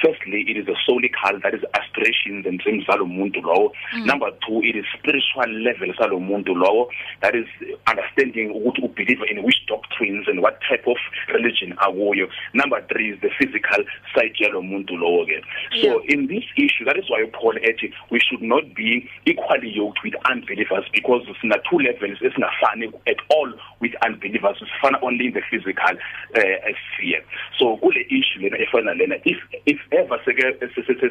firstly 0.02 0.40
it 0.48 0.56
is 0.56 0.66
the 0.66 0.76
soulical 0.86 1.40
that 1.42 1.54
is 1.54 1.62
aspirations 1.74 2.44
and 2.46 2.58
dreams 2.58 2.84
zalo 2.86 3.06
muntu 3.06 3.40
lowo 3.40 3.72
mm. 3.94 4.06
number 4.06 4.30
2 4.50 4.64
it 4.64 4.76
is 4.76 4.84
spiritual 4.98 5.48
level 5.62 5.94
salo 5.94 6.18
muntu 6.18 6.54
lowo 6.54 6.90
that 7.20 7.34
is 7.36 7.46
understanding 7.86 8.50
ukuthi 8.50 8.82
ubelieve 8.82 9.22
in 9.30 9.38
which 9.44 9.66
doctrines 9.66 10.26
and 10.28 10.40
what 10.40 10.58
type 10.68 10.90
of 10.90 10.98
religion 11.28 11.72
akuyo 11.76 12.28
number 12.54 12.80
3 12.80 13.14
is 13.14 13.20
the 13.20 13.30
physical 13.30 13.84
side 14.14 14.34
yalo 14.38 14.62
muntu 14.62 14.96
lowo 14.96 15.26
ke 15.26 15.38
so 15.80 15.92
Yeah. 15.92 16.14
in 16.14 16.26
this 16.26 16.44
issue 16.56 16.84
that 16.84 16.96
is 16.96 17.10
why 17.10 17.24
Paul 17.32 17.54
ethi 17.54 17.92
we 18.10 18.18
should 18.20 18.42
not 18.42 18.71
be 18.74 19.08
equally 19.26 19.70
yoked 19.70 20.02
with 20.04 20.14
unbelievers 20.30 20.84
because 20.92 21.22
sina 21.40 21.56
two 21.70 21.78
levels 21.78 22.18
esingafani 22.20 22.92
at 23.06 23.16
all 23.30 23.52
with 23.80 23.92
unbelievers 24.04 24.56
sifana 24.60 24.98
only 25.02 25.26
in 25.26 25.32
the 25.32 25.42
physical 25.50 25.94
uh, 26.36 26.72
sphere 26.94 27.22
so 27.58 27.76
kule 27.78 27.94
issue 28.10 28.40
lena 28.40 28.56
efana 28.58 28.94
lena 28.98 29.16
if 29.24 29.38
if 29.66 29.78
ever 29.92 30.18
seke 30.24 30.42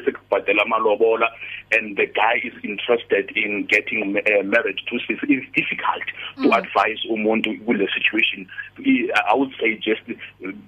sekubhadela 0.04 0.62
amalobola 0.62 1.28
and 1.72 1.96
the 1.96 2.06
guy 2.06 2.40
is 2.44 2.52
interested 2.62 3.30
in 3.36 3.64
getting 3.66 4.16
uh, 4.16 4.42
married 4.44 4.78
to 4.88 4.98
sis 5.06 5.18
it's 5.22 5.46
difficult 5.54 6.04
to 6.36 6.48
Mm. 6.48 6.52
advise 6.58 6.98
umuntu 7.10 7.50
kule 7.64 7.88
situation 7.94 8.46
I- 8.86 9.08
i 9.30 9.34
would 9.34 9.52
say 9.60 9.76
just 9.76 10.02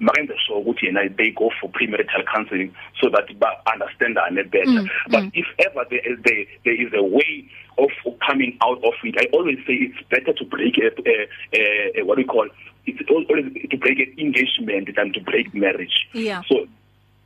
makenze 0.01 0.35
sure 0.47 0.59
ukuthi 0.61 0.87
yena 0.87 1.09
they 1.17 1.31
go 1.31 1.51
for 1.61 1.71
premarital 1.71 2.23
counseling 2.35 2.71
so 3.01 3.11
that 3.11 3.27
ba 3.39 3.49
understandane 3.73 4.43
better 4.51 4.65
Mm, 4.75 4.89
but 5.11 5.21
mm. 5.25 5.31
if 5.35 5.47
ever 5.67 5.85
there 5.91 6.01
is 6.13 6.19
there, 6.25 6.45
there 6.65 6.75
is 6.84 6.84
a 6.93 7.03
way 7.03 7.49
of 7.79 7.91
coming 8.27 8.57
out 8.63 8.79
of 8.85 8.93
it. 9.03 9.15
I 9.19 9.27
always 9.33 9.59
say 9.67 9.75
it's 9.75 10.03
better 10.09 10.33
to 10.33 10.45
break 10.45 10.75
a, 10.79 10.91
a, 11.09 11.29
a, 11.53 12.01
a 12.01 12.05
what 12.05 12.17
do 12.17 12.23
you 12.23 12.29
call 12.29 12.49
it's 12.87 13.01
always 13.11 13.47
to 13.71 13.77
break 13.79 13.99
an 13.99 14.15
engagement 14.19 14.95
than 14.95 15.13
to 15.15 15.21
break 15.21 15.55
marriage. 15.55 16.07
Yeah. 16.13 16.43
so 16.49 16.67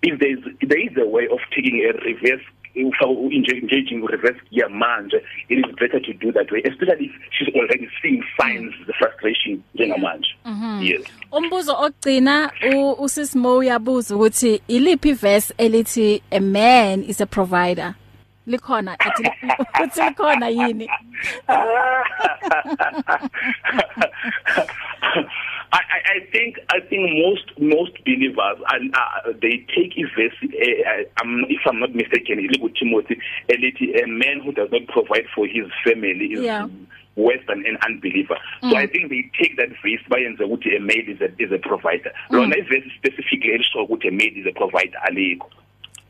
if 0.02 0.18
there 0.20 0.30
is 0.30 0.38
there 0.62 0.78
is 0.80 0.96
a 0.96 1.06
way 1.06 1.26
of 1.26 1.38
taking 1.54 1.80
a 1.84 1.92
reverse 2.04 2.44
engaging 2.76 4.04
reverse 4.04 4.36
gear 4.52 4.68
manje 4.68 5.14
it 5.48 5.54
is 5.58 5.64
better 5.80 5.98
to 6.00 6.12
do 6.14 6.30
that 6.32 6.50
way 6.52 6.62
especially 6.64 7.06
if 7.06 7.12
she's 7.32 7.48
already 7.54 7.88
seeing 8.02 8.22
signs 8.40 8.72
the 8.86 8.92
frustration 8.92 9.62
njengamanje. 9.76 10.28
Yes. 10.82 11.02
Umbuzo 11.32 11.72
ogcina 11.80 12.50
u- 12.74 12.92
usisimo 13.04 13.56
uyabuza 13.58 14.16
ukuthi 14.16 14.60
iliphi 14.68 15.12
verse 15.12 15.54
elithi 15.58 16.22
a 16.30 16.40
man 16.40 17.02
is 17.02 17.20
a 17.20 17.26
provider 17.26 17.94
likhona 18.48 18.96
athi 19.00 19.24
uthi 19.82 20.00
likhona 20.08 20.48
yini? 20.50 20.88
I, 25.70 25.80
I 25.96 25.98
I 26.16 26.20
think 26.32 26.58
I 26.70 26.80
think 26.80 27.10
most 27.24 27.46
most 27.60 27.92
believers 28.04 28.58
and 28.72 28.94
uh, 28.94 29.32
they 29.42 29.64
take 29.76 29.92
a 29.98 30.04
verse 30.16 30.34
uh, 30.42 31.22
um, 31.22 31.44
if 31.48 31.60
I'm 31.66 31.78
not 31.80 31.94
mistaken 31.94 32.38
in 32.38 32.48
Timothy 32.74 33.20
elithi 33.50 34.02
a 34.02 34.06
man 34.06 34.40
who 34.42 34.52
does 34.52 34.70
not 34.72 34.86
provide 34.88 35.26
for 35.34 35.46
his 35.46 35.66
family 35.84 36.32
is 36.32 36.40
Yeah. 36.40 36.68
worse 37.16 37.42
than 37.48 37.66
an 37.66 37.76
unbeliever. 37.84 38.38
So 38.62 38.76
I 38.76 38.86
think 38.86 39.10
they 39.10 39.28
take 39.40 39.56
that 39.56 39.70
verse 39.82 40.02
bayenze 40.08 40.38
ukuthi 40.40 40.76
a 40.76 40.80
maid 40.80 41.08
is 41.08 41.20
a 41.20 41.28
is 41.42 41.52
a 41.52 41.58
provider. 41.58 42.12
Lona 42.30 42.56
iverse 42.56 42.88
specifically 42.96 43.50
elisho 43.58 43.86
ukuthi 43.86 44.08
a 44.08 44.12
maid 44.12 44.36
is 44.38 44.46
a 44.46 44.52
provider 44.52 44.98
alikho 45.06 45.46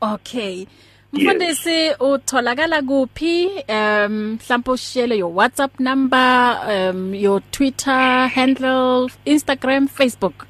okay. 0.01 0.67
Mfundisi 1.13 1.91
utholakala 1.99 2.81
kuphi? 2.81 3.49
Um 3.67 4.37
mhlawumbe 4.37 4.71
ushare 4.71 5.17
your 5.17 5.31
WhatsApp 5.31 5.79
number 5.79 6.59
um 6.67 7.15
your 7.15 7.41
Twitter 7.51 8.27
handle 8.27 9.09
Instagram 9.25 9.87
Facebook. 9.87 10.45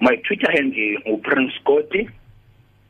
My 0.00 0.16
Twitter 0.16 0.50
handle 0.52 0.96
is 1.06 1.20
Prince 1.22 1.52
Scotty. 1.60 2.08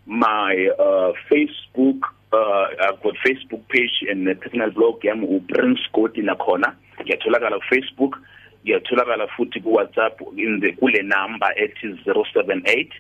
My 0.07 0.69
uh 0.79 1.13
Facebook 1.31 2.01
uh 2.33 2.67
I've 2.81 3.03
got 3.03 3.15
Facebook 3.27 3.67
page 3.69 4.05
and 4.11 4.29
a 4.29 4.35
personal 4.35 4.71
blog 4.71 5.01
yami 5.01 5.27
uPrince 5.27 5.79
Scotty 5.89 6.21
nakhona. 6.21 6.75
Ngiyatholakala 7.01 7.61
ku 7.61 7.75
Facebook 7.75 8.19
uyatholakala 8.67 9.27
futhi 9.37 9.63
ku 9.63 9.71
WhatsApp 9.73 10.21
in 10.37 10.61
the 10.61 10.73
kule 10.73 11.03
number 11.03 11.49
ethi 11.57 11.97
078 12.05 12.93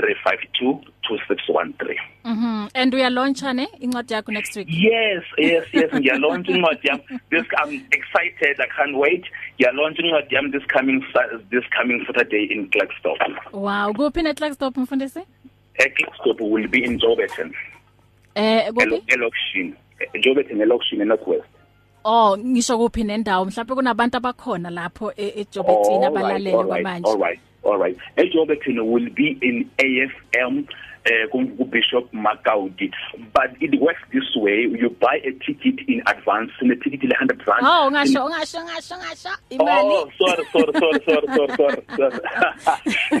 352 0.00 0.80
2613 1.02 1.96
Mhm. 2.24 2.68
And 2.74 2.94
uya 2.94 3.10
launch 3.10 3.42
ne? 3.42 3.68
Incwadi 3.80 4.12
yakho 4.14 4.32
next 4.32 4.56
week? 4.56 4.68
Yes 4.70 5.22
yes 5.38 5.64
yes. 5.72 5.92
Ngiya 5.92 6.18
launch 6.20 6.48
incwadi 6.48 6.88
yami. 6.88 7.02
This 7.30 7.44
I'm 7.64 7.74
excited. 7.92 8.60
I 8.60 8.66
can't 8.76 8.96
wait. 8.96 9.24
Ngiya 9.58 9.72
launch 9.72 9.98
incwadi 9.98 10.34
yami 10.34 10.52
this 10.52 10.66
coming 10.66 11.00
this 11.50 11.64
coming 11.78 12.04
Saturday 12.06 12.44
in 12.50 12.68
Klerksdorp. 12.70 13.18
Wow. 13.52 13.92
Kuphi 13.92 14.22
ne 14.22 14.34
Klerksdorp 14.34 14.76
mfundisi? 14.76 15.20
Klerksdorp 15.78 16.40
will 16.40 16.68
be 16.68 16.84
in 16.84 16.98
Joburg. 16.98 17.52
Eh 18.34 18.70
kuphi? 18.72 19.02
Elokishini. 19.06 19.74
Joburg 20.22 20.50
elokishini 20.50 21.02
eNorthwest 21.02 21.44
Oh 22.04 22.36
ngisho 22.38 22.78
kuphi 22.78 23.04
nendawo? 23.04 23.44
Mhlawumbe 23.44 23.74
kunabantu 23.74 24.16
abakhona 24.16 24.70
lapho 24.70 25.12
eJobetina 25.16 26.06
abalaleli 26.06 26.52
kwamanje. 26.52 27.10
All 27.10 27.18
right. 27.18 27.40
All 27.70 27.78
right. 27.78 27.96
eJoburg 28.16 28.62
will 28.92 29.08
be 29.14 29.38
in 29.42 29.70
AFM 29.78 30.68
uh, 31.06 31.26
ku 31.32 31.64
Bishop 31.64 32.12
Makaudi 32.12 32.90
but 33.32 33.50
it 33.60 33.80
works 33.80 34.00
this 34.12 34.28
way 34.36 34.66
you 34.68 34.90
buy 35.00 35.16
a 35.24 35.32
ticket 35.44 35.80
in 35.88 36.02
advance 36.06 36.50
and 36.60 36.70
the 36.70 36.76
ticket 36.76 37.04
is 37.04 37.10
100 37.10 37.46
rand. 37.46 37.60
Oh 37.62 37.88
ngasho 37.92 38.28
ngasho 38.28 38.60
ngasho 38.68 38.96
ngasho. 39.00 39.32
Imali. 39.50 39.90
Oh 39.96 40.10
sorry 40.18 40.44
sorry 40.52 40.72
sorry 40.78 41.00
sorry 41.06 41.26
sorry 41.34 41.56
sorry 41.56 41.82
sorry. 41.96 42.20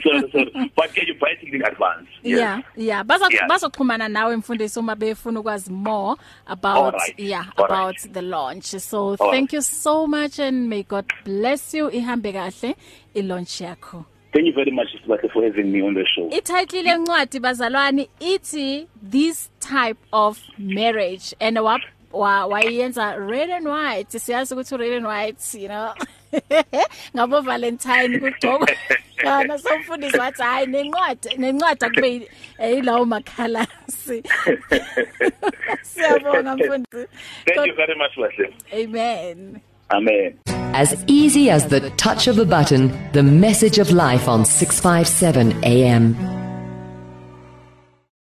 Sorry 0.00 0.72
but 0.76 0.94
can 0.94 1.06
you 1.06 1.14
buy 1.20 1.34
ticket 1.40 1.54
in 1.54 1.62
advance? 1.62 2.08
Yes. 2.22 2.38
Yeah 2.38 2.60
yeah. 2.76 3.02
Baza 3.02 3.26
yeah. 3.30 3.48
bazoxhumana 3.48 4.08
nawe 4.08 4.36
mfundisi 4.36 4.78
uma 4.78 4.96
befuna 4.96 5.40
ukwazi 5.40 5.70
more 5.70 6.16
about 6.46 6.94
right. 6.94 7.18
yeah 7.18 7.46
All 7.56 7.64
about 7.64 7.96
right. 7.96 8.12
the 8.12 8.22
launch. 8.22 8.66
So 8.66 8.98
All 8.98 9.16
thank 9.16 9.32
right. 9.32 9.52
you 9.54 9.62
so 9.62 10.06
much 10.06 10.38
and 10.38 10.68
may 10.68 10.82
God 10.82 11.06
bless 11.24 11.74
you. 11.74 11.90
Ihambe 11.90 12.32
kahle 12.32 12.74
i 13.14 13.22
launch 13.22 13.60
yakho. 13.60 14.04
Thank 14.32 14.46
you 14.46 14.52
very 14.52 14.70
much 14.70 14.88
Sibahle 15.04 15.30
for 15.32 15.42
having 15.42 15.72
me 15.72 15.82
on 15.82 15.94
the 15.94 16.04
show. 16.06 16.28
Ititle 16.30 16.84
lencwadi 16.84 17.40
bazalwane 17.40 18.08
ithi 18.20 18.86
this 19.02 19.50
type 19.58 19.98
of 20.12 20.40
marriage 20.56 21.34
and 21.40 21.58
wa 21.58 21.78
wayenza 22.12 23.18
red 23.28 23.50
and 23.50 23.66
white. 23.66 24.08
Siyazi 24.10 24.54
ukuthi 24.54 24.78
red 24.78 24.92
and 24.92 25.06
white 25.06 25.54
you 25.54 25.68
know? 25.68 25.94
Ngabo 27.14 27.42
valentine 27.42 28.20
kugcokwa 28.20 28.68
kana 29.16 29.58
somfundisi 29.62 30.18
wathi 30.18 30.42
hayi 30.42 30.66
nencwadi 30.66 31.36
nencwadi 31.36 31.84
akube 31.84 32.28
yilawo 32.58 33.04
makhalasi. 33.04 34.22
Siyabonga 35.82 36.56
mfundisi. 36.56 37.08
Thank 37.46 37.66
you 37.66 37.74
very 37.74 37.94
much 37.96 38.16
Bahle 38.16 38.54
amen. 38.72 39.60
Amen 39.92 40.38
As 40.46 41.04
easy 41.06 41.50
as 41.50 41.66
the 41.66 41.90
touch 41.90 42.28
of 42.28 42.38
a 42.38 42.44
button, 42.44 42.92
the 43.12 43.22
message 43.22 43.78
of 43.78 43.90
life 43.90 44.28
on 44.28 44.44
657 44.44 45.64
AM. 45.64 46.39